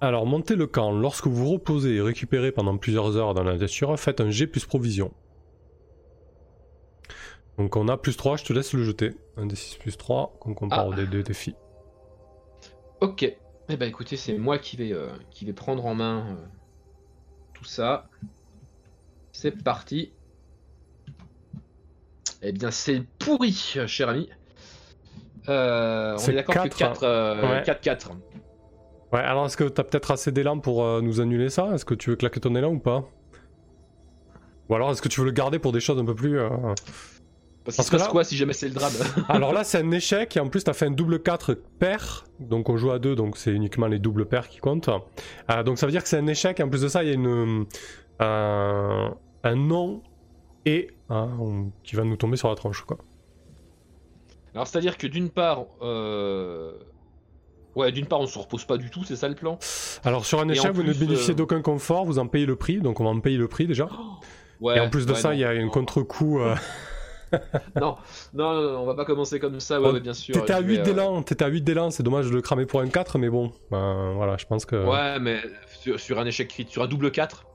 Alors, 0.00 0.26
montez 0.26 0.54
le 0.54 0.66
camp. 0.66 0.92
Lorsque 0.92 1.26
vous 1.26 1.34
vous 1.44 1.52
reposez 1.54 1.96
et 1.96 2.00
récupérez 2.00 2.52
pendant 2.52 2.76
plusieurs 2.76 3.16
heures 3.16 3.34
dans 3.34 3.42
la 3.42 3.56
nature, 3.56 3.98
faites 3.98 4.20
un 4.20 4.30
G 4.30 4.46
plus 4.46 4.64
provision. 4.66 5.12
Donc 7.56 7.74
on 7.74 7.88
a 7.88 7.96
plus 7.96 8.16
3, 8.16 8.36
je 8.36 8.44
te 8.44 8.52
laisse 8.52 8.72
le 8.72 8.84
jeter. 8.84 9.16
Un 9.36 9.46
des 9.46 9.56
6 9.56 9.78
plus 9.78 9.96
3 9.96 10.36
qu'on 10.40 10.54
compare 10.54 10.80
Ah. 10.80 10.88
au 10.88 10.94
des 10.94 11.06
deux 11.06 11.24
défis. 11.24 11.56
Ok. 13.00 13.24
Eh 13.70 13.76
ben 13.76 13.88
écoutez, 13.88 14.16
c'est 14.16 14.38
moi 14.38 14.58
qui 14.58 14.76
vais, 14.76 14.92
euh, 14.92 15.08
qui 15.30 15.44
vais 15.44 15.52
prendre 15.52 15.84
en 15.84 15.94
main 15.94 16.26
euh, 16.30 16.34
tout 17.54 17.64
ça. 17.64 18.08
C'est 19.40 19.52
parti. 19.52 20.10
Eh 22.42 22.50
bien, 22.50 22.72
c'est 22.72 23.04
pourri, 23.20 23.52
cher 23.52 24.08
ami. 24.08 24.28
Euh, 25.48 26.16
on 26.18 26.28
est 26.28 26.32
d'accord 26.32 26.56
que 26.56 26.62
quatre, 26.62 26.76
4 26.76 27.02
euh, 27.04 27.42
ouais. 27.42 27.62
4-4. 27.62 28.08
Ouais, 29.12 29.20
alors 29.20 29.46
est-ce 29.46 29.56
que 29.56 29.62
t'as 29.62 29.84
peut-être 29.84 30.10
assez 30.10 30.32
d'élan 30.32 30.58
pour 30.58 30.84
euh, 30.84 31.00
nous 31.02 31.20
annuler 31.20 31.50
ça? 31.50 31.70
Est-ce 31.72 31.84
que 31.84 31.94
tu 31.94 32.10
veux 32.10 32.16
claquer 32.16 32.40
ton 32.40 32.56
élan 32.56 32.72
ou 32.72 32.80
pas? 32.80 33.08
Ou 34.68 34.74
alors 34.74 34.90
est-ce 34.90 35.02
que 35.02 35.08
tu 35.08 35.20
veux 35.20 35.26
le 35.26 35.32
garder 35.32 35.60
pour 35.60 35.70
des 35.70 35.80
choses 35.80 36.00
un 36.00 36.04
peu 36.04 36.16
plus... 36.16 36.40
Parce 37.64 37.90
que 37.90 37.96
là- 37.96 38.08
quoi 38.10 38.24
si 38.24 38.36
jamais 38.36 38.54
c'est 38.54 38.66
le 38.66 38.74
drame? 38.74 38.92
Alors 39.28 39.52
là 39.52 39.62
c'est 39.62 39.78
un 39.78 39.90
échec 39.92 40.36
et 40.36 40.40
en 40.40 40.48
plus 40.48 40.64
t'as 40.64 40.72
fait 40.72 40.86
un 40.86 40.90
double 40.90 41.22
4 41.22 41.54
pair, 41.78 42.24
donc 42.40 42.70
on 42.70 42.76
joue 42.78 42.90
à 42.90 42.98
deux, 42.98 43.14
donc 43.14 43.36
c'est 43.36 43.52
uniquement 43.52 43.86
les 43.86 43.98
doubles 43.98 44.26
pairs 44.26 44.48
qui 44.48 44.58
comptent. 44.58 44.88
Donc 45.66 45.78
ça 45.78 45.84
veut 45.84 45.92
dire 45.92 46.02
que 46.02 46.08
c'est 46.08 46.16
un 46.16 46.26
échec 46.26 46.58
et 46.60 46.62
en 46.62 46.70
plus 46.70 46.80
de 46.80 46.88
ça 46.88 47.04
il 47.04 47.08
y 47.08 47.12
a 47.12 47.14
une, 47.14 47.66
un 49.44 49.56
nom 49.56 50.02
et 50.64 50.90
qui 51.82 51.96
va 51.96 52.04
nous 52.04 52.16
tomber 52.16 52.36
sur 52.36 52.48
la 52.48 52.54
tronche 52.54 52.82
quoi. 52.82 52.98
Alors, 54.54 54.66
c'est-à-dire 54.66 54.96
que 54.98 55.06
d'une 55.06 55.30
part, 55.30 55.66
euh... 55.82 56.72
ouais, 57.76 57.92
d'une 57.92 58.06
part, 58.06 58.20
on 58.20 58.26
se 58.26 58.38
repose 58.38 58.64
pas 58.64 58.76
du 58.76 58.90
tout, 58.90 59.04
c'est 59.04 59.16
ça 59.16 59.28
le 59.28 59.34
plan? 59.34 59.58
Alors 60.04 60.24
sur 60.24 60.40
un 60.40 60.48
échec 60.48 60.72
vous 60.72 60.82
ne 60.82 60.92
bénéficiez 60.92 61.32
euh, 61.34 61.36
d'aucun 61.36 61.62
confort, 61.62 62.04
vous 62.04 62.18
en 62.18 62.26
payez 62.26 62.46
le 62.46 62.56
prix, 62.56 62.80
donc 62.80 63.00
on 63.00 63.04
va 63.04 63.10
en 63.10 63.20
payer 63.20 63.38
le 63.38 63.48
prix 63.48 63.66
déjà. 63.66 63.88
Ouais. 64.60 64.76
et 64.76 64.80
en 64.80 64.90
plus 64.90 65.06
de 65.06 65.12
ouais, 65.12 65.18
ça 65.20 65.28
non, 65.28 65.34
il 65.34 65.38
y 65.38 65.44
a 65.44 65.54
non. 65.54 65.70
contre-coup... 65.70 66.40
euh, 66.40 66.56
non, 67.80 67.94
non, 68.34 68.54
non, 68.60 68.80
on 68.80 68.86
va 68.86 68.94
pas 68.94 69.04
commencer 69.04 69.38
comme 69.38 69.60
ça, 69.60 69.80
ouais, 69.80 69.92
Bon, 69.92 70.00
bien 70.00 70.14
sûr. 70.14 70.34
T'étais 70.34 70.52
à 70.52 70.60
je 70.60 70.66
8 70.66 70.74
vais, 70.74 70.80
euh, 70.80 70.82
d'élan, 70.82 71.22
t'étais 71.22 71.44
à 71.44 71.48
8 71.48 71.62
d'élan, 71.62 71.92
c'est 71.92 72.02
dommage 72.02 72.26
de 72.26 72.34
le 72.34 72.42
cramer 72.42 72.66
pour 72.66 72.80
un 72.80 72.88
4, 72.88 73.18
mais 73.18 73.30
bon, 73.30 73.52
ben, 73.70 74.14
voilà, 74.16 74.36
je 74.36 74.46
pense 74.46 74.64
que 74.64 74.74
Ouais, 74.74 75.20
mais 75.20 75.38
sur, 75.80 76.00
sur 76.00 76.18
un 76.18 76.26
échec 76.26 76.48
crit, 76.48 76.66
sur 76.68 76.82
un 76.82 76.88
double 76.88 77.12
4, 77.12 77.46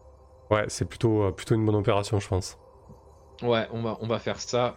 ouais, 0.53 0.65
c'est 0.67 0.85
plutôt, 0.85 1.23
euh, 1.23 1.31
plutôt 1.31 1.55
une 1.55 1.65
bonne 1.65 1.75
opération, 1.75 2.19
je 2.19 2.27
pense. 2.27 2.57
ouais, 3.41 3.67
on 3.71 3.81
va, 3.81 3.97
on 4.01 4.07
va 4.07 4.19
faire 4.19 4.39
ça. 4.39 4.75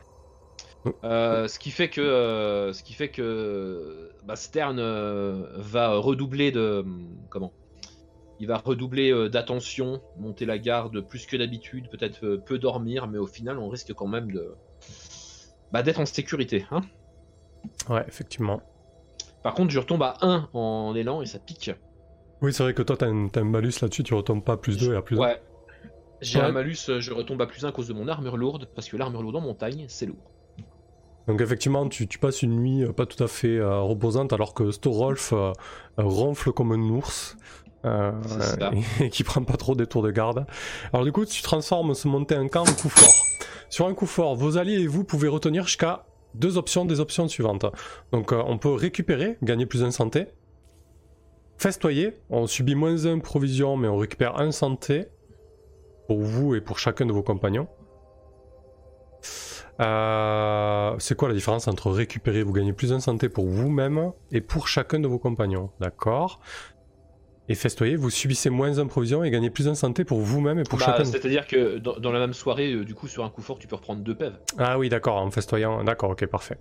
Mm. 0.84 0.90
Euh, 1.04 1.48
ce 1.48 1.58
qui 1.58 1.70
fait 1.70 1.88
que, 1.88 2.00
euh, 2.00 2.72
ce 2.72 2.82
qui 2.82 2.94
fait 2.94 3.08
que 3.08 4.10
bah, 4.24 4.36
Stern 4.36 4.78
euh, 4.78 5.46
va 5.56 5.96
redoubler 5.96 6.52
de, 6.52 6.84
comment? 7.28 7.52
Il 8.38 8.48
va 8.48 8.58
redoubler 8.58 9.10
euh, 9.12 9.28
d'attention, 9.28 10.02
monter 10.18 10.44
la 10.44 10.58
garde 10.58 11.00
plus 11.00 11.26
que 11.26 11.36
d'habitude, 11.36 11.88
peut-être 11.90 12.24
euh, 12.24 12.36
peu 12.36 12.58
dormir, 12.58 13.06
mais 13.06 13.18
au 13.18 13.26
final, 13.26 13.58
on 13.58 13.68
risque 13.68 13.92
quand 13.94 14.06
même 14.06 14.30
de, 14.30 14.54
bah, 15.72 15.82
d'être 15.82 16.00
en 16.00 16.06
sécurité. 16.06 16.66
Hein 16.70 16.82
Ouais, 17.88 18.04
effectivement. 18.06 18.60
Par 19.42 19.54
contre, 19.54 19.70
je 19.70 19.78
retombe 19.78 20.02
à 20.02 20.16
1 20.20 20.50
en 20.52 20.94
élan 20.94 21.22
et 21.22 21.26
ça 21.26 21.38
pique. 21.38 21.70
Oui, 22.42 22.52
c'est 22.52 22.62
vrai 22.62 22.74
que 22.74 22.82
toi, 22.82 22.96
t'as 22.96 23.06
un, 23.06 23.28
t'as 23.28 23.40
un 23.40 23.44
malus 23.44 23.80
là-dessus, 23.80 24.02
tu 24.02 24.12
retombes 24.12 24.44
pas 24.44 24.54
à 24.54 24.56
plus 24.58 24.76
2 24.76 24.92
et 24.92 24.96
à 24.96 25.02
plus 25.02 25.16
1. 25.16 25.20
Ouais. 25.20 25.40
J'ai 26.20 26.38
Ouais. 26.38 26.46
un 26.46 26.52
malus, 26.52 26.76
euh, 26.88 27.00
je 27.00 27.12
retombe 27.12 27.40
à 27.42 27.46
plus 27.46 27.64
1 27.64 27.68
à 27.68 27.72
cause 27.72 27.88
de 27.88 27.92
mon 27.92 28.08
armure 28.08 28.36
lourde, 28.36 28.68
parce 28.74 28.88
que 28.88 28.96
l'armure 28.96 29.22
lourde 29.22 29.36
en 29.36 29.40
montagne, 29.40 29.84
c'est 29.88 30.06
lourd. 30.06 30.30
Donc 31.28 31.40
effectivement, 31.40 31.88
tu, 31.88 32.06
tu 32.06 32.18
passes 32.18 32.42
une 32.42 32.54
nuit 32.56 32.84
euh, 32.84 32.92
pas 32.92 33.04
tout 33.04 33.22
à 33.22 33.26
fait 33.28 33.56
euh, 33.58 33.80
reposante 33.80 34.32
alors 34.32 34.54
que 34.54 34.70
Storolf 34.70 35.32
euh, 35.32 35.52
ronfle 35.98 36.52
comme 36.52 36.72
un 36.72 36.80
ours. 36.90 37.36
euh, 37.84 38.12
ça. 38.22 38.70
et 39.00 39.10
qui 39.10 39.24
prend 39.24 39.42
pas 39.44 39.56
trop 39.56 39.74
des 39.74 39.86
tours 39.86 40.02
de 40.02 40.10
garde. 40.10 40.46
Alors 40.92 41.04
du 41.04 41.12
coup, 41.12 41.24
tu 41.24 41.42
transformes 41.42 41.94
ce 41.94 42.06
monter 42.08 42.34
un 42.36 42.48
camp 42.48 42.62
en 42.62 42.72
coup 42.72 42.88
fort. 42.88 43.14
Sur 43.68 43.86
un 43.88 43.94
coup 43.94 44.06
fort, 44.06 44.36
vos 44.36 44.56
alliés 44.56 44.80
et 44.82 44.86
vous 44.86 45.02
pouvez 45.04 45.26
retenir 45.28 45.64
jusqu'à 45.66 46.06
deux 46.34 46.56
options 46.58 46.84
des 46.84 47.00
options 47.00 47.26
suivantes. 47.28 47.66
Donc 48.12 48.30
on 48.32 48.56
peut 48.58 48.72
récupérer, 48.72 49.36
gagner 49.42 49.66
plus 49.66 49.82
un 49.82 49.90
santé. 49.90 50.26
Festoyer, 51.58 52.18
on 52.30 52.46
subit 52.46 52.74
moins 52.74 53.06
un 53.06 53.18
provision 53.18 53.76
mais 53.76 53.88
on 53.88 53.96
récupère 53.96 54.38
un 54.40 54.52
santé 54.52 55.06
pour 56.07 56.20
vous 56.20 56.54
et 56.54 56.61
pour 56.61 56.78
chacun 56.78 57.07
de 57.07 57.12
vos 57.12 57.22
compagnons. 57.22 57.68
Euh, 59.80 60.94
c'est 60.98 61.16
quoi 61.16 61.28
la 61.28 61.34
différence 61.34 61.68
entre 61.68 61.90
récupérer, 61.90 62.42
vous 62.42 62.52
gagnez 62.52 62.72
plus 62.72 62.92
un 62.92 63.00
santé 63.00 63.28
pour 63.28 63.46
vous-même 63.46 64.12
et 64.30 64.40
pour 64.40 64.68
chacun 64.68 64.98
de 65.00 65.07
vos 65.09 65.18
compagnons? 65.18 65.70
D'accord. 65.80 66.40
Et 67.48 67.54
festoyer, 67.54 67.94
vous 67.94 68.11
subissez 68.11 68.50
moins 68.50 68.84
provision 68.86 69.22
et 69.22 69.30
gagnez 69.30 69.50
plus 69.50 69.68
un 69.68 69.76
santé 69.76 70.04
pour 70.04 70.18
vous-même 70.18 70.59
et 70.59 70.64
pour 70.64 70.78
Bah, 70.80 70.86
chacun. 70.86 71.02
de- 71.04 71.09
C'est-à-dire 71.09 71.46
que 71.46 71.78
dans, 71.78 71.96
dans 71.98 72.11
la 72.11 72.18
même 72.18 72.32
soirée, 72.32 72.72
euh, 72.72 72.84
du 72.84 72.94
coup, 72.94 73.07
sur 73.07 73.24
un 73.24 73.30
coup 73.30 73.42
fort, 73.42 73.59
tu 73.59 73.68
peux 73.68 73.76
reprendre 73.76 74.02
deux 74.02 74.16
pèves. 74.16 74.36
Ah 74.59 74.78
oui, 74.78 74.88
d'accord, 74.88 75.16
en 75.16 75.30
festoyant. 75.30 75.84
D'accord, 75.84 76.11
ok, 76.11 76.26
parfait. 76.26 76.59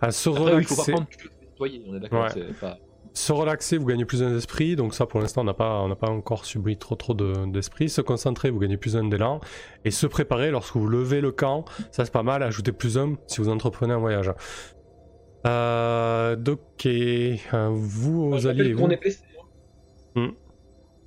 À 0.00 0.12
se 0.12 0.28
Après, 0.30 0.54
oui, 0.54 0.60
il 0.60 0.64
faut 0.66 0.76
pas 0.76 0.82
relaxer, 0.82 1.04
nettoyer, 1.42 1.84
on 1.88 1.96
est 1.96 2.00
d'accord. 2.00 2.24
Ouais. 2.24 2.30
c'est 2.32 2.60
pas- 2.60 2.78
se 3.12 3.32
relaxer, 3.32 3.76
vous 3.78 3.86
gagnez 3.86 4.04
plus 4.04 4.22
un 4.22 4.30
d'esprit. 4.30 4.76
Donc 4.76 4.94
ça, 4.94 5.06
pour 5.06 5.20
l'instant, 5.20 5.40
on 5.42 5.44
n'a 5.44 5.54
pas, 5.54 5.80
on 5.80 5.94
pas 5.94 6.08
encore 6.10 6.44
subi 6.44 6.76
trop 6.76 6.94
trop 6.94 7.14
de- 7.14 7.50
d'esprit. 7.50 7.88
se 7.88 8.00
concentrer, 8.00 8.50
vous 8.50 8.58
gagnez 8.58 8.76
plus 8.76 8.96
un 8.96 9.04
d'élan. 9.08 9.40
Et 9.84 9.90
se 9.90 10.06
préparer, 10.06 10.50
lorsque 10.50 10.76
vous 10.76 10.86
levez 10.86 11.20
le 11.20 11.32
camp, 11.32 11.64
ça 11.90 12.04
c'est 12.04 12.12
pas 12.12 12.22
mal. 12.22 12.42
Ajoutez 12.42 12.72
plus 12.72 12.98
un 12.98 13.14
si 13.26 13.40
vous 13.40 13.48
entreprenez 13.48 13.92
un 13.92 13.98
voyage. 13.98 14.32
Euh, 15.46 16.36
donc, 16.36 16.60
euh, 16.86 17.36
vous, 17.72 18.30
aux 18.32 18.46
alliés, 18.46 18.72
vous. 18.74 18.86
est 18.90 18.96
blessé. 19.00 19.20
hein. 20.16 20.20
Hmm. 20.26 20.30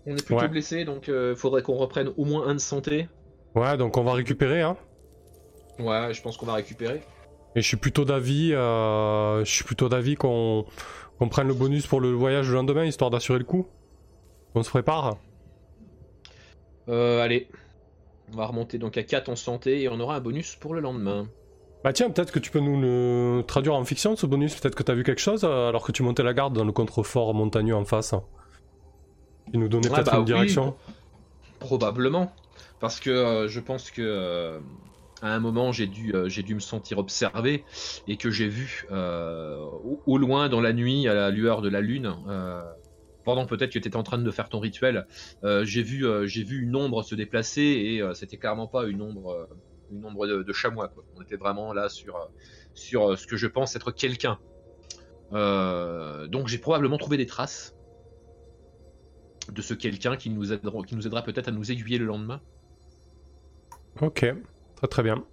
On 0.06 0.12
est 0.18 0.26
plutôt 0.26 0.42
Ouais. 0.42 0.48
blessé, 0.50 0.86
donc 0.86 1.08
il 1.08 1.36
faudrait 1.36 1.62
qu'on 1.62 1.76
reprenne 1.76 2.10
au 2.18 2.26
moins 2.26 2.48
un 2.48 2.56
de 2.56 2.60
santé. 2.60 3.08
Ouais, 3.56 3.78
donc 3.78 3.96
on 3.98 4.04
va 4.04 4.14
récupérer, 4.14 4.62
hein. 4.62 4.76
Ouais, 5.80 6.14
je 6.14 6.22
pense 6.22 6.36
qu'on 6.38 6.46
va 6.46 6.54
récupérer. 6.56 7.02
Et 7.56 7.62
je 7.62 7.68
suis 7.68 7.78
plutôt 7.78 8.04
d'avis, 8.04 8.52
euh, 8.54 9.46
je 9.46 9.52
suis 9.52 9.64
plutôt 9.64 9.88
d'avis 9.88 10.16
qu'on 10.16 10.66
qu'on 11.20 11.30
prenne 11.30 11.48
le 11.48 11.54
bonus 11.54 11.88
pour 11.88 12.02
le 12.02 12.12
voyage 12.12 12.50
le 12.50 12.56
lendemain, 12.56 12.86
histoire 12.86 13.10
d'assurer 13.10 13.40
le 13.40 13.46
coup. 13.46 13.68
On 14.56 14.64
se 14.64 14.70
prépare. 14.70 15.18
Euh, 16.90 17.22
allez. 17.22 17.48
On 18.34 18.38
va 18.38 18.46
remonter 18.46 18.78
donc 18.78 18.98
à 18.98 19.04
4 19.04 19.30
en 19.30 19.36
santé 19.36 19.82
et 19.82 19.90
on 19.90 20.00
aura 20.00 20.16
un 20.16 20.20
bonus 20.20 20.56
pour 20.56 20.74
le 20.74 20.82
lendemain. 20.82 21.28
Bah 21.84 21.92
tiens, 21.92 22.10
peut-être 22.10 22.32
que 22.32 22.40
tu 22.40 22.50
peux 22.50 22.62
nous 22.62 22.80
le 22.80 23.44
traduire 23.46 23.76
en 23.76 23.84
fiction 23.84 24.16
ce 24.16 24.26
bonus. 24.26 24.56
Peut-être 24.56 24.76
que 24.76 24.84
t'as 24.84 24.94
vu 24.94 25.04
quelque 25.04 25.22
chose 25.22 25.44
euh, 25.44 25.68
alors 25.68 25.84
que 25.84 25.92
tu 25.92 26.02
montais 26.02 26.24
la 26.24 26.34
garde 26.34 26.56
dans 26.56 26.64
le 26.64 26.72
contrefort 26.72 27.34
montagneux 27.34 27.76
en 27.76 27.84
face. 27.84 28.16
Il 29.54 29.60
nous 29.60 29.68
donnait 29.68 29.90
peut-être 29.90 30.06
bah 30.06 30.14
une 30.14 30.20
oui. 30.20 30.26
direction. 30.26 30.76
Probablement. 31.60 32.32
Parce 32.80 33.00
que 33.00 33.10
euh, 33.10 33.48
je 33.50 33.60
pense 33.60 33.92
que 33.92 34.02
euh, 34.02 34.60
à 35.24 35.34
un 35.34 35.40
moment 35.40 35.72
j'ai 35.72 35.88
dû, 35.88 36.14
euh, 36.14 36.28
dû 36.28 36.54
me 36.54 36.60
sentir 36.60 36.98
observé 36.98 37.64
et 38.08 38.18
que 38.18 38.30
j'ai 38.30 38.50
vu 38.50 38.86
euh, 38.92 39.58
au, 40.06 40.18
loin 40.18 40.50
dans 40.50 40.60
la 40.60 40.74
nuit, 40.74 41.08
à 41.08 41.14
la 41.14 41.32
lueur 41.32 41.62
de 41.62 41.70
la 41.70 41.80
lune, 41.80 42.14
euh, 42.28 42.62
pendant 43.24 43.46
peut-être 43.46 43.72
que 43.72 43.80
tu 43.80 43.88
étais 43.88 43.96
en 43.96 44.04
train 44.04 44.18
de 44.18 44.32
faire 44.32 44.50
ton 44.50 44.60
rituel, 44.60 45.08
j'ai 45.64 45.82
vu, 45.82 46.06
j'ai 46.28 46.44
vu 46.44 46.62
une 46.62 46.76
ombre 46.76 47.04
se 47.04 47.16
déplacer 47.16 47.62
et 47.62 48.04
c'était 48.14 48.36
clairement 48.36 48.68
pas 48.68 48.86
une 48.86 49.02
ombre, 49.02 49.48
une 49.94 50.06
ombre 50.06 50.28
de, 50.28 50.54
chamois. 50.54 50.94
On 51.16 51.22
était 51.22 51.38
vraiment 51.38 51.72
là 51.72 51.88
sur, 51.88 52.30
sur 52.74 53.18
ce 53.18 53.26
que 53.26 53.38
je 53.38 53.48
pense 53.48 53.78
être 53.78 53.92
quelqu'un. 53.92 54.40
Donc 55.32 56.50
j'ai 56.50 56.58
probablement 56.58 56.98
trouvé 56.98 57.16
des 57.16 57.26
traces 57.26 57.78
de 59.50 59.62
ce 59.62 59.74
quelqu'un 59.74 60.18
qui 60.18 60.30
qui 60.30 60.96
nous 60.96 61.08
aidera 61.08 61.22
peut-être 61.22 61.48
à 61.48 61.52
nous 61.52 61.72
aiguiller 61.72 62.00
le 62.00 62.06
lendemain. 62.06 62.42
Ok, 64.02 64.26
très 64.84 64.88
très 64.90 65.04
bien. 65.04 65.24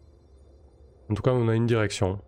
En 1.10 1.14
tout 1.14 1.22
cas, 1.22 1.32
on 1.32 1.48
a 1.48 1.54
une 1.56 1.66
direction. 1.66 2.20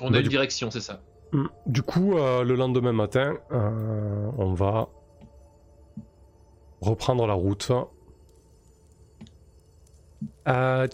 On 0.00 0.10
Bah, 0.10 0.16
a 0.16 0.18
une 0.20 0.24
du- 0.24 0.30
direction, 0.30 0.70
c'est 0.70 0.80
ça. 0.80 1.02
Hmm. 1.32 1.46
Du 1.66 1.82
coup, 1.82 2.16
euh, 2.16 2.42
le 2.42 2.54
lendemain 2.54 2.92
matin, 2.92 3.36
euh, 3.52 4.30
on 4.38 4.54
va 4.54 4.88
reprendre 6.80 7.26
la 7.26 7.34
route. 7.34 7.70
Euh, 10.48 10.86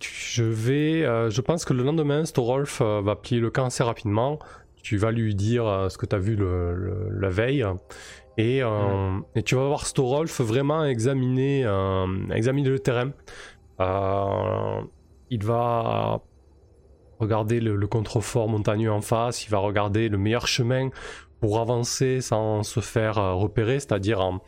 je 0.00 0.42
vais, 0.44 1.02
je 1.30 1.40
pense 1.40 1.64
que 1.64 1.72
le 1.74 1.82
lendemain, 1.82 2.24
Storolf 2.24 2.80
va 2.80 3.16
plier 3.16 3.40
le 3.40 3.50
camp 3.50 3.66
assez 3.66 3.82
rapidement. 3.84 4.38
Tu 4.82 4.96
vas 4.96 5.10
lui 5.10 5.34
dire 5.34 5.86
ce 5.90 5.98
que 5.98 6.06
tu 6.06 6.14
as 6.16 6.18
vu 6.18 6.36
le- 6.36 6.74
le- 6.74 7.08
la 7.20 7.28
veille. 7.28 7.64
Et, 8.38 8.62
euh, 8.62 9.18
et 9.34 9.42
tu 9.42 9.56
vas 9.56 9.66
voir 9.66 9.86
Storolf 9.86 10.40
vraiment 10.40 10.84
examiner, 10.84 11.62
examiner 12.32 12.70
le 12.70 12.78
terrain. 12.78 13.10
Il 15.30 15.44
va 15.44 16.22
regarder 17.18 17.60
le, 17.60 17.86
contrefort 17.86 18.48
montagneux 18.48 18.92
en 18.92 19.00
face, 19.00 19.44
il 19.44 19.50
va 19.50 19.58
regarder 19.58 20.08
le 20.08 20.18
meilleur 20.18 20.46
chemin 20.46 20.90
pour 21.40 21.60
avancer 21.60 22.20
sans 22.20 22.62
se 22.62 22.80
faire 22.80 23.18
euh, 23.18 23.34
repérer, 23.34 23.78
c'est-à-dire 23.78 24.20
en, 24.20 24.40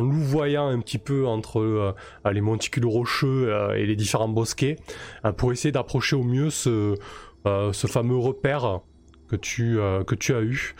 louvoyant 0.00 0.68
un 0.68 0.80
petit 0.80 0.98
peu 0.98 1.26
entre 1.26 1.60
euh, 1.60 1.94
les 2.30 2.40
monticules 2.40 2.86
rocheux 2.86 3.52
euh, 3.52 3.74
et 3.74 3.86
les 3.86 3.94
différents 3.94 4.28
bosquets, 4.28 4.76
pour 5.36 5.52
essayer 5.52 5.72
d'approcher 5.72 6.16
au 6.16 6.24
mieux 6.24 6.50
ce, 6.50 6.96
fameux 7.72 8.16
repère 8.16 8.80
que 9.28 9.36
tu, 9.36 9.80
as 9.80 10.42
eu. 10.42 10.74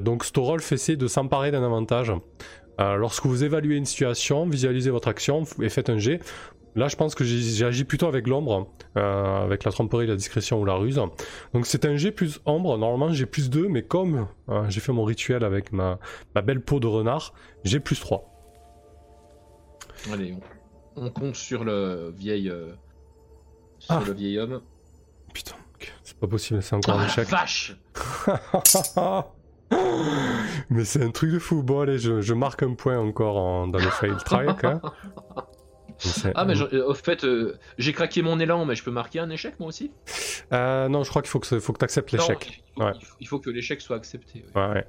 Donc 0.00 0.24
Storolf 0.24 0.72
essaie 0.72 0.96
de 0.96 1.06
s'emparer 1.06 1.50
d'un 1.50 1.64
avantage. 1.64 2.12
Lorsque 2.78 3.24
vous 3.26 3.44
évaluez 3.44 3.76
une 3.76 3.84
situation, 3.84 4.46
visualisez 4.46 4.90
votre 4.90 5.08
action 5.08 5.44
et 5.62 5.68
faites 5.68 5.88
un 5.88 5.98
jet. 5.98 6.20
Là, 6.76 6.88
je 6.88 6.96
pense 6.96 7.14
que 7.14 7.24
agi 7.64 7.84
plutôt 7.84 8.06
avec 8.06 8.26
l'ombre, 8.26 8.68
euh, 8.98 9.44
avec 9.44 9.64
la 9.64 9.72
tromperie, 9.72 10.06
la 10.06 10.14
discrétion 10.14 10.60
ou 10.60 10.64
la 10.66 10.74
ruse. 10.74 10.96
Donc 11.54 11.64
c'est 11.66 11.86
un 11.86 11.96
G 11.96 12.12
plus 12.12 12.40
ombre. 12.44 12.76
Normalement, 12.76 13.12
j'ai 13.14 13.24
plus 13.26 13.48
2, 13.50 13.66
mais 13.68 13.82
comme 13.82 14.28
euh, 14.50 14.64
j'ai 14.68 14.80
fait 14.80 14.92
mon 14.92 15.04
rituel 15.04 15.42
avec 15.42 15.72
ma, 15.72 15.98
ma 16.34 16.42
belle 16.42 16.60
peau 16.60 16.78
de 16.78 16.86
renard, 16.86 17.32
j'ai 17.64 17.80
plus 17.80 17.98
3. 17.98 18.30
Allez, 20.12 20.36
on, 20.96 21.06
on 21.06 21.10
compte 21.10 21.34
sur 21.34 21.64
le 21.64 22.12
vieil, 22.14 22.50
euh, 22.50 22.72
sur 23.78 23.94
Ah. 23.94 24.02
le 24.06 24.12
vieil 24.12 24.38
homme. 24.38 24.60
Putain, 25.32 25.56
ok, 25.76 25.92
c'est 26.02 26.18
pas 26.18 26.26
possible, 26.26 26.62
c'est 26.62 26.76
encore 26.76 26.96
Ah, 26.98 27.02
un 27.02 27.06
échec. 27.06 27.26
vache 27.28 27.76
mais 30.70 30.84
c'est 30.84 31.02
un 31.02 31.10
truc 31.10 31.32
de 31.32 31.38
fou. 31.38 31.62
Bon, 31.62 31.80
allez, 31.80 31.98
je, 31.98 32.20
je 32.20 32.34
marque 32.34 32.62
un 32.62 32.74
point 32.74 32.98
encore 32.98 33.36
en- 33.36 33.66
dans 33.66 33.78
le 33.78 33.88
fail 33.90 34.14
track. 34.24 34.62
hein. 34.64 34.80
Ah, 36.34 36.44
mais 36.44 36.54
je- 36.54 36.64
euh, 36.64 36.86
au 36.88 36.94
fait, 36.94 37.24
euh, 37.24 37.58
j'ai 37.78 37.92
craqué 37.92 38.20
mon 38.22 38.38
élan, 38.38 38.64
mais 38.66 38.74
je 38.74 38.82
peux 38.84 38.90
marquer 38.90 39.18
un 39.20 39.30
échec 39.30 39.58
moi 39.58 39.68
aussi? 39.68 39.90
Euh, 40.52 40.88
non, 40.88 41.04
je 41.04 41.10
crois 41.10 41.22
qu'il 41.22 41.30
faut 41.30 41.40
que, 41.40 41.58
faut 41.60 41.72
que 41.72 41.78
tu 41.78 41.84
acceptes 41.84 42.12
l'échec. 42.12 42.62
Il, 42.76 42.80
faut, 42.82 42.84
Ouais. 42.86 42.92
il 43.00 43.04
faut- 43.06 43.16
il 43.20 43.28
faut 43.28 43.38
que 43.40 43.50
l'échec 43.50 43.80
soit 43.80 43.96
accepté. 43.96 44.44
ouais. 44.54 44.84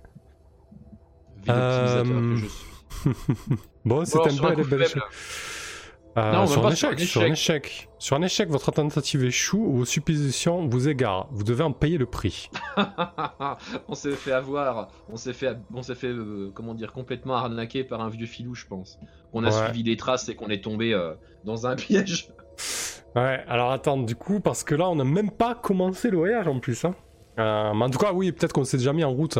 Euh, 1.49 2.03
que 2.03 2.35
je 2.37 2.45
suis. 2.47 2.67
Bon, 3.85 4.03
c'est 4.03 4.17
Bon, 4.17 4.23
un 4.25 4.53
bel 4.55 4.65
faible, 4.65 5.01
Euh, 6.17 6.31
Non, 6.31 6.47
sur, 6.47 6.65
un 6.65 6.71
échec, 6.71 6.99
un 6.99 7.05
sur 7.05 7.21
un 7.21 7.25
échec. 7.25 7.65
échec. 7.67 7.89
Sur 7.99 8.15
un 8.15 8.21
échec, 8.23 8.49
votre 8.49 8.71
tentative 8.71 9.23
échoue 9.23 9.59
ou 9.63 9.77
vos 9.77 9.85
suppositions 9.85 10.67
vous 10.67 10.87
égarent. 10.89 11.27
Vous 11.31 11.43
devez 11.43 11.63
en 11.63 11.71
payer 11.73 11.97
le 11.99 12.07
prix. 12.07 12.49
on 13.87 13.93
s'est 13.93 14.11
fait 14.13 14.31
avoir, 14.31 14.89
on 15.09 15.15
s'est 15.15 15.33
fait, 15.33 15.57
on 15.73 15.83
s'est 15.83 15.95
fait, 15.95 16.07
euh, 16.07 16.51
comment 16.55 16.73
dire, 16.73 16.91
complètement 16.91 17.35
arnaquer 17.35 17.83
par 17.83 18.01
un 18.01 18.09
vieux 18.09 18.25
filou, 18.25 18.55
je 18.55 18.65
pense. 18.65 18.97
On 19.33 19.43
a 19.43 19.47
Ouais. 19.47 19.65
suivi 19.65 19.83
les 19.83 19.95
traces 19.97 20.27
et 20.29 20.35
qu'on 20.35 20.49
est 20.49 20.63
tombé 20.63 20.93
euh, 20.93 21.13
dans 21.43 21.67
un 21.67 21.75
piège. 21.77 22.29
Ouais, 23.15 23.43
alors 23.47 23.71
attends, 23.71 23.97
du 23.97 24.15
coup, 24.15 24.39
parce 24.39 24.63
que 24.63 24.73
là, 24.75 24.89
on 24.89 24.95
n'a 24.95 25.03
même 25.03 25.31
pas 25.31 25.53
commencé 25.55 26.09
le 26.09 26.17
voyage 26.17 26.47
en 26.47 26.59
plus. 26.59 26.83
Hein. 26.85 26.95
Euh, 27.39 27.73
mais 27.73 27.85
en 27.85 27.89
tout 27.89 27.99
cas, 27.99 28.13
oui, 28.13 28.31
peut-être 28.31 28.53
qu'on 28.53 28.63
s'est 28.63 28.77
déjà 28.77 28.93
mis 28.93 29.03
en 29.03 29.11
route. 29.11 29.37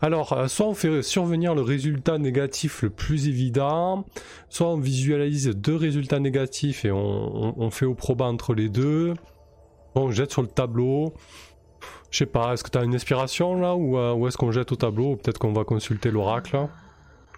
Alors, 0.00 0.32
euh, 0.32 0.48
soit 0.48 0.66
on 0.66 0.74
fait 0.74 1.02
survenir 1.02 1.54
le 1.54 1.62
résultat 1.62 2.18
négatif 2.18 2.82
le 2.82 2.90
plus 2.90 3.28
évident, 3.28 4.04
soit 4.48 4.68
on 4.68 4.78
visualise 4.78 5.48
deux 5.48 5.76
résultats 5.76 6.18
négatifs 6.18 6.84
et 6.84 6.90
on, 6.90 7.58
on, 7.58 7.70
fait 7.70 7.86
au 7.86 7.94
probant 7.94 8.28
entre 8.28 8.54
les 8.54 8.68
deux. 8.68 9.14
on 9.94 10.10
jette 10.10 10.30
sur 10.30 10.42
le 10.42 10.48
tableau. 10.48 11.14
Je 12.10 12.18
sais 12.18 12.26
pas, 12.26 12.52
est-ce 12.52 12.62
que 12.62 12.70
tu 12.70 12.76
as 12.76 12.84
une 12.84 12.94
inspiration 12.94 13.58
là 13.58 13.74
ou, 13.74 13.96
euh, 13.96 14.12
ou 14.12 14.28
est-ce 14.28 14.36
qu'on 14.36 14.52
jette 14.52 14.70
au 14.72 14.76
tableau 14.76 15.12
ou 15.12 15.16
peut-être 15.16 15.38
qu'on 15.38 15.54
va 15.54 15.64
consulter 15.64 16.10
l'oracle? 16.10 16.68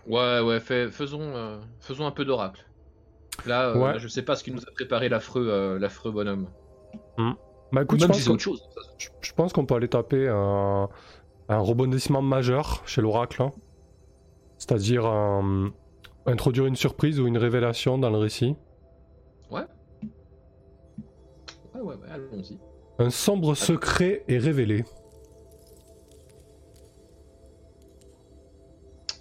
Ouais, 0.08 0.40
ouais, 0.40 0.60
faisons, 0.60 1.60
faisons 1.80 2.06
un 2.06 2.10
peu 2.10 2.24
d'oracle. 2.24 2.66
Là, 3.46 3.76
ouais. 3.76 3.98
je 3.98 4.08
sais 4.08 4.22
pas 4.22 4.36
ce 4.36 4.44
qui 4.44 4.50
nous 4.50 4.62
a 4.62 4.70
préparé 4.74 5.08
l'affreux 5.08 5.78
l'affreux 5.78 6.10
bonhomme. 6.10 6.48
Hmm. 7.16 7.32
Bah 7.72 7.82
écoute, 7.82 8.00
je 8.00 8.06
pense, 8.06 8.38
chose, 8.38 8.62
je, 8.98 9.32
pense 9.32 9.52
qu'on 9.52 9.66
peut 9.66 9.74
aller 9.74 9.88
taper 9.88 10.28
un, 10.28 10.88
rebondissement 11.48 12.22
majeur 12.22 12.82
chez 12.86 13.00
l'oracle. 13.00 13.42
Hein. 13.42 13.52
C'est-à-dire 14.58 15.06
introduire 16.26 16.66
une 16.66 16.76
surprise 16.76 17.20
ou 17.20 17.26
une 17.26 17.38
révélation 17.38 17.98
dans 17.98 18.10
le 18.10 18.18
récit. 18.18 18.56
Ouais. 19.50 19.62
Ouais, 21.74 21.80
ouais, 21.80 21.94
ouais 21.94 22.08
allons-y. 22.10 22.58
Un 22.98 23.10
sombre 23.10 23.54
secret 23.54 24.22
est 24.28 24.38
révélé. 24.38 24.84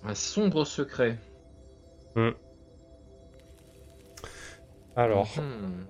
Un 0.04 0.16
sombre 0.16 0.66
secret. 0.66 1.18
Hmm. 2.16 2.32
Alors. 4.96 5.30
Hmm. 5.38 5.86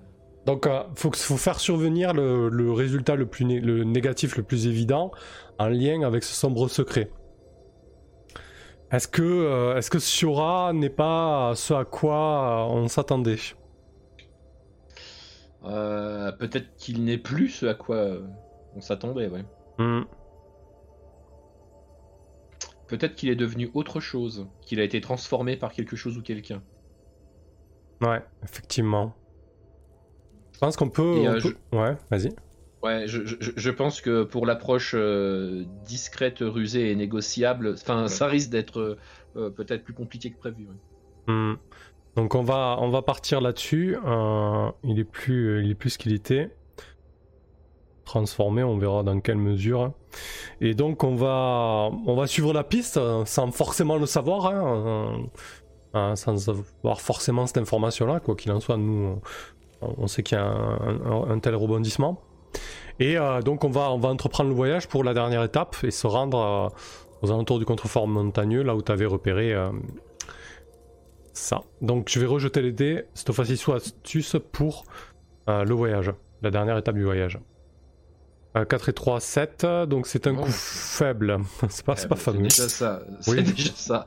Donc, 0.46 0.66
il 0.66 0.72
euh, 0.72 0.82
faut, 0.94 1.36
faire 1.36 1.58
survenir 1.58 2.12
le, 2.12 2.72
résultat 2.72 3.14
le 3.16 3.26
plus 3.26 3.44
le 3.60 3.84
négatif 3.84 4.36
le 4.36 4.42
plus 4.42 4.66
évident 4.66 5.10
en 5.58 5.68
lien 5.68 6.02
avec 6.02 6.22
ce 6.22 6.34
sombre 6.34 6.68
secret. 6.68 7.10
Est-ce 8.90 9.08
que, 9.08 9.22
euh, 9.22 9.76
est-ce 9.76 9.90
que 9.90 9.98
Siora 9.98 10.72
n'est 10.72 10.90
pas 10.90 11.54
ce 11.56 11.72
à 11.74 11.84
quoi 11.84 12.68
euh, 12.68 12.72
on 12.72 12.88
s'attendait? 12.88 13.38
Peut-être 15.62 16.76
qu'il 16.76 17.04
n'est 17.04 17.18
plus 17.18 17.48
ce 17.48 17.66
à 17.66 17.74
quoi 17.74 18.18
on 18.76 18.82
s'attendait, 18.82 19.28
ouais. 19.28 19.44
Hmm. 19.78 20.02
Peut-être 22.86 23.14
qu'il 23.14 23.30
est 23.30 23.36
devenu 23.36 23.70
autre 23.72 23.98
chose, 23.98 24.46
qu'il 24.60 24.78
a 24.78 24.84
été 24.84 25.00
transformé 25.00 25.56
par 25.56 25.72
quelque 25.72 25.96
chose 25.96 26.18
ou 26.18 26.22
quelqu'un. 26.22 26.62
Ouais, 28.02 28.22
effectivement. 28.42 29.14
Je 30.54 30.58
pense 30.60 30.76
qu'on 30.76 30.88
peut, 30.88 31.26
euh, 31.26 31.40
Ouais, 31.72 31.96
vas-y. 32.10 32.32
Ouais, 32.82 33.06
je, 33.06 33.70
pense 33.70 34.00
que 34.00 34.24
pour 34.24 34.46
l'approche 34.46 34.92
euh, 34.94 35.64
discrète, 35.84 36.38
rusée 36.40 36.90
et 36.90 36.96
négociable, 36.96 37.72
enfin, 37.72 38.08
ça 38.08 38.26
risque 38.26 38.50
d'être 38.50 38.98
euh, 39.36 39.50
peut-être 39.50 39.84
plus 39.84 39.94
compliqué 39.94 40.30
que 40.30 40.38
prévu. 40.38 40.66
Hmm. 41.26 41.54
Donc 42.14 42.34
on 42.34 42.42
va, 42.42 42.76
on 42.80 42.90
va 42.90 43.02
partir 43.02 43.40
là-dessus. 43.40 43.96
il 44.84 44.98
est 44.98 45.04
plus, 45.04 45.64
il 45.64 45.70
est 45.70 45.74
plus 45.74 45.90
ce 45.90 45.98
qu'il 45.98 46.12
était. 46.12 46.50
Transformé, 48.04 48.62
on 48.62 48.76
verra 48.76 49.02
dans 49.02 49.18
quelle 49.20 49.38
mesure. 49.38 49.92
Et 50.60 50.74
donc 50.74 51.02
on 51.04 51.16
va, 51.16 51.88
on 52.06 52.14
va 52.14 52.26
suivre 52.26 52.52
la 52.52 52.64
piste 52.64 53.00
sans 53.24 53.50
forcément 53.50 53.96
le 53.96 54.06
savoir, 54.06 54.46
hein, 55.94 56.14
sans 56.14 56.50
avoir 56.50 57.00
forcément 57.00 57.46
cette 57.46 57.58
information-là, 57.58 58.20
quoi 58.20 58.36
qu'il 58.36 58.52
en 58.52 58.60
soit. 58.60 58.76
Nous, 58.76 59.20
on 59.80 60.06
sait 60.06 60.22
qu'il 60.22 60.38
y 60.38 60.40
a 60.40 60.44
un, 60.44 61.38
tel 61.38 61.54
rebondissement. 61.54 62.20
Et 63.00 63.18
euh, 63.18 63.42
donc 63.42 63.64
on 63.64 63.70
va, 63.70 63.90
on 63.90 63.98
va 63.98 64.08
entreprendre 64.08 64.50
le 64.50 64.56
voyage 64.56 64.88
pour 64.88 65.04
la 65.04 65.14
dernière 65.14 65.42
étape 65.42 65.76
et 65.82 65.90
se 65.90 66.06
rendre 66.06 66.38
euh, 66.38 66.68
aux 67.22 67.30
alentours 67.30 67.58
du 67.58 67.64
contrefort 67.64 68.06
montagneux, 68.06 68.62
là 68.62 68.76
où 68.76 68.82
tu 68.82 68.92
avais 68.92 69.06
repéré 69.06 69.52
euh, 69.52 69.70
ça. 71.32 71.62
Donc 71.80 72.08
je 72.08 72.20
vais 72.20 72.26
rejeter 72.26 72.62
les 72.62 72.72
dés, 72.72 73.04
cette 73.14 73.32
fois-ci 73.32 73.56
sous 73.56 73.72
astuce 73.72 74.36
pour 74.52 74.84
le 75.46 75.74
voyage, 75.74 76.12
la 76.42 76.50
dernière 76.50 76.78
étape 76.78 76.94
du 76.94 77.04
voyage. 77.04 77.38
4 78.54 78.88
et 78.88 78.92
3, 78.92 79.20
7, 79.20 79.66
donc 79.88 80.06
c'est 80.06 80.28
un 80.28 80.34
coup 80.36 80.50
faible. 80.50 81.38
c'est 81.68 81.84
pas, 81.84 81.96
pas 81.96 82.16
fameux. 82.16 82.48
C'est 82.48 82.62
déjà 82.62 82.68
ça. 82.68 83.02
C'est 83.20 83.42
déjà 83.42 83.72
ça. 83.74 84.06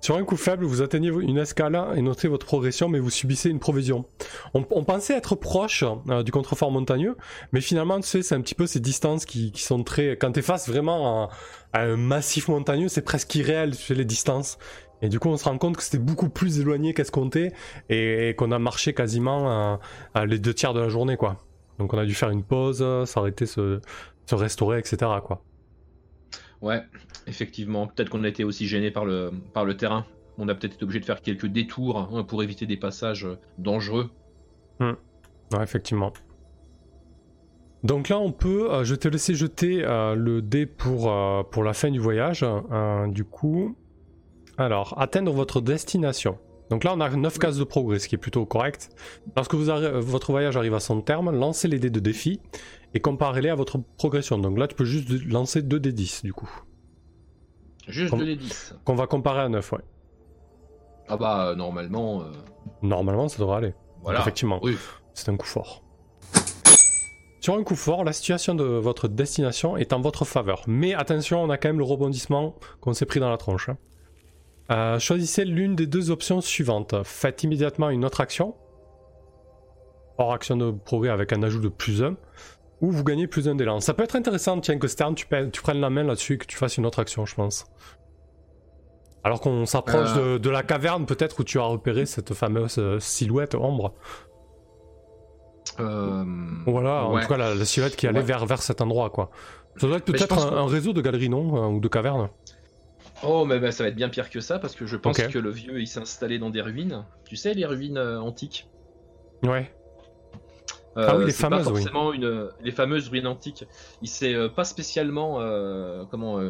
Sur 0.00 0.16
un 0.16 0.24
coup 0.24 0.36
faible, 0.36 0.64
vous 0.64 0.80
atteignez 0.80 1.10
une 1.10 1.36
escale 1.36 1.78
et 1.94 2.00
notez 2.00 2.26
votre 2.26 2.46
progression, 2.46 2.88
mais 2.88 2.98
vous 2.98 3.10
subissez 3.10 3.50
une 3.50 3.58
provision. 3.58 4.06
On, 4.54 4.62
pensait 4.62 5.14
être 5.14 5.34
proche 5.34 5.84
euh, 6.08 6.22
du 6.22 6.32
contrefort 6.32 6.70
montagneux, 6.70 7.16
mais 7.52 7.60
finalement, 7.60 8.00
tu 8.00 8.08
sais, 8.08 8.22
c'est 8.22 8.34
un 8.34 8.40
petit 8.40 8.54
peu 8.54 8.66
ces 8.66 8.80
distances 8.80 9.26
qui, 9.26 9.52
sont 9.56 9.84
très... 9.84 10.16
Quand 10.16 10.32
t'es 10.32 10.42
face 10.42 10.68
vraiment 10.68 11.28
à, 11.74 11.80
un 11.82 11.96
massif 11.96 12.48
montagneux, 12.48 12.88
c'est 12.88 13.02
presque 13.02 13.34
irréel, 13.34 13.76
tu 13.76 13.82
sais, 13.82 13.94
les 13.94 14.06
distances. 14.06 14.58
Et 15.02 15.10
du 15.10 15.18
coup, 15.18 15.28
on 15.28 15.36
se 15.36 15.44
rend 15.44 15.58
compte 15.58 15.76
que 15.76 15.82
c'était 15.82 15.98
beaucoup 15.98 16.30
plus 16.30 16.60
éloigné 16.60 16.94
qu'escompté 16.94 17.52
et, 17.90 18.34
qu'on 18.38 18.52
a 18.52 18.58
marché 18.58 18.94
quasiment 18.94 19.78
à, 20.14 20.26
les 20.26 20.38
deux 20.38 20.54
tiers 20.54 20.72
de 20.72 20.80
la 20.80 20.88
journée, 20.88 21.18
quoi. 21.18 21.36
Donc 21.78 21.92
on 21.92 21.98
a 21.98 22.06
dû 22.06 22.14
faire 22.14 22.30
une 22.30 22.42
pause, 22.42 22.84
s'arrêter, 23.04 23.44
se, 23.44 23.80
restaurer, 24.32 24.78
etc.. 24.78 25.10
Ouais, 26.62 26.82
effectivement. 27.26 27.86
Peut-être 27.86 28.10
qu'on 28.10 28.24
a 28.24 28.28
été 28.28 28.44
aussi 28.44 28.66
gêné 28.66 28.90
par 28.90 29.04
le, 29.04 29.32
terrain. 29.76 30.04
On 30.38 30.48
a 30.48 30.54
peut-être 30.54 30.74
été 30.74 30.84
obligé 30.84 31.00
de 31.00 31.04
faire 31.04 31.22
quelques 31.22 31.46
détours 31.46 31.98
hein, 31.98 32.24
pour 32.24 32.42
éviter 32.42 32.66
des 32.66 32.76
passages 32.76 33.24
euh, 33.24 33.38
dangereux. 33.58 34.10
Hmm. 34.78 34.92
Ouais, 35.52 35.62
effectivement. 35.62 36.12
Donc 37.82 38.08
là, 38.08 38.18
on 38.18 38.32
peut. 38.32 38.70
Euh, 38.70 38.84
je 38.84 38.94
te 38.94 39.08
laisser 39.08 39.34
jeter 39.34 39.82
euh, 39.84 40.14
le 40.14 40.42
dé 40.42 40.66
pour, 40.66 41.12
pour 41.50 41.64
la 41.64 41.72
fin 41.72 41.90
du 41.90 41.98
voyage. 41.98 42.44
du 43.08 43.24
coup. 43.24 43.76
Alors, 44.58 44.94
atteindre 45.00 45.32
votre 45.32 45.62
destination. 45.62 46.38
Donc 46.68 46.84
là, 46.84 46.92
on 46.94 47.00
a 47.00 47.08
9 47.08 47.38
cases 47.38 47.56
de 47.56 47.64
progrès, 47.64 47.98
ce 47.98 48.08
qui 48.08 48.14
est 48.14 48.18
plutôt 48.18 48.46
correct. 48.46 48.90
Lorsque 49.34 49.54
votre 49.54 50.30
voyage 50.30 50.56
arrive 50.56 50.74
à 50.74 50.80
son 50.80 51.00
terme, 51.00 51.36
lancez 51.36 51.66
les 51.66 51.80
dés 51.80 51.90
de 51.90 51.98
défi 51.98 52.40
et 52.94 53.00
comparez-les 53.00 53.48
à 53.48 53.54
votre 53.54 53.78
progression. 53.78 54.38
Donc 54.38 54.58
là, 54.58 54.66
tu 54.66 54.74
peux 54.74 54.84
juste 54.84 55.08
lancer 55.26 55.62
2 55.62 55.80
d 55.80 55.92
10 55.92 56.24
du 56.24 56.32
coup. 56.32 56.50
Juste 57.88 58.14
2 58.14 58.24
d 58.24 58.36
10. 58.36 58.74
Qu'on 58.84 58.94
va 58.94 59.06
comparer 59.06 59.40
à 59.40 59.48
9, 59.48 59.72
ouais. 59.72 59.78
Ah 61.08 61.16
bah, 61.16 61.48
euh, 61.48 61.54
normalement. 61.54 62.22
Euh, 62.22 62.30
normalement, 62.82 63.28
ça 63.28 63.38
devrait 63.38 63.56
aller. 63.58 63.74
Voilà. 64.02 64.20
Effectivement. 64.20 64.60
Oui. 64.62 64.76
C'est 65.14 65.28
un 65.28 65.36
coup 65.36 65.46
fort. 65.46 65.82
Sur 67.40 67.54
un 67.54 67.62
coup 67.62 67.74
fort, 67.74 68.04
la 68.04 68.12
situation 68.12 68.54
de 68.54 68.64
votre 68.64 69.08
destination 69.08 69.76
est 69.76 69.92
en 69.92 70.00
votre 70.00 70.24
faveur. 70.24 70.62
Mais 70.66 70.94
attention, 70.94 71.42
on 71.42 71.48
a 71.48 71.56
quand 71.56 71.68
même 71.68 71.78
le 71.78 71.84
rebondissement 71.84 72.54
qu'on 72.80 72.92
s'est 72.92 73.06
pris 73.06 73.18
dans 73.18 73.30
la 73.30 73.38
tronche. 73.38 73.70
Hein. 73.70 73.78
Euh, 74.70 74.98
choisissez 74.98 75.44
l'une 75.44 75.74
des 75.74 75.86
deux 75.86 76.10
options 76.10 76.40
suivantes. 76.40 76.94
Faites 77.04 77.42
immédiatement 77.42 77.88
une 77.90 78.04
autre 78.04 78.20
action. 78.20 78.54
Hors 80.18 80.32
action 80.34 80.56
de 80.56 80.70
progrès 80.70 81.08
avec 81.08 81.32
un 81.32 81.42
ajout 81.42 81.60
de 81.60 81.68
plus 81.68 82.02
1 82.02 82.16
ou 82.80 82.90
vous 82.90 83.04
gagnez 83.04 83.26
plus 83.26 83.44
d'un 83.44 83.54
d'élan. 83.54 83.80
Ça 83.80 83.94
peut 83.94 84.02
être 84.02 84.16
intéressant, 84.16 84.60
tiens, 84.60 84.78
que 84.78 84.88
Stern, 84.88 85.14
tu, 85.14 85.26
tu 85.52 85.62
prennes 85.62 85.80
la 85.80 85.90
main 85.90 86.02
là-dessus 86.02 86.34
et 86.34 86.38
que 86.38 86.46
tu 86.46 86.56
fasses 86.56 86.76
une 86.76 86.86
autre 86.86 86.98
action, 86.98 87.26
je 87.26 87.34
pense. 87.34 87.66
Alors 89.22 89.40
qu'on 89.40 89.66
s'approche 89.66 90.10
euh. 90.16 90.38
de, 90.38 90.50
la 90.50 90.62
caverne, 90.62 91.04
peut-être, 91.04 91.40
où 91.40 91.44
tu 91.44 91.58
as 91.58 91.64
repéré 91.64 92.06
cette 92.06 92.32
fameuse 92.32 92.78
euh, 92.78 92.98
silhouette 93.00 93.54
ombre. 93.54 93.92
Euh... 95.78 96.24
Voilà, 96.66 97.04
en 97.04 97.20
tout 97.20 97.28
cas, 97.28 97.36
la, 97.36 97.64
silhouette 97.64 97.96
qui 97.96 98.06
allait 98.06 98.22
vers, 98.22 98.46
vers 98.46 98.62
cet 98.62 98.80
endroit, 98.80 99.10
quoi. 99.10 99.30
Ça 99.76 99.86
doit 99.86 99.98
être 99.98 100.04
peut-être 100.04 100.52
un, 100.52 100.66
réseau 100.66 100.92
de 100.92 101.00
galeries, 101.00 101.28
non 101.28 101.68
Ou 101.68 101.80
de 101.80 101.88
cavernes 101.88 102.30
Oh, 103.22 103.44
mais 103.44 103.70
ça 103.70 103.84
va 103.84 103.90
être 103.90 103.96
bien 103.96 104.08
pire 104.08 104.30
que 104.30 104.40
ça, 104.40 104.58
parce 104.58 104.74
que 104.74 104.86
je 104.86 104.96
pense 104.96 105.18
que 105.18 105.38
le 105.38 105.50
vieux, 105.50 105.80
il 105.80 105.86
s'est 105.86 106.00
installé 106.00 106.38
dans 106.38 106.48
des 106.48 106.62
ruines. 106.62 107.04
Tu 107.26 107.36
sais, 107.36 107.52
les 107.52 107.66
ruines 107.66 107.98
antiques? 107.98 108.68
Ouais. 109.42 109.70
Euh, 110.96 111.06
ah 111.08 111.16
oui, 111.16 111.26
les 111.26 111.32
fameuses, 111.32 111.64
pas 111.64 111.70
forcément 111.70 112.12
une, 112.12 112.48
les 112.62 112.72
fameuses 112.72 113.08
ruines 113.08 113.26
antiques. 113.26 113.64
Il 114.02 114.08
s'est 114.08 114.34
euh, 114.34 114.48
pas 114.48 114.64
spécialement 114.64 115.40
euh, 115.40 116.04
comment 116.10 116.40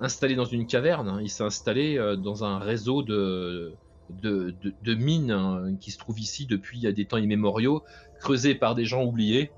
installé 0.00 0.34
dans 0.36 0.44
une 0.44 0.66
caverne. 0.66 1.08
Hein. 1.08 1.18
Il 1.22 1.30
s'est 1.30 1.42
installé 1.42 1.98
dans 2.18 2.44
un 2.44 2.58
réseau 2.58 3.02
de 3.02 3.72
de, 4.22 4.52
de, 4.82 4.94
mines 4.94 5.30
hein, 5.30 5.76
qui 5.80 5.92
se 5.92 5.98
trouve 5.98 6.18
ici 6.18 6.44
depuis 6.44 6.80
des 6.80 7.04
temps 7.04 7.16
immémoriaux, 7.16 7.84
creusées 8.18 8.56
par 8.56 8.74
des 8.74 8.84
gens 8.84 9.04
oubliés. 9.04 9.52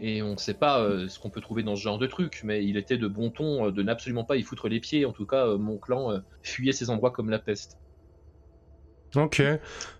Et 0.00 0.22
on 0.22 0.32
ne 0.32 0.36
sait 0.36 0.54
pas 0.54 0.84
ce 1.06 1.20
qu'on 1.20 1.30
peut 1.30 1.40
trouver 1.40 1.62
dans 1.62 1.76
ce 1.76 1.82
genre 1.82 1.98
de 1.98 2.08
truc, 2.08 2.40
mais 2.42 2.64
il 2.64 2.76
était 2.76 2.96
de 2.96 3.06
bon 3.06 3.30
ton 3.30 3.70
de 3.70 3.82
n'absolument 3.84 4.24
pas 4.24 4.34
y 4.34 4.42
foutre 4.42 4.68
les 4.68 4.80
pieds. 4.80 5.06
En 5.06 5.12
tout 5.12 5.26
cas, 5.26 5.56
mon 5.56 5.76
clan 5.76 6.20
fuyait 6.42 6.72
ces 6.72 6.90
endroits 6.90 7.12
comme 7.12 7.30
la 7.30 7.38
peste. 7.38 7.78
Ok. 9.16 9.42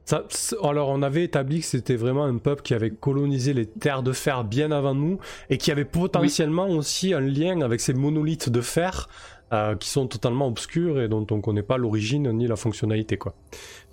Ça, 0.04 0.24
alors 0.62 0.88
on 0.88 1.02
avait 1.02 1.24
établi 1.24 1.60
que 1.60 1.66
c'était 1.66 1.96
vraiment 1.96 2.24
un 2.24 2.38
peuple 2.38 2.62
qui 2.62 2.74
avait 2.74 2.90
colonisé 2.90 3.52
les 3.52 3.66
terres 3.66 4.02
de 4.02 4.12
fer 4.12 4.42
bien 4.42 4.72
avant 4.72 4.94
nous 4.94 5.18
et 5.48 5.58
qui 5.58 5.70
avait 5.70 5.84
potentiellement 5.84 6.68
aussi 6.68 7.14
un 7.14 7.20
lien 7.20 7.60
avec 7.60 7.80
ces 7.80 7.94
monolithes 7.94 8.48
de 8.48 8.60
fer 8.60 9.08
euh, 9.52 9.76
qui 9.76 9.88
sont 9.90 10.08
totalement 10.08 10.48
obscurs 10.48 11.00
et 11.00 11.08
dont 11.08 11.26
on 11.30 11.36
ne 11.36 11.40
connaît 11.40 11.62
pas 11.62 11.76
l'origine 11.76 12.30
ni 12.32 12.46
la 12.46 12.56
fonctionnalité 12.56 13.16
quoi, 13.16 13.34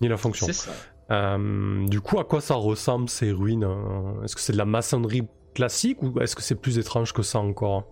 ni 0.02 0.08
la 0.08 0.18
fonction. 0.18 0.48
C'est 0.48 0.54
ça. 0.54 0.72
Euh, 1.12 1.88
du 1.88 2.02
coup, 2.02 2.20
à 2.20 2.24
quoi 2.24 2.40
ça 2.40 2.56
ressemble 2.56 3.10
ces 3.10 3.32
ruines 3.32 3.64
euh, 3.64 4.24
Est-ce 4.24 4.36
que 4.36 4.42
c'est 4.42 4.54
de 4.54 4.58
la 4.58 4.66
maçonnerie 4.66 5.24
classique 5.54 6.02
ou 6.02 6.20
est-ce 6.22 6.36
que 6.36 6.42
c'est 6.42 6.56
plus 6.56 6.78
étrange 6.78 7.14
que 7.14 7.24
ça 7.24 7.40
encore? 7.40 7.86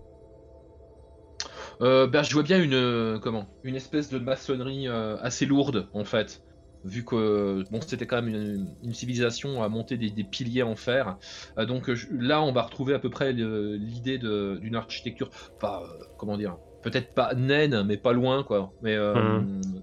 Euh, 1.80 2.06
ben, 2.06 2.22
je 2.22 2.32
vois 2.32 2.42
bien 2.42 2.60
une 2.60 2.74
euh, 2.74 3.18
comment? 3.18 3.46
Une 3.62 3.76
espèce 3.76 4.10
de 4.10 4.18
maçonnerie 4.18 4.88
euh, 4.88 5.16
assez 5.20 5.46
lourde 5.46 5.88
en 5.92 6.04
fait 6.04 6.42
vu 6.84 7.04
que 7.04 7.64
bon 7.70 7.80
c'était 7.80 8.06
quand 8.06 8.22
même 8.22 8.28
une, 8.34 8.74
une 8.82 8.94
civilisation 8.94 9.62
à 9.62 9.68
monter 9.68 9.96
des, 9.96 10.10
des 10.10 10.24
piliers 10.24 10.62
en 10.62 10.76
fer. 10.76 11.16
Euh, 11.58 11.66
donc 11.66 11.92
je- 11.92 12.06
là 12.12 12.42
on 12.42 12.52
va 12.52 12.62
retrouver 12.62 12.94
à 12.94 12.98
peu 12.98 13.10
près 13.10 13.32
l'idée 13.32 14.18
d'une 14.18 14.76
architecture 14.76 15.30
pas 15.60 15.82
euh, 15.82 16.04
comment 16.16 16.36
dire 16.36 16.56
peut-être 16.82 17.12
pas 17.14 17.34
naine 17.34 17.82
mais 17.84 17.96
pas 17.96 18.12
loin 18.12 18.44
quoi. 18.44 18.72
Mais 18.82 18.94
euh, 18.96 19.40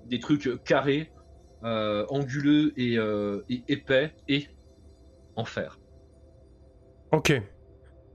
des 0.07 0.19
trucs 0.19 0.49
carrés 0.63 1.11
anguleux 1.63 2.73
et, 2.77 2.95
et 3.49 3.63
épais 3.67 4.13
et 4.27 4.47
en 5.35 5.45
fer. 5.45 5.79
Ok. 7.11 7.55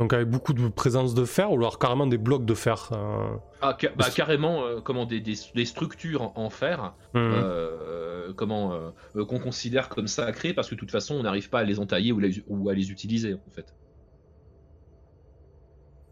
Donc 0.00 0.12
avec 0.14 0.28
beaucoup 0.28 0.54
de 0.54 0.66
présence 0.68 1.14
de 1.14 1.24
fer 1.24 1.52
ou 1.52 1.56
alors 1.56 1.78
carrément 1.78 2.06
des 2.06 2.18
blocs 2.18 2.44
de 2.44 2.54
fer 2.54 2.88
euh, 2.92 3.36
ah 3.60 3.76
ca- 3.78 3.92
bah, 3.96 4.06
carrément 4.14 4.62
euh, 4.64 4.80
comment 4.80 5.04
des, 5.04 5.20
des- 5.20 5.34
des 5.54 5.64
structures 5.66 6.32
en, 6.36 6.48
fer 6.50 6.94
hmm. 7.14 7.18
euh, 7.18 8.32
comment 8.34 8.92
qu'on 9.14 9.38
considère 9.38 9.88
comme 9.90 10.08
sacrées 10.08 10.54
parce 10.54 10.68
que 10.70 10.74
de 10.74 10.80
toute 10.80 10.90
façon 10.90 11.14
on 11.16 11.22
n'arrive 11.22 11.50
pas 11.50 11.60
à 11.60 11.64
les 11.64 11.78
entailler 11.78 12.12
ou, 12.12 12.18
les- 12.18 12.42
ou 12.48 12.68
à 12.70 12.74
les 12.74 12.90
utiliser 12.90 13.34
en 13.34 13.50
fait. 13.50 13.74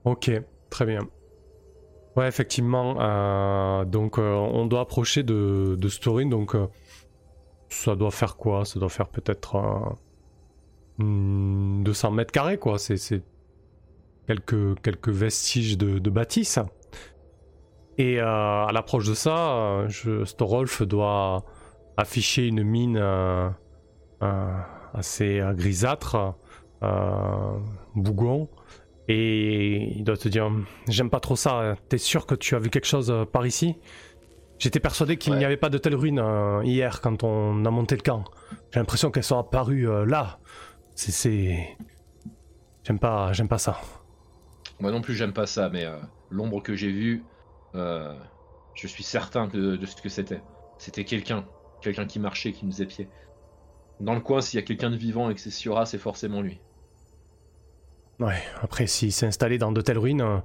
Ok, 0.05 0.31
très 0.71 0.87
bien. 0.87 1.09
Ouais, 2.17 2.27
effectivement. 2.29 2.95
donc, 3.85 4.19
on 4.19 4.67
doit 4.67 4.81
approcher 4.81 5.23
de, 5.23 5.77
de 5.79 6.09
ruine. 6.09 6.31
Donc, 6.31 6.57
ça 7.69 7.95
doit 7.95 8.11
faire 8.11 8.37
quoi? 8.37 8.65
Ça 8.65 8.81
doit 8.81 8.89
faire 8.89 9.09
peut-être 9.09 9.57
euh, 9.57 11.05
hmm, 11.05 11.85
200 11.85 12.11
mètres 12.13 12.33
carrés, 12.33 12.59
quoi. 12.59 12.79
C'est 12.79 13.23
quelques, 14.29 14.81
quelques 14.83 15.09
vestiges 15.09 15.77
de, 15.77 15.99
de 15.99 16.11
bâtisse. 16.11 16.61
Et 17.99 18.21
euh, 18.21 18.27
à 18.67 18.71
l'approche 18.73 19.09
de 19.09 19.15
ça, 19.15 19.37
euh, 19.57 19.89
je, 19.89 20.25
Storolf 20.25 20.83
doit 20.83 21.45
afficher 21.97 22.47
une 22.47 22.63
mine 22.63 22.97
euh, 22.97 23.49
assez 24.95 25.43
grisâtre, 25.55 26.35
bougon. 27.97 28.49
Et 29.09 29.97
il 29.97 30.05
doit 30.05 30.17
te 30.19 30.29
dire 30.29 30.51
J'aime 30.89 31.11
pas 31.11 31.19
trop 31.21 31.35
ça, 31.35 31.75
t'es 31.89 31.99
sûr 31.99 32.27
que 32.27 32.35
tu 32.35 32.55
as 32.55 32.59
vu 32.59 32.69
quelque 32.71 32.87
chose 32.87 33.13
par 33.33 33.47
ici? 33.47 33.77
J'étais 34.59 34.81
persuadé 34.81 35.17
qu'il 35.17 35.33
Ouais. 35.33 35.39
n'y 35.39 35.45
avait 35.45 35.57
pas 35.57 35.71
de 35.71 35.79
telles 35.79 35.95
ruines 35.95 36.19
euh, 36.19 36.61
hier 36.65 37.01
quand 37.01 37.23
on 37.25 37.65
a 37.65 37.71
monté 37.71 37.95
le 37.97 38.03
camp. 38.03 38.25
J'ai 38.73 38.81
l'impression 38.81 39.11
qu'elles 39.11 39.23
sont 39.25 39.39
apparues 39.39 39.89
euh, 39.89 40.05
là. 40.05 40.39
C'est- 40.95 41.13
C'est. 41.13 41.77
J'aime 42.85 42.99
pas, 42.99 43.33
j'aime 43.33 43.49
pas 43.49 43.59
ça. 43.59 43.81
Moi 44.81 44.91
non 44.93 45.01
plus 45.01 45.15
j'aime 45.15 45.33
pas 45.33 45.47
ça, 45.47 45.69
mais 45.71 45.85
euh, 45.85 45.97
l'ombre 46.31 46.63
que 46.63 46.75
j'ai 46.77 46.91
vue, 46.93 47.25
euh, 47.75 48.15
je 48.75 48.87
suis 48.87 49.03
certain 49.03 49.49
que- 49.49 49.77
de 49.77 49.87
ce 49.87 50.01
que 50.01 50.09
c'était. 50.09 50.41
C'était 50.79 51.05
quelqu'un, 51.05 51.45
quelqu'un 51.81 52.07
qui 52.07 52.21
marchait, 52.21 52.53
qui 52.53 52.65
nous 52.67 52.87
pied. 52.87 53.09
Dans 54.01 54.15
le 54.15 54.21
coin, 54.21 54.41
s'il 54.41 54.61
y 54.61 54.63
a 54.63 54.67
quelqu'un 54.67 54.91
de 54.91 54.97
vivant 54.97 55.29
et 55.31 55.35
que 55.35 55.41
c'est 55.41 55.51
Siora, 55.51 55.85
c'est 55.87 55.99
forcément 55.99 56.41
lui. 56.41 56.61
Ouais, 58.21 58.41
après, 58.63 58.87
s'il 58.87 59.13
s'est 59.13 59.27
installé 59.27 59.59
dans 59.59 59.73
de 59.73 59.81
telles 59.81 59.99
ruines, 59.99 60.21
euh, 60.23 60.39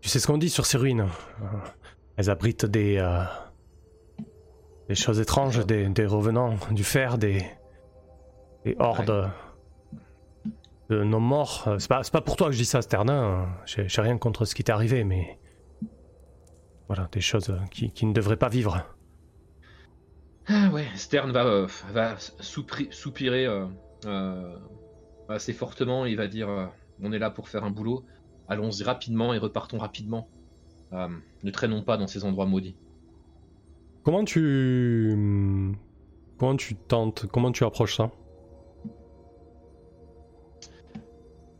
tu 0.00 0.08
sais 0.08 0.18
ce 0.20 0.26
qu'on 0.26 0.38
dit 0.38 0.50
sur 0.50 0.66
ces 0.66 0.78
ruines. 0.78 1.08
Elles 2.16 2.30
abritent 2.30 2.66
des. 2.66 2.98
des 4.88 4.94
choses 4.94 5.20
étranges, 5.20 5.64
des, 5.66 5.88
des 5.88 6.06
revenants 6.06 6.54
du 6.70 6.84
fer, 6.84 7.18
des. 7.18 7.44
des 8.64 8.76
hordes 8.78 9.30
de 10.92 11.04
nos 11.04 11.20
morts. 11.20 11.64
Euh, 11.66 11.78
C'est 11.78 11.88
pas, 11.88 12.02
pas 12.10 12.20
pour 12.20 12.36
toi 12.36 12.48
que 12.48 12.52
je 12.52 12.58
dis 12.58 12.64
ça, 12.64 12.82
Sternin. 12.82 13.46
euh, 13.78 13.84
J'ai 13.86 14.02
rien 14.02 14.18
contre 14.18 14.44
ce 14.44 14.54
qui 14.54 14.64
t'est 14.64 14.72
arrivé, 14.72 15.04
mais. 15.04 15.38
Voilà, 16.88 17.08
des 17.12 17.20
choses 17.20 17.48
euh, 17.50 17.58
qui, 17.70 17.90
qui 17.90 18.06
ne 18.06 18.12
devraient 18.12 18.36
pas 18.36 18.48
vivre. 18.48 18.84
Ah 20.48 20.68
ouais, 20.70 20.86
Stern 20.96 21.30
va, 21.30 21.44
euh, 21.46 21.66
va 21.92 22.16
soupirer 22.18 23.46
euh, 23.46 23.66
euh, 24.06 24.56
assez 25.28 25.52
fortement. 25.52 26.04
Il 26.04 26.16
va 26.16 26.26
dire 26.26 26.48
euh, 26.48 26.66
On 27.00 27.12
est 27.12 27.18
là 27.18 27.30
pour 27.30 27.48
faire 27.48 27.64
un 27.64 27.70
boulot. 27.70 28.04
Allons-y 28.48 28.82
rapidement 28.82 29.32
et 29.32 29.38
repartons 29.38 29.78
rapidement. 29.78 30.28
Euh, 30.92 31.08
ne 31.42 31.50
traînons 31.50 31.82
pas 31.82 31.96
dans 31.96 32.08
ces 32.08 32.24
endroits 32.24 32.44
maudits. 32.46 32.76
Comment 34.02 34.24
tu. 34.24 35.72
Comment 36.38 36.56
tu 36.56 36.74
tentes 36.74 37.26
Comment 37.32 37.52
tu 37.52 37.64
approches 37.64 37.96
ça? 37.96 38.10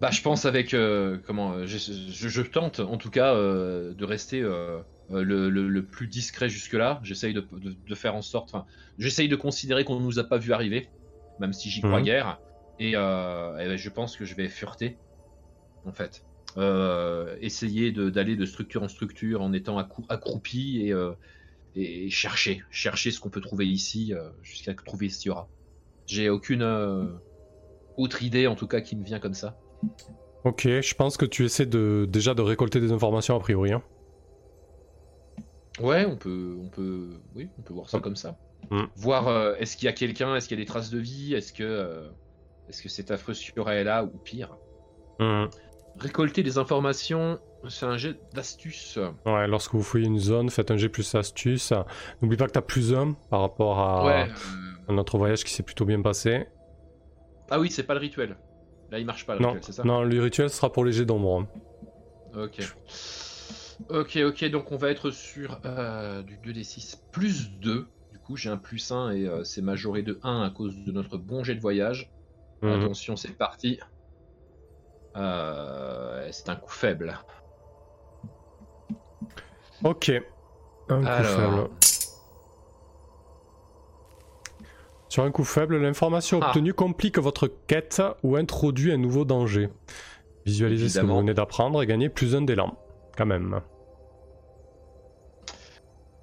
Bah, 0.03 0.11
je 0.11 0.21
pense 0.21 0.47
avec 0.47 0.75
euh, 0.75 1.19
comment 1.25 1.53
euh, 1.55 1.67
je, 1.69 1.79
je- 1.79 2.29
je 2.29 2.43
tente 2.43 2.81
en 2.81 2.97
tout 2.99 3.09
cas 3.11 3.37
euh, 3.37 3.95
de 3.95 4.05
rester 4.05 4.43
euh, 4.43 4.83
le, 5.09 5.49
le- 5.49 5.69
le 5.69 5.87
plus 5.87 6.09
discret 6.09 6.49
jusque-là. 6.49 7.01
J'essaye 7.05 7.35
de, 7.35 7.41
de- 7.53 7.73
de 7.75 7.95
faire 7.95 8.17
en 8.17 8.23
sorte. 8.23 8.53
J'essaye 8.99 9.29
de 9.29 9.37
considérer 9.37 9.85
qu'on 9.85 10.01
ne 10.01 10.05
nous 10.05 10.19
a 10.19 10.25
pas 10.25 10.39
vu 10.39 10.53
arriver, 10.53 10.93
même 11.39 11.53
si 11.53 11.71
j'y 11.71 11.83
crois 11.83 12.01
Mhm. 12.01 12.05
guère. 12.07 12.43
Et, 12.81 12.91
et 12.91 12.95
ben, 12.95 13.77
je 13.77 13.91
pense 13.91 14.17
que 14.17 14.25
je 14.25 14.35
vais 14.35 14.49
fureter, 14.49 15.01
en 15.85 15.93
fait. 15.93 16.25
Essayer 17.41 17.93
de- 17.93 18.11
d'aller 18.11 18.37
de, 18.37 18.47
structure 18.47 18.83
en 18.83 18.89
structure 18.89 19.43
en 19.43 19.53
étant 19.53 19.79
accou- 19.81 20.07
accroupi 20.09 20.81
et, 20.81 20.95
et 21.77 22.11
chercher, 22.11 22.63
chercher 22.71 23.13
ce 23.13 23.21
qu'on 23.21 23.31
peut 23.31 23.41
trouver 23.41 23.69
ici 23.69 24.15
jusqu'à 24.43 24.75
trouver 24.75 25.11
ce 25.11 25.21
qu'il 25.21 25.29
y 25.29 25.33
aura. 25.33 25.51
J'ai 26.07 26.31
aucune 26.31 26.63
autre 27.97 28.23
idée 28.23 28.47
en 28.47 28.55
tout 28.57 28.69
cas 28.69 28.83
qui 28.83 28.97
me 28.97 29.05
vient 29.05 29.21
comme 29.21 29.35
ça. 29.35 29.62
Ok, 30.45 30.63
je 30.67 30.95
pense 30.95 31.17
que 31.17 31.25
tu 31.25 31.45
essaies 31.45 31.67
de, 31.67 32.07
déjà 32.09 32.35
de 32.35 32.43
récolter 32.43 32.81
des 32.81 32.91
informations 32.93 33.37
a 33.37 33.41
priori. 33.41 33.73
hein. 33.73 33.83
Ouais, 35.81 36.05
on 36.05 36.17
peut, 36.17 36.57
on 36.63 36.69
peut, 36.69 37.11
oui, 37.35 37.49
on 37.59 37.63
peut 37.63 37.73
voir 37.75 37.89
ça 37.89 38.01
comme 38.01 38.17
ça. 38.17 38.37
Mm. 38.71 38.83
Voir 38.97 39.29
euh, 39.29 39.55
est-ce 39.59 39.77
qu'il 39.77 39.87
y 39.87 39.89
a 39.89 39.93
quelqu'un, 39.93 40.37
est-ce 40.37 40.49
qu'il 40.49 40.59
y 40.59 40.61
a 40.61 40.65
des 40.65 40.69
traces 40.69 40.91
de 40.91 40.99
vie, 40.99 41.35
est-ce 41.35 41.53
que, 41.53 41.63
euh, 41.63 42.09
est-ce 42.69 42.83
que 42.83 42.89
cet 42.89 43.11
affreux 43.11 43.35
Siora 43.35 43.75
est 43.75 43.85
là 43.85 44.05
ou 44.05 44.09
pire. 44.19 44.57
Hmm. 45.19 45.47
Récolter 45.99 46.43
des 46.43 46.59
informations, 46.59 47.39
c'est 47.69 47.87
un 47.87 47.97
jet 47.97 48.17
d'astuce. 48.35 48.99
Ouais, 49.27 49.47
lorsque 49.47 49.75
vous 49.75 49.83
fouillez 49.83 50.07
une 50.07 50.19
zone, 50.19 50.49
faites 50.51 50.71
un 50.71 50.77
G 50.77 50.89
plus 50.89 51.15
astuce. 51.15 51.73
N'oublie 52.21 52.37
pas 52.37 52.47
que 52.47 52.53
t'as 52.53 52.63
plus 52.63 52.95
un 52.95 53.13
par 53.31 53.41
rapport 53.43 53.79
à, 53.79 54.05
Ouais. 54.05 54.29
euh, 54.31 54.91
à 54.91 54.93
notre 54.93 55.19
voyage 55.19 55.45
qui 55.45 55.53
s'est 55.53 55.63
plutôt 55.63 55.85
bien 55.85 56.01
passé. 56.01 56.47
Ah 57.51 57.61
oui, 57.61 57.71
c'est 57.71 57.83
pas 57.83 57.95
le 57.95 58.01
rituel. 58.01 58.37
Là, 58.93 58.99
il 58.99 59.07
marche 59.07 59.25
pas 59.25 59.35
le 59.35 59.41
Non, 59.41 59.53
rituel, 59.53 59.65
c'est 59.65 59.73
ça 59.73 59.85
non, 59.85 60.03
le 60.03 60.21
rituel 60.21 60.51
sera 60.51 60.71
pour 60.71 60.85
les 60.85 60.93
jets 60.93 61.07
d'ombre. 61.07 61.47
Ok. 62.37 62.61
Ok, 63.89 64.19
ok, 64.23 64.45
donc 64.51 64.71
on 64.71 64.77
va 64.77 64.91
être 64.91 65.11
sur 65.11 65.59
euh, 65.65 66.23
du 66.23 66.37
2d6 66.37 67.01
plus 67.11 67.53
2. 67.53 67.89
Du 68.13 68.19
coup, 68.19 68.37
j'ai 68.37 68.51
un 68.51 68.59
plus 68.59 68.93
1 68.93 69.13
et 69.13 69.27
euh, 69.27 69.45
c'est 69.45 69.63
majoré 69.63 70.03
de 70.03 70.21
1 70.23 70.43
à 70.43 70.51
cause 70.51 70.85
de 70.85 70.93
notre 70.93 71.17
bon 71.17 71.43
jet 71.43 71.55
de 71.55 71.61
voyage. 71.61 72.13
Mhm. 72.61 72.83
Attention, 72.83 73.17
c'est 73.17 73.33
parti. 73.33 73.81
Euh, 75.17 76.29
c'est 76.31 76.51
un 76.51 76.57
coup 76.57 76.71
faible. 76.71 77.19
Ok. 79.85 80.13
Un 80.91 81.01
coup 81.01 81.25
faible. 81.25 81.71
Sur 85.13 85.25
un 85.25 85.31
coup 85.31 85.45
faible, 85.45 85.77
l'information 85.77 86.41
Ah. 86.41 86.47
obtenue 86.47 86.73
complique 86.73 87.19
votre 87.19 87.47
quête 87.47 88.01
ou 88.23 88.37
introduit 88.37 88.93
un 88.93 88.97
nouveau 88.97 89.27
danger. 89.27 89.69
Visualisez 90.47 90.89
ce 90.89 91.01
que 91.01 91.05
vous 91.05 91.19
venez 91.19 91.35
d'apprendre 91.35 91.83
et 91.83 91.87
gagnez 91.87 92.09
plus 92.09 92.35
un 92.35 92.41
d'élan. 92.41 92.79
Quand 93.19 93.27
même. 93.27 93.61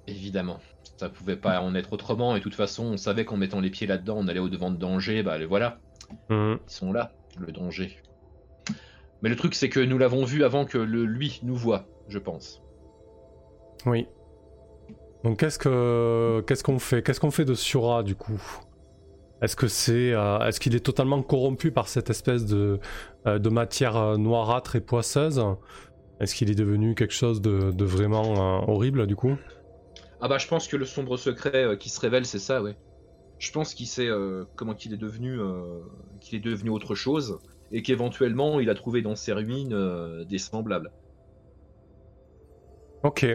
Évidemment. 0.08 0.58
Ça 0.96 1.08
pouvait 1.08 1.36
pas 1.36 1.60
en 1.60 1.76
être 1.76 1.92
autrement, 1.92 2.34
et 2.34 2.40
de 2.40 2.42
toute 2.42 2.56
façon, 2.56 2.82
on 2.84 2.96
savait 2.96 3.24
qu'en 3.24 3.36
mettant 3.36 3.60
les 3.60 3.70
pieds 3.70 3.86
là-dedans, 3.86 4.16
on 4.18 4.26
allait 4.26 4.40
au-devant 4.40 4.72
de 4.72 4.76
danger, 4.76 5.22
bah 5.22 5.38
les 5.38 5.46
voilà, 5.46 5.78
Mhm. 6.28 6.58
ils 6.66 6.72
sont 6.72 6.92
là, 6.92 7.12
le 7.38 7.52
danger. 7.52 7.96
Mais 9.22 9.28
le 9.28 9.36
truc, 9.36 9.54
c'est 9.54 9.68
que 9.68 9.78
nous 9.78 9.98
l'avons 9.98 10.24
vu 10.24 10.42
avant 10.42 10.64
que 10.64 10.78
le 10.78 11.04
lui 11.04 11.38
nous 11.44 11.54
voit, 11.54 11.84
je 12.08 12.18
pense. 12.18 12.60
Oui. 13.86 14.08
Donc 15.22 15.38
qu'est-ce 15.38 15.60
que 15.60 16.42
qu'est-ce 16.48 16.64
qu'on 16.64 16.80
fait? 16.80 17.04
Qu'est-ce 17.04 17.20
qu'on 17.20 17.30
fait 17.30 17.44
de 17.44 17.54
Sura 17.54 18.02
du 18.02 18.16
coup? 18.16 18.42
Est-ce 19.42 19.56
que 19.56 19.68
c'est 19.68 20.12
euh, 20.12 20.38
est-ce 20.40 20.60
qu'il 20.60 20.74
est 20.74 20.84
totalement 20.84 21.22
corrompu 21.22 21.70
par 21.70 21.88
cette 21.88 22.10
espèce 22.10 22.44
de 22.44 22.78
euh, 23.26 23.38
de 23.38 23.48
matière 23.48 23.96
euh, 23.96 24.16
noirâtre 24.16 24.76
et 24.76 24.80
poisseuse? 24.80 25.42
Est-ce 26.20 26.34
qu'il 26.34 26.50
est 26.50 26.54
devenu 26.54 26.94
quelque 26.94 27.14
chose 27.14 27.40
de, 27.40 27.70
de 27.70 27.84
vraiment 27.84 28.60
euh, 28.60 28.70
horrible 28.70 29.06
du 29.06 29.16
coup? 29.16 29.36
Ah 30.20 30.28
bah 30.28 30.36
je 30.36 30.46
pense 30.46 30.68
que 30.68 30.76
le 30.76 30.84
sombre 30.84 31.16
secret 31.16 31.78
qui 31.78 31.88
se 31.88 31.98
révèle, 32.00 32.26
c'est 32.26 32.38
ça, 32.38 32.62
ouais. 32.62 32.76
Je 33.38 33.50
pense 33.52 33.72
qu'il 33.72 33.86
sait 33.86 34.08
comment 34.54 34.74
qu'il 34.74 34.92
est 34.92 34.98
devenu, 34.98 35.38
qu'il 36.20 36.36
est 36.36 36.42
devenu 36.42 36.68
autre 36.68 36.94
chose, 36.94 37.38
et 37.72 37.80
qu'éventuellement 37.80 38.60
il 38.60 38.68
a 38.68 38.74
trouvé 38.74 39.00
dans 39.00 39.16
ses 39.16 39.32
ruines 39.32 39.74
des 40.28 40.36
semblables. 40.36 40.92
Ok. 43.02 43.26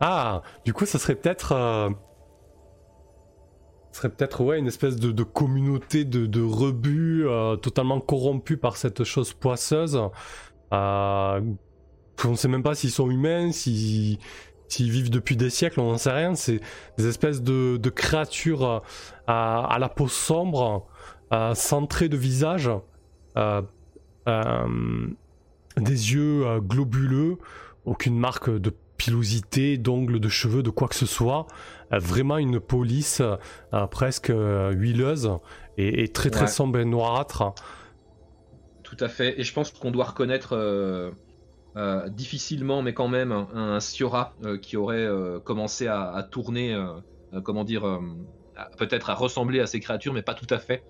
Ah, 0.00 0.40
du 0.64 0.72
coup, 0.72 0.86
ça 0.86 0.98
serait 0.98 1.16
peut-être. 1.16 1.54
Serait 3.92 4.08
peut-être 4.08 4.40
une 4.54 4.66
espèce 4.66 4.96
de, 4.96 5.22
communauté 5.22 6.04
de, 6.04 6.26
de 6.26 6.42
rebuts 6.42 7.26
euh, 7.26 7.56
totalement 7.56 8.00
corrompus 8.00 8.58
par 8.58 8.76
cette 8.76 9.04
chose 9.04 9.32
poisseuse. 9.32 10.00
Euh, 10.72 11.40
on 12.24 12.30
ne 12.30 12.36
sait 12.36 12.48
même 12.48 12.62
pas 12.62 12.74
s'ils 12.74 12.90
sont 12.90 13.10
humains, 13.10 13.52
s'ils 13.52 14.18
vivent 14.78 15.10
depuis 15.10 15.36
des 15.36 15.50
siècles, 15.50 15.80
on 15.80 15.92
n'en 15.92 15.98
sait 15.98 16.12
rien. 16.12 16.34
C'est 16.34 16.60
des 16.96 17.06
espèces 17.06 17.42
de, 17.42 17.78
créatures 17.94 18.64
euh, 18.64 18.80
à, 19.26 19.76
la 19.78 19.88
peau 19.88 20.08
sombre, 20.08 20.86
euh, 21.32 21.54
centrées 21.54 22.08
de 22.08 22.16
visage, 22.16 22.70
des 25.76 26.12
yeux 26.14 26.60
globuleux, 26.60 27.38
aucune 27.84 28.18
marque 28.18 28.50
de 28.50 28.72
pilosité, 28.96 29.78
d'ongles, 29.78 30.20
de 30.20 30.28
cheveux, 30.28 30.62
de 30.62 30.70
quoi 30.70 30.86
que 30.86 30.94
ce 30.94 31.06
soit. 31.06 31.46
Vraiment 31.98 32.38
une 32.38 32.60
police 32.60 33.20
euh, 33.20 33.86
presque 33.86 34.30
euh, 34.30 34.70
huileuse 34.72 35.30
et, 35.76 36.02
et 36.04 36.08
très 36.12 36.30
très 36.30 36.42
Ouais. 36.42 36.48
sombre 36.48 36.78
et 36.78 36.84
noirâtre. 36.84 37.54
Tout 38.82 38.96
à 39.00 39.08
fait. 39.08 39.38
Et 39.40 39.44
je 39.44 39.52
pense 39.52 39.70
qu'on 39.72 39.90
doit 39.90 40.04
reconnaître 40.04 40.52
euh, 40.54 41.10
difficilement, 42.10 42.82
mais 42.82 42.94
quand 42.94 43.08
même, 43.08 43.32
un, 43.32 43.48
un 43.54 43.80
Siora 43.80 44.34
qui 44.60 44.76
aurait 44.76 45.08
commencé 45.44 45.86
à, 45.86 46.10
à 46.12 46.22
tourner, 46.22 46.76
comment 47.44 47.64
dire, 47.64 48.00
peut-être 48.76 49.08
à 49.10 49.14
ressembler 49.14 49.60
à 49.60 49.66
ces 49.66 49.80
créatures, 49.80 50.12
mais 50.12 50.22
pas 50.22 50.34
tout 50.34 50.46
à 50.50 50.58
fait. 50.58 50.82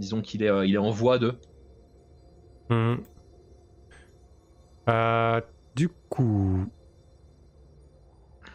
Disons 0.00 0.20
qu'il 0.22 0.42
est, 0.42 0.68
il 0.68 0.74
est 0.74 0.78
en 0.78 0.90
voie 0.90 1.18
de. 1.18 1.38
Euh, 4.88 5.40
du 5.74 5.88
coup, 6.08 6.66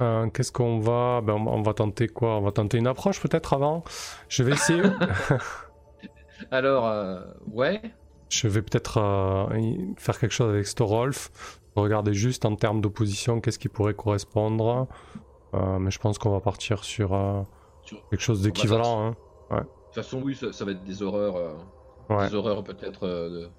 euh, 0.01 0.27
qu'est-ce 0.29 0.51
qu'on 0.51 0.79
va... 0.79 1.21
Ben, 1.21 1.33
on 1.33 1.61
va- 1.61 1.73
tenter 1.73 2.07
quoi? 2.07 2.37
On 2.37 2.41
va 2.41 2.51
tenter 2.51 2.77
une 2.77 2.87
approche 2.87 3.19
peut-être 3.21 3.53
avant? 3.53 3.83
Je 4.27 4.43
vais 4.43 4.53
essayer. 4.53 4.81
Alors, 6.51 6.87
euh, 6.87 7.19
ouais. 7.51 7.81
Je 8.29 8.47
vais 8.47 8.61
peut-être 8.61 8.97
euh, 8.97 9.73
faire 9.97 10.19
quelque 10.19 10.31
chose 10.31 10.49
avec 10.53 10.67
Storolf. 10.67 11.59
Regarder 11.75 12.13
juste 12.13 12.45
en 12.45 12.55
termes 12.55 12.81
d'opposition 12.81 13.41
qu'est-ce 13.41 13.59
qui 13.59 13.69
pourrait 13.69 13.93
correspondre. 13.93 14.87
Euh, 15.53 15.79
mais 15.79 15.91
je 15.91 15.99
pense 15.99 16.17
qu'on 16.17 16.31
va 16.31 16.39
partir 16.39 16.83
sur 16.83 17.09
Sur- 17.83 18.07
quelque 18.09 18.21
chose 18.21 18.39
va 18.41 18.45
d'équivalent. 18.45 19.07
hein. 19.07 19.15
De 19.51 19.57
toute 19.95 19.95
façon, 19.95 20.21
oui, 20.23 20.35
ça, 20.35 20.51
ça 20.53 20.63
va 20.65 20.71
être 20.71 20.83
des 20.83 21.01
horreurs, 21.01 21.55
Ouais. 22.09 22.29
des 22.29 22.35
horreurs 22.35 22.63
peut-être, 22.63 23.07
de- 23.07 23.49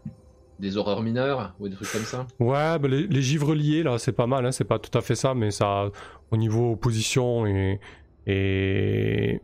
des 0.61 0.77
horreurs 0.77 1.03
mineures 1.03 1.55
ou 1.59 1.69
des 1.69 1.75
trucs 1.75 1.91
comme 1.91 2.03
ça? 2.03 2.27
Ouais, 2.39 2.79
bah, 2.79 2.89
les, 2.89 3.07
les 3.07 3.23
givres 3.23 3.55
liés 3.55 3.83
là, 3.83 3.99
c'est 3.99 4.13
pas 4.13 4.27
mal, 4.27 4.47
hein, 4.47 4.53
c'est 4.53 4.65
pas 4.65 4.79
tout 4.79 4.97
à 4.97 5.01
fait 5.01 5.15
ça, 5.17 5.35
mais 5.35 5.51
ça, 5.51 5.91
au 6.31 6.37
niveau 6.37 6.77
position 6.77 7.47
et, 7.47 7.81
et 8.27 9.41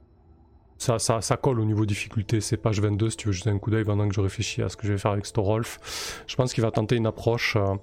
ça, 0.79 0.99
ça, 0.99 1.21
ça 1.21 1.37
colle 1.37 1.59
au 1.61 1.65
niveau 1.65 1.87
difficulté. 1.87 2.41
C'est 2.41 2.57
page 2.59 2.81
22 2.81 3.11
si 3.11 3.17
tu 3.17 3.27
veux 3.29 3.33
jeter 3.33 3.51
un 3.51 3.59
coup 3.59 3.71
d'œil 3.71 3.85
pendant 3.85 4.07
que 4.09 4.15
je 4.15 4.21
réfléchis 4.21 4.63
à 4.63 4.69
ce 4.69 4.77
que 4.77 4.87
je 4.87 4.93
vais 4.93 4.99
faire 4.99 5.13
avec 5.13 5.27
Storolf. 5.27 6.23
Je 6.27 6.37
pense 6.37 6.53
qu'il 6.53 6.63
va 6.63 6.71
tenter 6.71 6.97
une 6.97 7.07
approche 7.07 7.57
euh, 7.57 7.75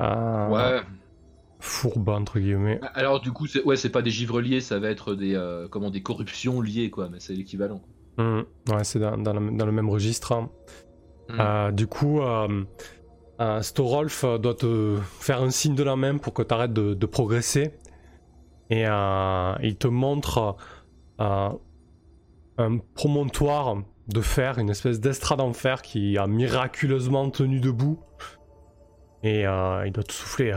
euh, 0.00 0.48
Ouais. 0.48 0.80
fourbe 1.60 2.08
entre 2.08 2.38
guillemets. 2.40 2.80
Alors 2.94 3.20
du 3.20 3.32
coup, 3.32 3.46
c'est, 3.46 3.62
ouais, 3.64 3.76
c'est 3.76 3.90
pas 3.90 4.02
des 4.02 4.10
givres 4.10 4.40
liés, 4.40 4.60
ça 4.60 4.78
va 4.78 4.88
être 4.88 5.14
des, 5.14 5.34
euh, 5.34 5.68
comment, 5.68 5.90
des 5.90 6.02
corruptions 6.02 6.60
liées, 6.60 6.90
quoi. 6.90 7.08
Mais 7.10 7.20
c'est 7.20 7.34
l'équivalent. 7.34 7.82
Mhm. 8.18 8.44
Ouais, 8.70 8.84
c'est 8.84 8.98
dans, 8.98 9.16
dans 9.18 9.32
le, 9.34 9.50
dans 9.56 9.66
le 9.66 9.72
même 9.72 9.88
registre. 9.90 10.48
Mhm. 11.28 11.40
Euh, 11.40 11.70
du 11.70 11.86
coup, 11.86 12.20
euh, 12.20 12.64
euh, 13.40 13.62
Storolf 13.62 14.24
doit 14.40 14.54
te 14.54 14.98
faire 15.20 15.42
un 15.42 15.50
signe 15.50 15.74
de 15.74 15.82
la 15.82 15.96
main 15.96 16.18
pour 16.18 16.34
que 16.34 16.42
tu 16.42 16.54
arrêtes 16.54 16.72
de, 16.72 17.06
progresser. 17.06 17.72
Et 18.70 18.84
il 18.84 19.76
te 19.76 19.88
montre 19.88 20.56
un 21.18 21.58
promontoire 22.94 23.82
de 24.08 24.20
fer, 24.20 24.58
une 24.58 24.70
espèce 24.70 24.98
d'estrade 24.98 25.40
en 25.40 25.52
fer 25.52 25.82
qui 25.82 26.16
a 26.16 26.26
miraculeusement 26.26 27.28
tenu 27.30 27.60
debout. 27.60 28.00
Et 29.22 29.42
il 29.42 29.92
doit 29.92 30.04
te 30.04 30.12
souffler. 30.12 30.54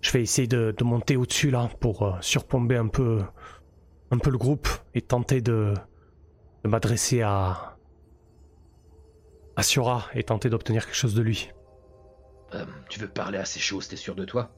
Je 0.00 0.10
vais 0.12 0.22
essayer 0.22 0.48
de, 0.48 0.74
monter 0.82 1.16
au-dessus 1.16 1.50
là 1.50 1.68
pour 1.78 2.16
surplomber 2.22 2.76
un 2.76 2.88
peu, 2.88 3.20
un 4.10 4.18
peu 4.18 4.30
le 4.30 4.38
groupe 4.38 4.68
et 4.94 5.00
tenter 5.00 5.40
de 5.40 5.74
m'adresser 6.64 7.22
à, 7.22 7.69
à 9.60 9.62
Siora 9.62 10.06
et 10.14 10.22
tenter 10.22 10.48
d'obtenir 10.48 10.86
quelque 10.86 10.96
chose 10.96 11.14
de 11.14 11.20
lui. 11.20 11.50
Euh, 12.54 12.64
tu 12.88 12.98
veux 12.98 13.08
parler 13.08 13.36
à 13.38 13.44
ces 13.44 13.60
choses, 13.60 13.88
t'es 13.88 13.96
sûr 13.96 14.14
de 14.14 14.24
toi? 14.24 14.50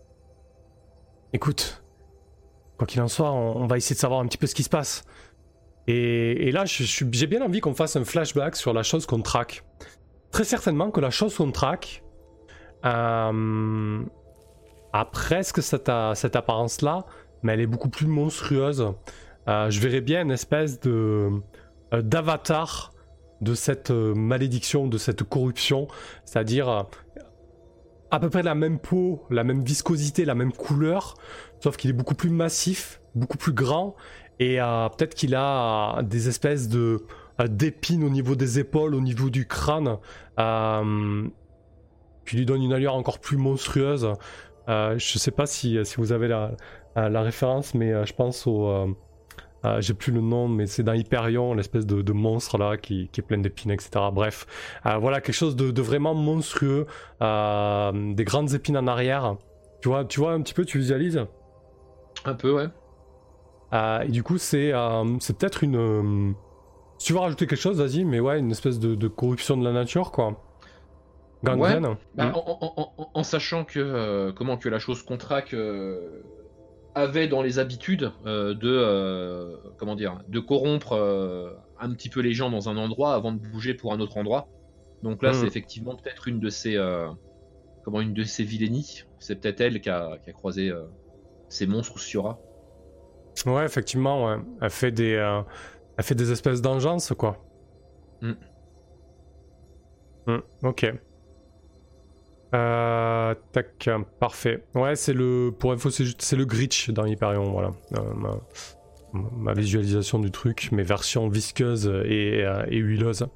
Écoute, 1.32 1.82
quoi 2.78 2.86
qu'il 2.86 3.00
en 3.00 3.08
soit, 3.08 3.32
on, 3.32 3.56
on 3.56 3.66
va 3.66 3.76
essayer 3.76 3.96
de 3.96 4.00
savoir 4.00 4.20
un 4.20 4.26
petit 4.26 4.38
peu 4.38 4.46
ce 4.46 4.54
qui 4.54 4.62
se 4.62 4.70
passe. 4.70 5.02
Et, 5.88 6.46
et 6.46 6.52
là, 6.52 6.62
j'ai 6.66 7.26
bien 7.26 7.42
envie 7.42 7.60
qu'on 7.60 7.74
fasse 7.74 7.96
un 7.96 8.04
flashback 8.04 8.54
sur 8.54 8.72
la 8.72 8.84
chose 8.84 9.04
qu'on 9.04 9.22
traque. 9.22 9.64
Très 10.30 10.44
certainement 10.44 10.92
que 10.92 11.00
la 11.00 11.10
chose 11.10 11.36
qu'on 11.36 11.50
traque 11.50 12.04
euh, 12.84 14.04
a 14.92 15.04
presque 15.06 15.62
cette, 15.64 15.90
cette 16.14 16.36
apparence-là, 16.36 17.06
mais 17.42 17.54
elle 17.54 17.60
est 17.60 17.66
beaucoup 17.66 17.90
plus 17.90 18.06
monstrueuse. 18.06 18.94
Euh, 19.48 19.68
je 19.68 19.80
verrais 19.80 20.00
bien 20.00 20.22
une 20.22 20.30
espèce 20.30 20.78
de 20.78 21.28
d'avatar 21.90 22.91
de 23.42 23.54
cette 23.54 23.90
euh, 23.90 24.14
malédiction, 24.14 24.86
de 24.86 24.96
cette 24.98 25.24
corruption, 25.24 25.88
c'est-à-dire 26.24 26.68
euh, 26.68 26.82
à 28.10 28.20
peu 28.20 28.30
près 28.30 28.42
la 28.42 28.54
même 28.54 28.78
peau, 28.78 29.24
la 29.30 29.44
même 29.44 29.64
viscosité, 29.64 30.24
la 30.24 30.34
même 30.34 30.52
couleur, 30.52 31.14
sauf 31.60 31.76
qu'il 31.76 31.90
est 31.90 31.94
beaucoup 31.94 32.14
plus 32.14 32.30
massif, 32.30 33.00
beaucoup 33.14 33.38
plus 33.38 33.52
grand, 33.52 33.96
et 34.38 34.60
euh, 34.60 34.88
peut-être 34.88 35.14
qu'il 35.14 35.34
a 35.34 36.02
des 36.02 36.28
espèces 36.28 36.68
de 36.68 37.04
d'épines 37.48 38.04
au 38.04 38.10
niveau 38.10 38.36
des 38.36 38.58
épaules, 38.60 38.94
au 38.94 39.00
niveau 39.00 39.30
du 39.30 39.48
crâne, 39.48 39.96
qui 42.26 42.36
lui 42.36 42.46
donne 42.46 42.62
une 42.62 42.72
allure 42.72 42.94
encore 42.94 43.18
plus 43.18 43.38
monstrueuse. 43.38 44.12
Je 44.68 45.18
sais 45.18 45.30
pas 45.32 45.46
si, 45.46 45.78
vous 45.96 46.12
avez 46.12 46.28
la, 46.28 46.54
référence, 46.94 47.74
mais 47.74 48.06
je 48.06 48.12
pense 48.12 48.46
au... 48.46 48.94
euh, 49.64 49.80
J'ai 49.80 49.94
plus 49.94 50.12
le 50.12 50.20
nom, 50.20 50.48
mais 50.48 50.66
c'est 50.66 50.82
dans 50.82 50.92
Hyperion, 50.92 51.54
l'espèce 51.54 51.86
de, 51.86 52.02
de 52.02 52.12
monstre 52.12 52.58
là 52.58 52.76
qui, 52.76 53.08
qui 53.12 53.20
est 53.20 53.24
plein 53.24 53.38
d'épines, 53.38 53.70
etc. 53.70 53.90
Bref, 54.12 54.46
euh, 54.86 54.96
voilà 54.98 55.20
quelque 55.20 55.34
chose 55.34 55.56
de, 55.56 55.70
de 55.70 55.82
vraiment 55.82 56.14
monstrueux, 56.14 56.86
euh, 57.22 58.14
des 58.14 58.24
grandes 58.24 58.52
épines 58.54 58.76
en 58.76 58.86
arrière. 58.86 59.36
Tu 59.80 59.88
vois, 59.88 60.04
tu 60.04 60.20
vois 60.20 60.32
un 60.32 60.40
petit 60.42 60.54
peu, 60.54 60.64
tu 60.64 60.78
visualises? 60.78 61.24
Un 62.24 62.34
peu, 62.34 62.52
ouais. 62.52 62.66
Et 64.06 64.10
du 64.10 64.22
coup, 64.22 64.38
c'est 64.38 64.72
c'est 65.20 65.36
peut-être 65.38 65.64
une. 65.64 66.34
si 66.98 67.06
tu 67.06 67.12
veux 67.14 67.18
rajouter 67.20 67.46
quelque 67.46 67.58
chose, 67.58 67.80
vas-y, 67.80 68.04
mais 68.04 68.20
ouais, 68.20 68.38
une 68.38 68.50
espèce 68.50 68.78
de, 68.78 68.94
de 68.94 69.08
corruption 69.08 69.56
de 69.56 69.64
la 69.64 69.72
nature, 69.72 70.12
quoi. 70.12 70.40
Gangrène. 71.42 71.96
Bah, 72.14 72.26
Mm. 72.26 72.34
en, 72.34 72.58
en- 72.60 72.92
en- 72.98 73.10
en 73.14 73.22
sachant 73.24 73.64
que 73.64 73.80
comment 74.36 74.56
que 74.56 74.68
la 74.68 74.78
chose 74.78 75.02
euh, 75.54 76.22
avait 76.94 77.28
dans 77.28 77.42
les 77.42 77.58
habitudes 77.58 78.12
euh, 78.26 78.54
de 78.54 78.68
euh, 78.68 79.56
comment 79.78 79.96
dire 79.96 80.20
de 80.28 80.40
corrompre 80.40 80.92
euh, 80.92 81.50
un 81.80 81.92
petit 81.92 82.08
peu 82.08 82.20
les 82.20 82.32
gens 82.32 82.50
dans 82.50 82.68
un 82.68 82.76
endroit 82.76 83.14
avant 83.14 83.32
de 83.32 83.38
bouger 83.38 83.74
pour 83.74 83.92
un 83.92 84.00
autre 84.00 84.16
endroit. 84.18 84.48
Donc 85.02 85.22
là, 85.22 85.30
Mm. 85.30 85.34
c'est 85.34 85.46
effectivement 85.46 85.96
peut-être 85.96 86.28
une 86.28 86.38
de 86.38 86.48
ces 86.48 86.78
comment 87.84 88.00
une 88.00 88.14
de 88.14 88.22
ces 88.22 88.44
vilainies. 88.44 89.04
C'est 89.18 89.36
peut-être 89.40 89.60
elle 89.60 89.80
qui 89.80 89.90
a, 89.90 90.18
qui 90.22 90.30
a 90.30 90.32
croisé 90.32 90.70
ces 91.48 91.66
monstres 91.66 91.98
Siora. 91.98 92.38
Ouais, 93.46 93.64
effectivement, 93.64 94.26
ouais. 94.26 94.36
Elle 94.60 94.70
fait 94.70 94.92
des, 94.92 95.44
elle 95.96 96.04
fait 96.04 96.14
des 96.14 96.30
espèces 96.30 96.60
d'engeance, 96.62 97.12
quoi. 97.18 97.44
Mm. 98.20 98.32
Mm, 100.26 100.38
ok. 100.62 100.94
Euh, 102.54 103.34
tac, 103.52 103.88
parfait. 104.20 104.64
Ouais, 104.74 104.94
c'est 104.94 105.14
le, 105.14 105.54
pour 105.58 105.72
info, 105.72 105.90
c'est 105.90 106.36
le 106.36 106.44
Gritch 106.44 106.90
dans 106.90 107.06
Hyperion, 107.06 107.50
voilà. 107.50 107.70
Euh, 107.96 108.34
ma, 109.12 109.54
visualisation 109.54 110.18
du 110.18 110.30
truc, 110.30 110.70
mes 110.72 110.82
versions 110.82 111.28
visqueuses 111.28 111.86
et, 112.04 112.44
euh, 112.44 112.64
et 112.68 112.78
huileuses. 112.78 113.26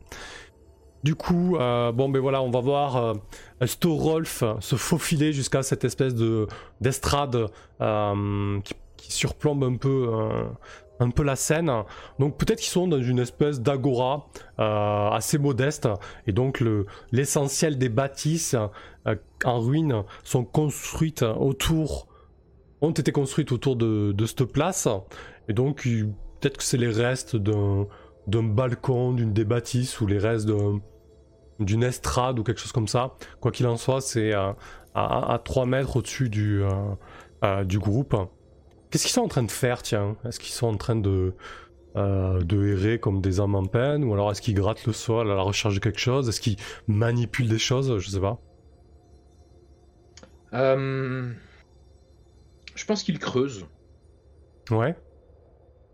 Du 1.04 1.14
coup, 1.14 1.56
bon 1.56 2.08
ben 2.08 2.18
voilà, 2.18 2.42
on 2.42 2.50
va 2.50 2.58
voir 2.60 3.14
Storolf 3.64 4.42
se 4.58 4.74
faufiler 4.74 5.32
jusqu'à 5.32 5.62
cette 5.62 5.84
espèce 5.84 6.16
de 6.16 6.48
d'estrade 6.80 7.46
qui, 7.78 9.12
surplombe 9.12 9.62
un 9.62 9.76
peu, 9.76 10.10
un 11.00 11.10
peu 11.10 11.22
la 11.22 11.36
scène. 11.36 11.70
Donc 12.18 12.38
peut-être 12.38 12.58
qu'ils 12.60 12.70
sont 12.72 12.88
dans 12.88 13.00
une 13.02 13.18
espèce 13.18 13.60
d'agora 13.60 14.26
euh, 14.58 15.10
assez 15.10 15.38
modeste, 15.38 15.88
et 16.26 16.32
donc 16.32 16.60
le- 16.60 16.86
l'essentiel 17.12 17.78
des 17.78 17.88
bâtisses 17.88 18.54
euh, 19.06 19.14
en 19.44 19.60
ruine 19.60 20.02
sont 20.24 20.44
construites 20.44 21.22
autour, 21.22 22.08
ont 22.80 22.90
été 22.92 23.12
construites 23.12 23.52
autour 23.52 23.76
de, 23.76 24.14
cette 24.26 24.44
place, 24.44 24.88
et 25.48 25.52
donc 25.52 25.82
peut-être 26.40 26.56
que 26.58 26.62
c'est 26.64 26.76
les 26.78 26.90
restes 26.90 27.36
d'un 27.36 27.86
balcon, 28.42 29.12
d'une 29.12 29.32
des 29.32 29.44
bâtisses, 29.44 30.00
ou 30.00 30.06
les 30.06 30.18
restes 30.18 30.46
d'un- 30.46 30.80
d'une 31.60 31.82
estrade 31.84 32.38
ou 32.38 32.42
quelque 32.42 32.60
chose 32.60 32.72
comme 32.72 32.88
ça. 32.88 33.14
Quoi 33.40 33.50
qu'il 33.50 33.66
en 33.66 33.76
soit, 33.76 34.00
c'est 34.02 34.32
à, 34.34 34.56
à 34.94 35.38
3 35.42 35.64
mètres 35.66 35.96
au-dessus 35.96 36.28
du, 36.28 36.62
euh, 37.44 37.64
du 37.64 37.78
groupe. 37.78 38.14
Qu'est-ce 38.90 39.04
qu'ils 39.04 39.12
sont 39.12 39.22
en 39.22 39.28
train 39.28 39.42
de 39.42 39.50
faire, 39.50 39.82
tiens? 39.82 40.16
Est-ce 40.24 40.38
qu'ils 40.40 40.52
sont 40.54 40.68
en 40.68 40.76
train 40.76 40.96
de, 40.96 41.34
euh, 41.96 42.40
de 42.42 42.66
errer 42.68 42.98
comme 43.00 43.20
des 43.20 43.40
âmes 43.40 43.54
en 43.54 43.66
peine? 43.66 44.04
Ou 44.04 44.12
alors 44.14 44.30
est-ce 44.30 44.40
qu'il 44.42 44.54
gratte 44.54 44.86
le 44.86 44.92
sol 44.92 45.30
à 45.30 45.34
la 45.34 45.42
recherche 45.42 45.74
de 45.74 45.80
quelque 45.80 45.98
chose? 46.00 46.28
Est-ce 46.28 46.40
qu'il 46.40 46.56
manipule 46.86 47.48
des 47.48 47.58
choses? 47.58 47.98
Je 47.98 48.10
sais 48.10 48.20
pas. 48.20 48.38
Euh, 50.54 51.32
Je 52.74 52.84
pense 52.84 53.02
qu'il 53.02 53.18
creuse. 53.18 53.66
Ouais. 54.70 54.96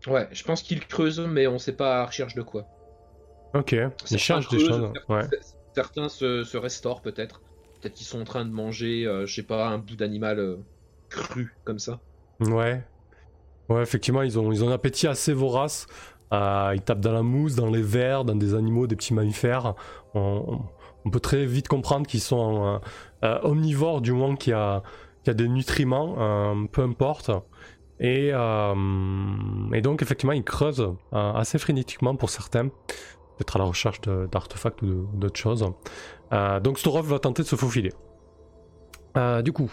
Ouais, 0.07 0.27
je 0.31 0.43
pense 0.43 0.61
qu'il 0.61 0.85
creuse, 0.85 1.19
mais 1.21 1.47
on 1.47 1.57
sait 1.57 1.75
pas 1.75 2.01
à 2.01 2.05
recherche 2.05 2.35
de 2.35 2.41
quoi. 2.41 2.65
Ok. 3.53 3.71
Il 3.71 3.79
Certains 4.03 4.17
cherche 4.17 4.49
des 4.49 4.57
creusent, 4.57 4.67
choses. 4.67 4.91
certains- 4.93 5.13
Ouais. 5.13 5.27
Certains 5.75 6.09
se, 6.09 6.43
se 6.43 6.57
restaurent 6.57 7.01
peut-être. 7.01 7.41
Peut-être 7.81 7.93
qu'ils 7.95 8.05
sont 8.07 8.21
en 8.21 8.25
train 8.25 8.45
de 8.45 8.51
manger, 8.51 9.05
euh, 9.07 9.25
je 9.25 9.33
sais 9.33 9.43
pas, 9.43 9.67
un 9.69 9.77
bout 9.79 9.95
d'animal 9.95 10.57
cru 11.09 11.55
comme 11.63 11.79
ça. 11.79 12.01
Ouais. 12.39 12.83
Ouais, 13.69 13.81
effectivement, 13.81 14.21
ils 14.21 14.37
ont, 14.37 14.51
ils 14.51 14.63
un 14.63 14.71
appétit 14.71 15.07
assez 15.07 15.33
vorace. 15.33 15.87
Euh, 16.33 16.71
ils 16.73 16.81
tapent 16.81 16.99
dans 16.99 17.11
la 17.11 17.21
mousse, 17.21 17.55
dans 17.55 17.69
les 17.69 17.81
vers, 17.81 18.25
dans 18.25 18.35
des 18.35 18.55
animaux, 18.55 18.87
des 18.87 18.95
petits 18.95 19.13
mammifères. 19.13 19.75
On, 20.15 20.61
peut 21.11 21.19
très 21.19 21.45
vite 21.45 21.67
comprendre 21.67 22.07
qu'ils 22.07 22.21
sont 22.21 22.65
euh, 22.65 22.77
euh, 23.23 23.39
omnivores 23.43 24.01
du 24.01 24.13
moment 24.13 24.35
qu'il 24.35 24.51
y 24.51 24.55
a, 24.55 24.81
des 25.25 25.47
nutriments, 25.47 26.65
peu 26.71 26.81
importe. 26.81 27.31
Et, 27.99 28.29
et 28.29 29.81
donc, 29.81 30.01
effectivement, 30.01 30.33
ils 30.33 30.43
creusent 30.43 30.93
assez 31.11 31.59
frénétiquement 31.59 32.15
pour 32.15 32.29
certains. 32.29 32.67
Peut-être 33.37 33.55
à 33.55 33.59
la 33.59 33.65
recherche 33.65 34.01
d'artefacts 34.01 34.81
ou 34.81 35.07
d'autres 35.13 35.39
choses. 35.39 35.65
Donc, 36.61 36.79
Storov 36.79 37.07
va 37.07 37.19
tenter 37.19 37.43
de 37.43 37.47
se 37.47 37.55
faufiler. 37.55 37.93
Du 39.43 39.53
coup, 39.53 39.71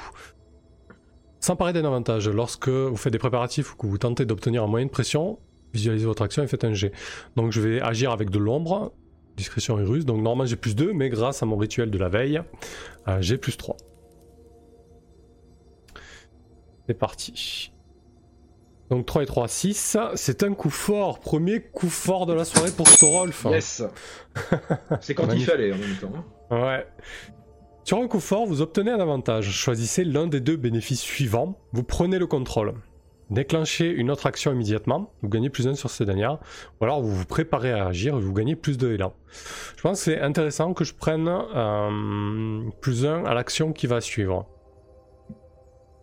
sans 1.41 1.57
parler 1.57 1.72
d'un 1.72 1.86
avantage, 1.86 2.28
lorsque 2.28 2.68
vous 2.68 2.97
faites 2.97 3.12
des 3.12 3.18
préparatifs 3.18 3.72
ou 3.72 3.76
que 3.76 3.86
vous 3.86 3.99
tentez 3.99 4.26
d'obtenir 4.26 4.62
un 4.62 4.66
moyen 4.66 4.86
de 4.86 4.91
pression, 4.91 5.38
visualisez 5.72 6.07
votre 6.07 6.22
action 6.22 6.43
et 6.43 6.47
faites 6.47 6.64
un 6.64 6.74
G. 6.74 6.93
Donc 7.36 7.53
je 7.53 7.61
vais 7.61 7.80
agir 7.80 8.11
avec 8.11 8.30
de 8.30 8.38
l'ombre, 8.38 8.93
discrétion 9.36 9.78
et 9.78 9.84
ruse. 9.84 10.05
Donc 10.05 10.18
normalement 10.18 10.45
j'ai 10.45 10.57
plus 10.57 10.76
2, 10.76 10.93
mais 10.93 11.09
grâce 11.09 11.43
à 11.43 11.47
mon 11.47 11.57
rituel 11.57 11.91
de 11.91 11.99
la 11.99 12.09
veille, 12.09 12.43
euh, 13.09 13.18
j'ai 13.20 13.38
plus 13.38 13.57
3. 13.57 13.76
C'est 16.86 16.95
parti. 16.95 17.72
Donc 18.91 19.07
3 19.07 19.22
et 19.22 19.26
3, 19.26 19.49
6. 19.49 19.97
C'est 20.16 20.43
un 20.43 20.53
coup 20.53 20.70
fort. 20.70 21.20
Premier 21.20 21.61
coup 21.61 21.88
fort 21.88 22.26
de 22.26 22.32
la 22.32 22.45
soirée 22.45 22.72
pour 22.72 22.88
Storolf. 22.88 23.47
Yes 23.49 23.82
C'est 25.01 25.14
quand 25.14 25.32
il 25.32 25.45
fallait 25.45 25.72
en 25.72 25.78
même 25.78 25.97
temps. 25.97 26.12
Ouais. 26.51 26.86
Sur 27.85 27.99
un 27.99 28.09
coup 28.09 28.20
fort, 28.20 28.47
vous 28.47 28.61
obtenez 28.61 28.91
un 28.91 29.01
avantage. 29.01 29.51
Choisissez 29.51 30.05
l'un 30.05 30.26
des 30.26 30.41
deux 30.41 30.57
bénéfices 30.57 31.01
suivants. 31.01 31.59
Vous 31.72 31.83
prenez 31.83 32.18
le 32.18 32.26
contrôle. 32.26 32.74
Déclenchez 33.31 33.89
une 33.89 34.11
autre 34.11 34.26
action 34.26 34.53
immédiatement. 34.53 35.12
Vous 35.22 35.28
gagnez 35.28 35.51
plus 35.51 35.66
1 35.66 35.74
sur 35.74 35.89
ces 35.89 36.05
dernières. 36.05 36.39
Ou 36.81 36.85
alors 36.85 37.01
vous 37.01 37.14
vous 37.14 37.24
préparez 37.24 37.72
à 37.72 37.87
agir 37.87 38.16
et 38.16 38.20
vous 38.20 38.33
gagnez 38.33 38.57
plus 38.57 38.76
de 38.76 38.93
élan. 38.93 39.14
Je 39.76 39.83
pense 39.83 39.99
que 39.99 40.05
c'est 40.12 40.20
intéressant 40.20 40.74
que 40.74 40.85
je 40.85 40.95
prenne 40.95 41.28
euh, 41.28 42.62
plus 42.81 43.07
1 43.07 43.24
à 43.24 43.35
l'action 43.35 43.72
qui 43.72 43.87
va 43.87 44.01
suivre. 44.01 44.47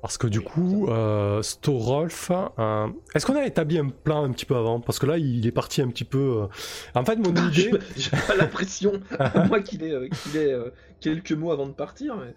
Parce 0.08 0.18
que 0.18 0.28
du 0.28 0.40
coup, 0.40 0.88
euh, 0.88 1.42
Storolf, 1.42 2.32
euh, 2.32 2.88
est-ce 3.14 3.26
qu'on 3.26 3.36
a 3.36 3.46
établi 3.46 3.78
un 3.78 3.90
plan 3.90 4.24
un 4.24 4.32
petit 4.32 4.46
peu 4.46 4.56
avant? 4.56 4.80
Parce 4.80 5.00
que 5.00 5.06
là, 5.06 5.18
il 5.18 5.46
est 5.46 5.52
parti 5.52 5.82
un 5.82 5.90
petit 5.90 6.06
peu. 6.06 6.44
euh, 6.44 6.48
En 6.96 7.04
fait, 7.04 7.18
mon 7.18 7.26
idée. 7.50 7.72
Je- 7.98 8.02
J'ai 8.04 8.12
pas 8.26 8.36
l'impression, 8.38 8.94
moi 9.50 9.60
qu'il 9.60 9.84
est, 9.84 10.10
quelques 11.02 11.34
mots 11.34 11.52
avant 11.52 11.66
de 11.68 11.74
partir. 11.74 12.16
Mais... 12.16 12.34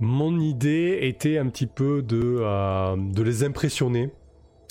Mon 0.00 0.40
idée 0.40 0.98
était 1.02 1.38
un 1.38 1.46
petit 1.48 1.68
peu 1.68 2.02
de, 2.02 2.42
de 3.12 3.22
les 3.22 3.44
impressionner 3.44 4.10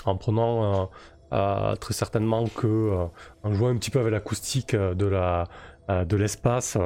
en 0.03 0.17
prenant 0.17 0.89
très 1.31 1.93
certainement 1.93 2.43
que 2.47 3.07
en 3.43 3.53
jouant 3.53 3.69
un 3.69 3.77
petit 3.77 3.89
peu 3.91 3.99
avec 4.01 4.11
l'acoustique 4.11 4.75
de 4.75 5.05
la 5.05 5.45
de 5.89 6.17
l'espace 6.17 6.77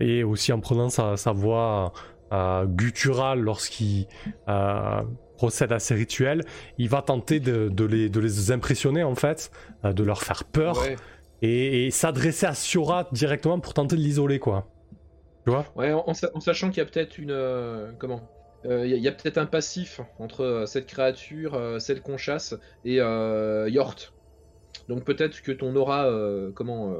et 0.00 0.24
aussi 0.24 0.52
en 0.52 0.58
prenant 0.60 0.88
sa, 0.88 1.16
sa 1.16 1.30
voix 1.30 1.92
euh, 2.32 2.64
gutturale 2.66 3.40
lorsqu'il 3.40 4.06
euh, 4.48 5.02
procède 5.36 5.72
à 5.72 5.78
ses 5.78 5.94
rituels, 5.94 6.42
il 6.78 6.88
va 6.88 7.02
tenter 7.02 7.40
de, 7.40 7.68
de 7.68 7.84
les, 7.84 8.08
de 8.08 8.20
les 8.20 8.52
impressionner 8.52 9.02
en 9.04 9.14
fait, 9.14 9.50
euh, 9.84 9.92
de 9.92 10.02
leur 10.04 10.22
faire 10.22 10.44
peur 10.44 10.76
Ouais, 10.78 10.96
et, 11.42 11.86
et 11.86 11.90
s'adresser 11.90 12.46
à 12.46 12.54
Siora 12.54 13.08
directement 13.12 13.58
pour 13.60 13.72
tenter 13.74 13.96
de 13.96 14.02
l'isoler 14.02 14.38
quoi. 14.38 14.68
Tu 15.44 15.50
vois? 15.50 15.64
Ouais 15.74 15.92
en, 15.92 16.04
en 16.06 16.14
sa- 16.14 16.30
en 16.34 16.40
sachant 16.40 16.68
qu'il 16.68 16.78
y 16.78 16.80
a 16.80 16.86
peut-être 16.86 17.18
une. 17.18 17.30
euh, 17.30 17.92
comment? 17.98 18.20
Euh, 18.66 18.86
Il 18.86 18.98
y 19.02 19.08
a, 19.08 19.12
peut-être 19.12 19.38
un 19.38 19.46
passif 19.46 20.00
entre 20.18 20.42
euh, 20.42 20.66
cette 20.66 20.86
créature, 20.86 21.54
euh, 21.54 21.78
celle 21.78 22.02
qu'on 22.02 22.18
chasse, 22.18 22.54
et 22.84 22.96
Yort. 22.96 23.96
Donc 24.88 25.04
peut-être 25.04 25.40
que 25.42 25.52
ton 25.52 25.74
aura 25.76 26.10
comment, 26.54 26.92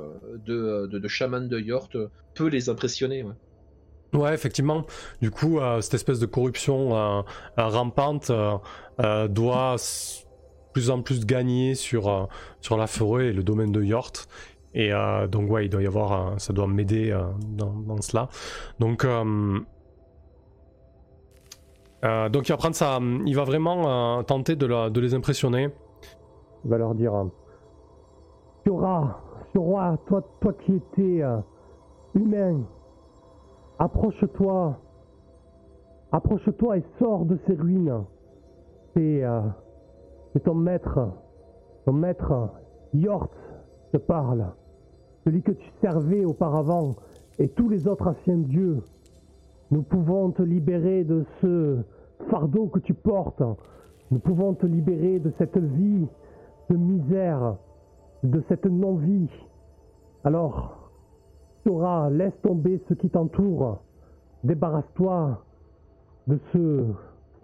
de, 0.46 0.86
de, 0.86 0.98
de 0.98 1.08
chaman 1.08 1.48
de 1.48 1.58
Yort 1.58 1.90
peut 2.34 2.46
les 2.48 2.68
impressionner. 2.68 3.22
ouais. 3.24 3.34
Ouais, 4.12 4.34
effectivement. 4.34 4.84
Du 5.22 5.30
coup, 5.30 5.60
euh, 5.60 5.80
cette 5.80 5.94
espèce 5.94 6.18
de 6.18 6.26
corruption 6.26 6.96
euh, 6.96 7.22
euh, 7.58 7.68
rampante 7.68 8.32
doit 9.28 9.76
plus 10.72 10.90
en 10.90 11.00
plus 11.02 11.24
gagner 11.26 11.74
sur, 11.74 12.28
sur 12.60 12.76
la 12.76 12.86
forêt 12.86 13.26
et 13.28 13.32
le 13.32 13.42
domaine 13.42 13.72
de 13.72 13.82
Yort. 13.82 14.12
Et 14.74 14.90
donc, 15.30 15.50
ouais, 15.50 15.66
il 15.66 15.68
doit 15.68 15.82
y 15.82 15.86
avoir. 15.86 16.38
ça 16.40 16.52
doit 16.52 16.66
m'aider 16.66 17.16
dans, 17.56 17.72
dans 17.72 18.00
cela. 18.02 18.28
Donc. 18.78 19.04
donc 22.04 22.48
il 22.48 22.52
va 22.52 22.56
prendre 22.56 22.74
ça, 22.76 22.98
il 23.26 23.34
va 23.34 23.44
vraiment 23.44 24.22
tenter 24.22 24.54
de, 24.56 24.66
la- 24.66 24.88
les 24.90 25.14
impressionner. 25.14 25.70
Il 26.64 26.70
va 26.70 26.78
leur 26.78 26.94
dire 26.94 27.12
Fiora, 28.64 29.22
Fiora, 29.52 29.96
toi, 30.06 30.22
toi 30.40 30.52
qui 30.52 30.74
étais 30.76 31.22
humain, 32.14 32.60
approche-toi. 33.80 34.78
Approche-toi 36.12 36.78
et 36.78 36.84
sors 36.98 37.24
de 37.24 37.38
ces 37.46 37.54
ruines. 37.54 38.04
C'est 38.94 39.24
euh, 39.24 39.40
ton 40.44 40.54
maître, 40.54 40.98
ton 41.86 41.92
maître, 41.92 42.50
Yort, 42.92 43.30
te 43.92 43.96
parle. 43.96 44.52
Celui 45.24 45.42
que 45.42 45.52
tu 45.52 45.68
servais 45.80 46.24
auparavant 46.24 46.94
et 47.38 47.48
tous 47.48 47.68
les 47.68 47.88
autres 47.88 48.08
anciens 48.08 48.38
dieux. 48.38 48.82
Nous 49.70 49.82
pouvons 49.82 50.30
te 50.30 50.42
libérer 50.42 51.04
de 51.04 51.24
ce 51.40 51.78
fardeau 52.28 52.66
que 52.66 52.80
tu 52.80 52.92
portes. 52.92 53.42
Nous 54.10 54.18
pouvons 54.18 54.54
te 54.54 54.66
libérer 54.66 55.20
de 55.20 55.32
cette 55.38 55.58
vie 55.58 56.06
de 56.68 56.76
misère, 56.76 57.56
de 58.22 58.42
cette 58.48 58.66
non-vie. 58.66 59.30
Alors, 60.24 60.79
Sora, 61.64 62.10
laisse 62.10 62.32
tomber 62.42 62.80
ce 62.88 62.94
qui 62.94 63.08
t'entoure. 63.10 63.82
Débarrasse-toi 64.44 65.44
de 66.26 66.38
ce 66.52 66.84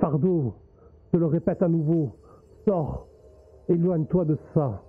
fardeau. 0.01 0.55
Je 1.13 1.19
le 1.19 1.27
répète 1.27 1.63
à 1.63 1.69
nouveau. 1.69 2.17
Sors. 2.67 3.07
Éloigne-toi 3.69 4.25
de 4.25 4.39
ça. 4.55 4.83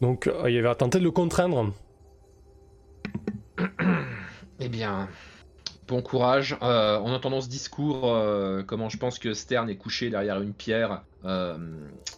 Donc 0.00 0.26
euh, 0.26 0.50
il 0.50 0.62
va 0.62 0.74
tenter 0.74 0.98
de 0.98 1.04
le 1.04 1.10
contraindre. 1.10 1.72
Eh 4.60 4.68
bien, 4.68 5.08
bon 5.86 6.02
courage. 6.02 6.56
Euh, 6.62 6.98
en 6.98 7.12
entendant 7.12 7.40
ce 7.40 7.48
discours, 7.48 8.12
euh, 8.12 8.64
comment 8.66 8.88
je 8.88 8.98
pense 8.98 9.20
que 9.20 9.34
Stern 9.34 9.70
est 9.70 9.76
couché 9.76 10.10
derrière 10.10 10.42
une 10.42 10.52
pierre, 10.52 11.04
euh, 11.24 11.56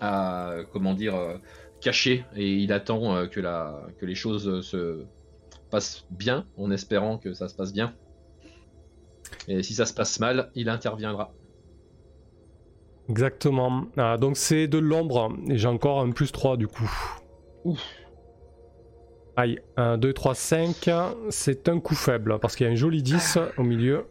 à, 0.00 0.54
comment 0.72 0.94
dire, 0.94 1.14
euh, 1.14 1.36
caché, 1.80 2.24
et 2.36 2.56
il 2.56 2.72
attend 2.72 3.16
euh, 3.16 3.26
que, 3.26 3.40
la, 3.40 3.86
que 3.98 4.06
les 4.06 4.14
choses 4.14 4.60
se 4.62 5.04
passent 5.70 6.06
bien, 6.10 6.46
en 6.56 6.70
espérant 6.70 7.18
que 7.18 7.32
ça 7.32 7.48
se 7.48 7.54
passe 7.54 7.72
bien. 7.72 7.94
Et 9.48 9.62
si 9.62 9.74
ça 9.74 9.86
se 9.86 9.94
passe 9.94 10.20
mal, 10.20 10.50
il 10.54 10.68
interviendra. 10.68 11.32
Exactement. 13.08 13.86
Ah, 13.96 14.16
donc 14.18 14.36
c'est 14.36 14.68
de 14.68 14.78
l'ombre. 14.78 15.32
Et 15.48 15.58
j'ai 15.58 15.68
encore 15.68 16.00
un 16.00 16.10
plus 16.10 16.32
3 16.32 16.56
du 16.56 16.68
coup. 16.68 16.90
Ouf. 17.64 17.80
Aïe. 19.36 19.58
1, 19.76 19.98
2, 19.98 20.12
3, 20.12 20.34
5. 20.34 20.90
C'est 21.30 21.68
un 21.68 21.80
coup 21.80 21.94
faible. 21.94 22.38
Parce 22.40 22.56
qu'il 22.56 22.66
y 22.66 22.68
a 22.68 22.72
un 22.72 22.76
joli 22.76 23.02
10 23.02 23.38
au 23.58 23.62
milieu. 23.62 24.06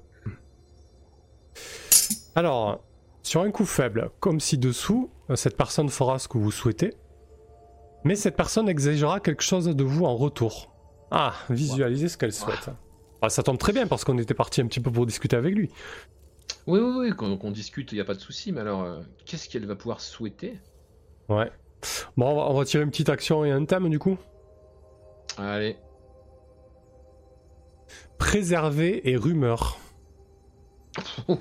Alors, 2.35 2.83
sur 3.23 3.41
un 3.41 3.51
coup 3.51 3.65
faible, 3.65 4.11
comme 4.19 4.39
ci-dessous, 4.39 5.09
cette 5.35 5.57
personne 5.57 5.89
fera 5.89 6.19
ce 6.19 6.27
que 6.27 6.37
vous 6.37 6.51
souhaitez. 6.51 6.93
Mais 8.03 8.15
cette 8.15 8.35
personne 8.35 8.69
exigera 8.69 9.19
quelque 9.19 9.43
chose 9.43 9.65
de 9.65 9.83
vous 9.83 10.05
en 10.05 10.15
retour. 10.15 10.73
Ah, 11.11 11.33
visualisez 11.49 12.07
ce 12.07 12.17
qu'elle 12.17 12.33
souhaite. 12.33 12.69
Ah, 13.21 13.29
ça 13.29 13.43
tombe 13.43 13.57
très 13.57 13.73
bien 13.73 13.87
parce 13.87 14.05
qu'on 14.05 14.17
était 14.17 14.33
parti 14.33 14.61
un 14.61 14.67
petit 14.67 14.79
peu 14.79 14.91
pour 14.91 15.05
discuter 15.05 15.35
avec 15.35 15.53
lui. 15.53 15.69
Oui, 16.67 16.79
oui, 16.79 16.93
oui, 16.97 17.11
qu'on 17.11 17.37
qu'on 17.37 17.51
discute, 17.51 17.91
il 17.91 17.95
n'y 17.95 18.01
a 18.01 18.05
pas 18.05 18.13
de 18.13 18.19
souci, 18.19 18.51
mais 18.51 18.61
alors, 18.61 18.83
euh, 18.83 19.01
qu'est-ce 19.25 19.49
qu'elle 19.49 19.65
va 19.65 19.75
pouvoir 19.75 20.01
souhaiter? 20.01 20.59
Ouais. 21.27 21.51
Bon, 22.15 22.27
on 22.31 22.35
va, 22.35 22.41
on 22.49 22.53
va 22.53 22.65
tirer 22.65 22.83
une 22.83 22.91
petite 22.91 23.09
action 23.09 23.43
et 23.45 23.51
un 23.51 23.65
thème 23.65 23.89
du 23.89 23.99
coup. 23.99 24.17
Allez, 25.37 25.77
Préserver 28.19 29.09
et 29.09 29.15
rumeur. 29.15 29.79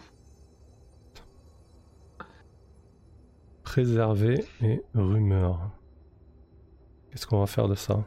préserver 3.65 4.45
et 4.63 4.83
rumeur. 4.95 5.71
Qu'est-ce 7.11 7.27
qu'on 7.27 7.41
va 7.41 7.47
faire 7.47 7.69
de 7.69 7.75
ça 7.75 8.05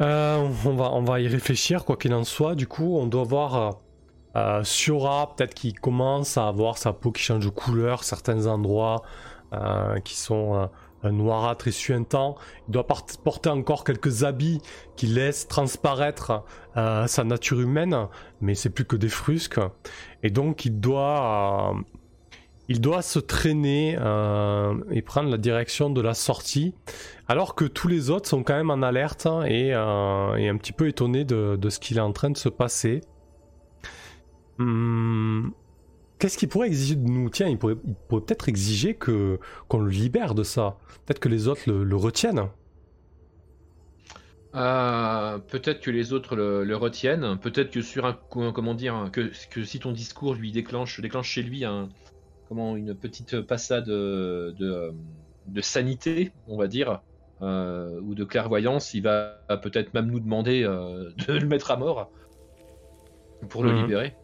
euh, 0.00 0.48
on, 0.64 1.02
va, 1.02 1.20
y 1.20 1.28
réfléchir, 1.28 1.84
quoi 1.84 1.96
qu'il 1.96 2.14
en 2.14 2.24
soit. 2.24 2.54
Du 2.54 2.66
coup, 2.66 2.96
on 2.96 3.06
doit 3.06 3.24
voir 3.24 3.54
euh, 3.56 3.70
euh 4.36 4.64
Siora, 4.64 5.34
peut-être 5.36 5.54
qu'il 5.54 5.78
commence 5.78 6.38
à 6.38 6.48
avoir 6.48 6.78
sa 6.78 6.92
peau 6.92 7.12
qui 7.12 7.22
change 7.22 7.44
de 7.44 7.50
couleur, 7.50 8.02
certains 8.02 8.46
endroits 8.46 9.02
euh, 9.52 10.00
qui 10.00 10.16
sont 10.16 10.68
noirâtres 11.04 11.68
et 11.68 11.72
suintants. 11.72 12.36
Il 12.68 12.72
doit 12.72 12.86
porter 12.86 13.50
encore 13.50 13.84
quelques 13.84 14.24
habits 14.24 14.60
qui 14.96 15.06
laissent 15.06 15.48
transparaître 15.48 16.44
sa 16.74 17.24
nature 17.24 17.60
humaine, 17.60 18.06
mais 18.40 18.54
c'est 18.54 18.70
plus 18.70 18.84
que 18.84 18.96
des 18.96 19.08
frusques. 19.08 19.60
Et 20.22 20.30
donc, 20.30 20.64
il 20.64 20.78
doit 20.78 21.74
il 22.72 22.80
doit 22.80 23.02
se 23.02 23.18
traîner 23.18 23.98
euh, 24.00 24.72
et 24.90 25.02
prendre 25.02 25.28
la 25.28 25.36
direction 25.36 25.90
de 25.90 26.00
la 26.00 26.14
sortie, 26.14 26.74
alors 27.28 27.54
que 27.54 27.66
tous 27.66 27.86
les 27.86 28.08
autres 28.08 28.30
sont 28.30 28.42
quand 28.42 28.54
même 28.54 28.70
en 28.70 28.80
alerte 28.80 29.26
hein, 29.26 29.42
et, 29.44 29.74
euh, 29.74 30.36
et, 30.36 30.48
un 30.48 30.56
petit 30.56 30.72
peu 30.72 30.88
étonnés 30.88 31.26
de, 31.26 31.58
ce 31.68 31.78
qu'il 31.78 31.98
est 31.98 32.00
en 32.00 32.12
train 32.12 32.30
de 32.30 32.38
se 32.38 32.48
passer. 32.48 33.02
Hum, 34.58 35.52
qu'est-ce 36.18 36.38
qu'il 36.38 36.48
pourrait 36.48 36.68
exiger 36.68 36.94
de 36.94 37.06
nous? 37.06 37.28
Tiens, 37.28 37.48
il 37.48 37.58
pourrait, 37.58 37.76
peut-être 38.08 38.48
exiger 38.48 38.94
que 38.94 39.38
qu'on 39.68 39.80
le 39.80 39.90
libère 39.90 40.34
de 40.34 40.42
ça. 40.42 40.78
Peut-être 41.04 41.20
que 41.20 41.28
les 41.28 41.48
autres 41.48 41.70
le, 41.70 41.96
retiennent. 41.96 42.48
Euh, 44.54 45.38
peut-être 45.38 45.82
que 45.82 45.90
les 45.90 46.14
autres 46.14 46.36
le, 46.36 46.74
retiennent. 46.74 47.36
Peut-être 47.38 47.70
que 47.70 47.82
sur 47.82 48.06
un 48.06 48.16
comment 48.30 48.72
dire 48.72 49.10
que, 49.12 49.30
que 49.50 49.62
si 49.62 49.78
ton 49.78 49.92
discours 49.92 50.34
lui 50.34 50.52
déclenche 50.52 51.00
déclenche 51.02 51.28
chez 51.28 51.42
lui 51.42 51.66
un, 51.66 51.90
une 52.76 52.94
petite 52.94 53.40
passade 53.40 53.88
euh, 53.88 54.52
de, 54.52 54.94
de 55.46 55.60
sanité, 55.60 56.32
on 56.48 56.56
va 56.56 56.66
dire, 56.66 57.00
euh, 57.42 58.00
ou 58.00 58.14
de 58.14 58.24
clairvoyance, 58.24 58.94
il 58.94 59.02
va 59.02 59.38
peut-être 59.62 59.94
même 59.94 60.06
nous 60.06 60.20
demander 60.20 60.62
euh, 60.62 61.10
de 61.28 61.34
le 61.34 61.46
mettre 61.46 61.70
à 61.70 61.76
mort 61.76 62.10
pour 63.48 63.64
le 63.64 63.72
mhm. 63.72 63.80
libérer. 63.82 64.16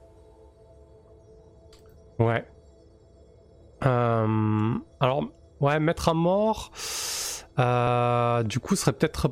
Ouais. 2.18 2.44
alors, 3.80 5.24
ouais, 5.60 5.78
mettre 5.78 6.08
à 6.08 6.14
mort, 6.14 6.72
du 8.44 8.60
coup, 8.60 8.76
serait 8.76 8.92
peut-être 8.92 9.30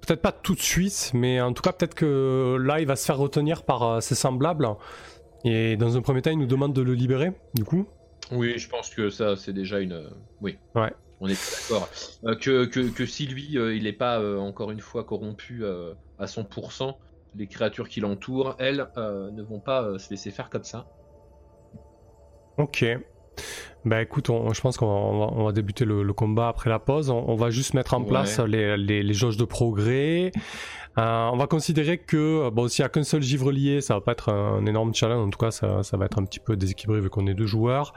peut-être 0.00 0.22
pas 0.22 0.32
tout 0.32 0.54
de 0.54 0.60
suite, 0.60 1.10
mais 1.14 1.40
en 1.40 1.52
tout 1.52 1.62
cas, 1.62 1.72
peut-être 1.72 1.94
que 1.94 2.56
là, 2.60 2.80
il 2.80 2.86
va 2.86 2.96
se 2.96 3.04
faire 3.04 3.18
retenir 3.18 3.62
par 3.62 4.02
ses 4.02 4.14
semblables. 4.14 4.66
Et 5.44 5.76
dans 5.76 5.96
un 5.96 6.02
premier 6.02 6.22
temps, 6.22 6.30
il 6.30 6.38
nous 6.38 6.46
demande 6.46 6.72
de 6.72 6.82
le 6.82 6.94
libérer, 6.94 7.32
du 7.54 7.64
coup. 7.64 7.86
Oui, 8.32 8.58
je 8.58 8.68
pense 8.68 8.90
que 8.90 9.10
ça, 9.10 9.36
c'est 9.36 9.52
déjà 9.52 9.80
une. 9.80 9.92
Euh, 9.92 10.10
oui. 10.40 10.58
Ouais. 10.74 10.92
On 11.20 11.28
est 11.28 11.68
d'accord. 11.68 11.88
Euh, 12.24 12.36
que, 12.36 12.66
que, 12.66 12.90
que, 12.90 13.06
si 13.06 13.26
lui, 13.26 13.58
euh, 13.58 13.74
il 13.74 13.84
n'est 13.84 13.92
pas 13.92 14.20
encore 14.38 14.70
une 14.70 14.80
fois 14.80 15.04
corrompu 15.04 15.64
à 16.18 16.24
100%, 16.24 16.94
les 17.34 17.46
créatures 17.46 17.88
qui 17.88 18.00
l'entourent, 18.00 18.54
elles, 18.58 18.86
ne 18.96 19.42
vont 19.42 19.60
pas 19.60 19.98
se 19.98 20.10
laisser 20.10 20.30
faire 20.30 20.48
comme 20.48 20.64
ça. 20.64 20.86
Ok. 22.56 22.84
Bah 23.84 24.02
écoute, 24.02 24.26
je 24.28 24.60
pense 24.60 24.76
qu'on 24.76 24.86
va, 24.86 25.26
on 25.32 25.44
va, 25.44 25.52
débuter 25.52 25.84
le, 25.84 26.12
combat 26.12 26.48
après 26.48 26.68
la 26.68 26.78
pause. 26.78 27.10
On, 27.10 27.36
va 27.36 27.50
juste 27.50 27.74
mettre 27.74 27.94
en 27.94 28.02
place 28.02 28.38
les, 28.40 28.76
les, 28.76 29.02
les, 29.02 29.14
jauges 29.14 29.36
de 29.36 29.44
progrès. 29.44 30.32
Euh, 30.98 31.30
on 31.32 31.36
va 31.36 31.46
considérer 31.46 31.98
que 31.98 32.50
bon, 32.50 32.66
s'il 32.66 32.82
n'y 32.82 32.86
a 32.86 32.88
qu'un 32.88 33.04
seul 33.04 33.22
givre 33.22 33.52
lié, 33.52 33.80
ça 33.80 33.94
va 33.94 34.00
pas 34.00 34.12
être 34.12 34.32
un, 34.32 34.66
énorme 34.66 34.92
challenge. 34.94 35.26
En 35.26 35.30
tout 35.30 35.38
cas, 35.38 35.52
ça, 35.52 35.82
va 35.92 36.06
être 36.06 36.18
un 36.18 36.24
petit 36.24 36.40
peu 36.40 36.56
déséquilibré 36.56 37.00
vu 37.00 37.08
qu'on 37.08 37.26
est 37.26 37.34
deux 37.34 37.46
joueurs. 37.46 37.92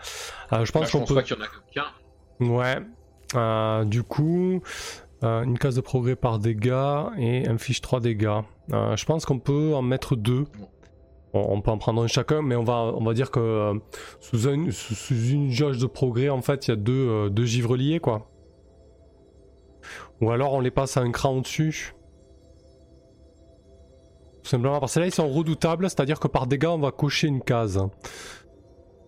Euh, 0.54 0.66
je 0.66 0.72
pense 0.72 0.92
qu'on 0.92 1.04
peut. 1.04 1.16
Pas 1.16 1.24
qu'il 1.24 1.36
y 1.36 1.40
en 1.40 1.44
a 1.44 1.48
qu'un. 1.74 2.46
Ouais. 2.46 2.78
Euh, 3.36 3.86
du 3.86 4.04
coup, 4.04 4.62
une 5.24 5.58
case 5.58 5.76
de 5.76 5.82
progrès 5.82 6.16
par 6.16 6.38
dégâts 6.38 7.06
et 7.18 7.48
un 7.48 7.58
fiche 7.58 7.82
3 7.82 8.02
dégâts. 8.02 8.42
je 8.70 9.06
pense 9.06 9.26
qu'on 9.26 9.40
peut 9.40 9.74
en 9.74 9.82
mettre 9.82 10.16
deux. 10.16 10.46
On, 11.34 11.62
peut 11.62 11.72
en 11.72 11.78
prendre 11.78 12.04
un 12.04 12.08
chacun, 12.08 12.42
mais 12.42 12.56
on 12.56 12.64
va, 12.64 12.74
on 12.74 13.04
va 13.04 13.14
dire 13.14 13.32
que 13.32 13.80
sous, 14.20 14.50
une 14.50 15.50
jauge 15.50 15.78
de 15.78 15.86
progrès, 15.86 16.28
en 16.28 16.42
fait, 16.42 16.68
il 16.68 16.72
y 16.72 16.74
a 16.74 16.76
deux, 16.76 17.30
deux 17.30 17.46
givres 17.46 17.78
liés, 17.78 18.00
quoi. 18.00 18.28
Ou 20.22 20.30
alors 20.30 20.54
on 20.54 20.60
les 20.60 20.72
passe 20.72 20.98
à 20.98 21.02
un 21.02 21.12
cran 21.12 21.38
au-dessus. 21.38 21.96
Tout 24.44 24.50
simplement 24.50 24.80
parce 24.80 24.96
que 24.96 25.00
là 25.00 25.06
ils 25.08 25.14
sont 25.14 25.30
redoutables, 25.30 25.90
c'est-à-dire 25.90 26.20
que 26.20 26.28
par 26.28 26.48
dégâts 26.48 26.68
on 26.68 26.80
va 26.80 26.92
cocher 26.92 27.28
une 27.28 27.42
case. 27.42 27.80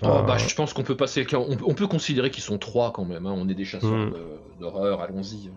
Oh, 0.06 0.22
bah, 0.28 0.38
je 0.38 0.54
pense 0.54 0.74
qu'on 0.74 0.84
peut 0.84 0.98
passer. 0.98 1.26
On, 1.34 1.74
peut 1.74 1.88
considérer 1.88 2.30
qu'ils 2.30 2.44
sont 2.44 2.58
trois 2.58 2.92
quand 2.92 3.06
même. 3.06 3.26
Hein. 3.26 3.34
On 3.38 3.48
est 3.48 3.54
des 3.54 3.64
chasseurs 3.64 3.92
hmm. 3.92 4.14
d'horreur, 4.60 5.00
allons-y. 5.00 5.50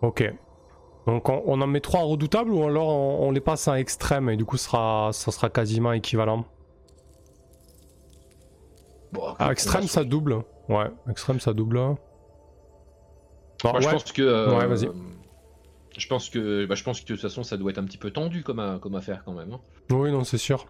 Ok. 0.00 0.32
Donc 1.06 1.28
on, 1.28 1.60
en 1.60 1.66
met 1.66 1.80
trois 1.80 2.00
en 2.00 2.08
redoutable 2.08 2.52
ou 2.52 2.62
alors 2.64 2.88
on, 2.88 3.30
les 3.32 3.40
passe 3.40 3.66
en 3.66 3.74
extrême 3.74 4.28
et 4.28 4.36
du 4.36 4.44
coup 4.44 4.56
sera, 4.56 5.10
ça 5.12 5.32
sera 5.32 5.50
quasiment 5.50 5.92
équivalent. 5.92 6.44
Bon, 9.12 9.22
ah, 9.38 9.50
extrême 9.50 9.88
ça 9.88 10.04
double. 10.04 10.42
Ouais, 10.68 10.86
extrême 11.10 11.40
ça 11.40 11.52
double. 11.52 11.78
Moi, 13.64 13.80
je 13.80 13.88
pense 13.88 14.12
que. 14.12 14.22
Euh, 14.22 14.58
ouais, 14.58 14.66
vas-y. 14.66 14.88
Je 15.98 16.08
pense 16.08 16.30
que, 16.30 16.64
bah, 16.64 16.74
je 16.74 16.84
pense 16.84 17.00
que 17.00 17.04
de 17.04 17.08
toute 17.08 17.20
façon, 17.20 17.42
ça 17.42 17.58
doit 17.58 17.70
être 17.70 17.78
un 17.78 17.84
petit 17.84 17.98
peu 17.98 18.10
tendu 18.10 18.42
comme, 18.42 18.78
comme 18.80 18.94
affaire 18.94 19.22
quand 19.24 19.32
même. 19.32 19.52
Hein. 19.52 19.60
Oui, 19.90 20.10
non, 20.10 20.24
c'est 20.24 20.38
sûr. 20.38 20.66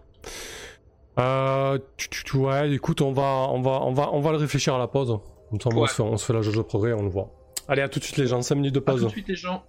Euh, 1.19 1.79
tu, 1.95 2.37
ouais, 2.37 2.71
écoute, 2.71 3.01
on 3.01 3.13
va, 3.13 3.47
on 3.49 3.61
va, 3.61 3.81
on 3.83 3.93
va, 3.93 4.09
on 4.11 4.19
va 4.19 4.31
le 4.31 4.37
réfléchir 4.37 4.73
à 4.75 4.79
la 4.79 4.87
pause. 4.87 5.17
on, 5.51 5.87
se 5.87 6.25
fait, 6.25 6.33
la 6.33 6.41
jauge 6.41 6.57
de 6.57 6.61
progrès, 6.61 6.93
on 6.93 7.03
le 7.03 7.09
voit. 7.09 7.29
Allez, 7.67 7.81
à 7.81 7.87
tout 7.87 7.99
de 7.99 8.03
suite 8.03 8.17
les 8.17 8.27
gens, 8.27 8.41
5 8.41 8.55
minutes 8.55 8.75
de 8.75 8.79
pause. 8.79 8.97
À 8.97 8.99
tout 8.99 9.05
de 9.05 9.11
suite 9.11 9.27
les 9.29 9.35
gens. 9.35 9.63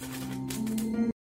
Thank 0.00 0.34
you. 0.34 0.43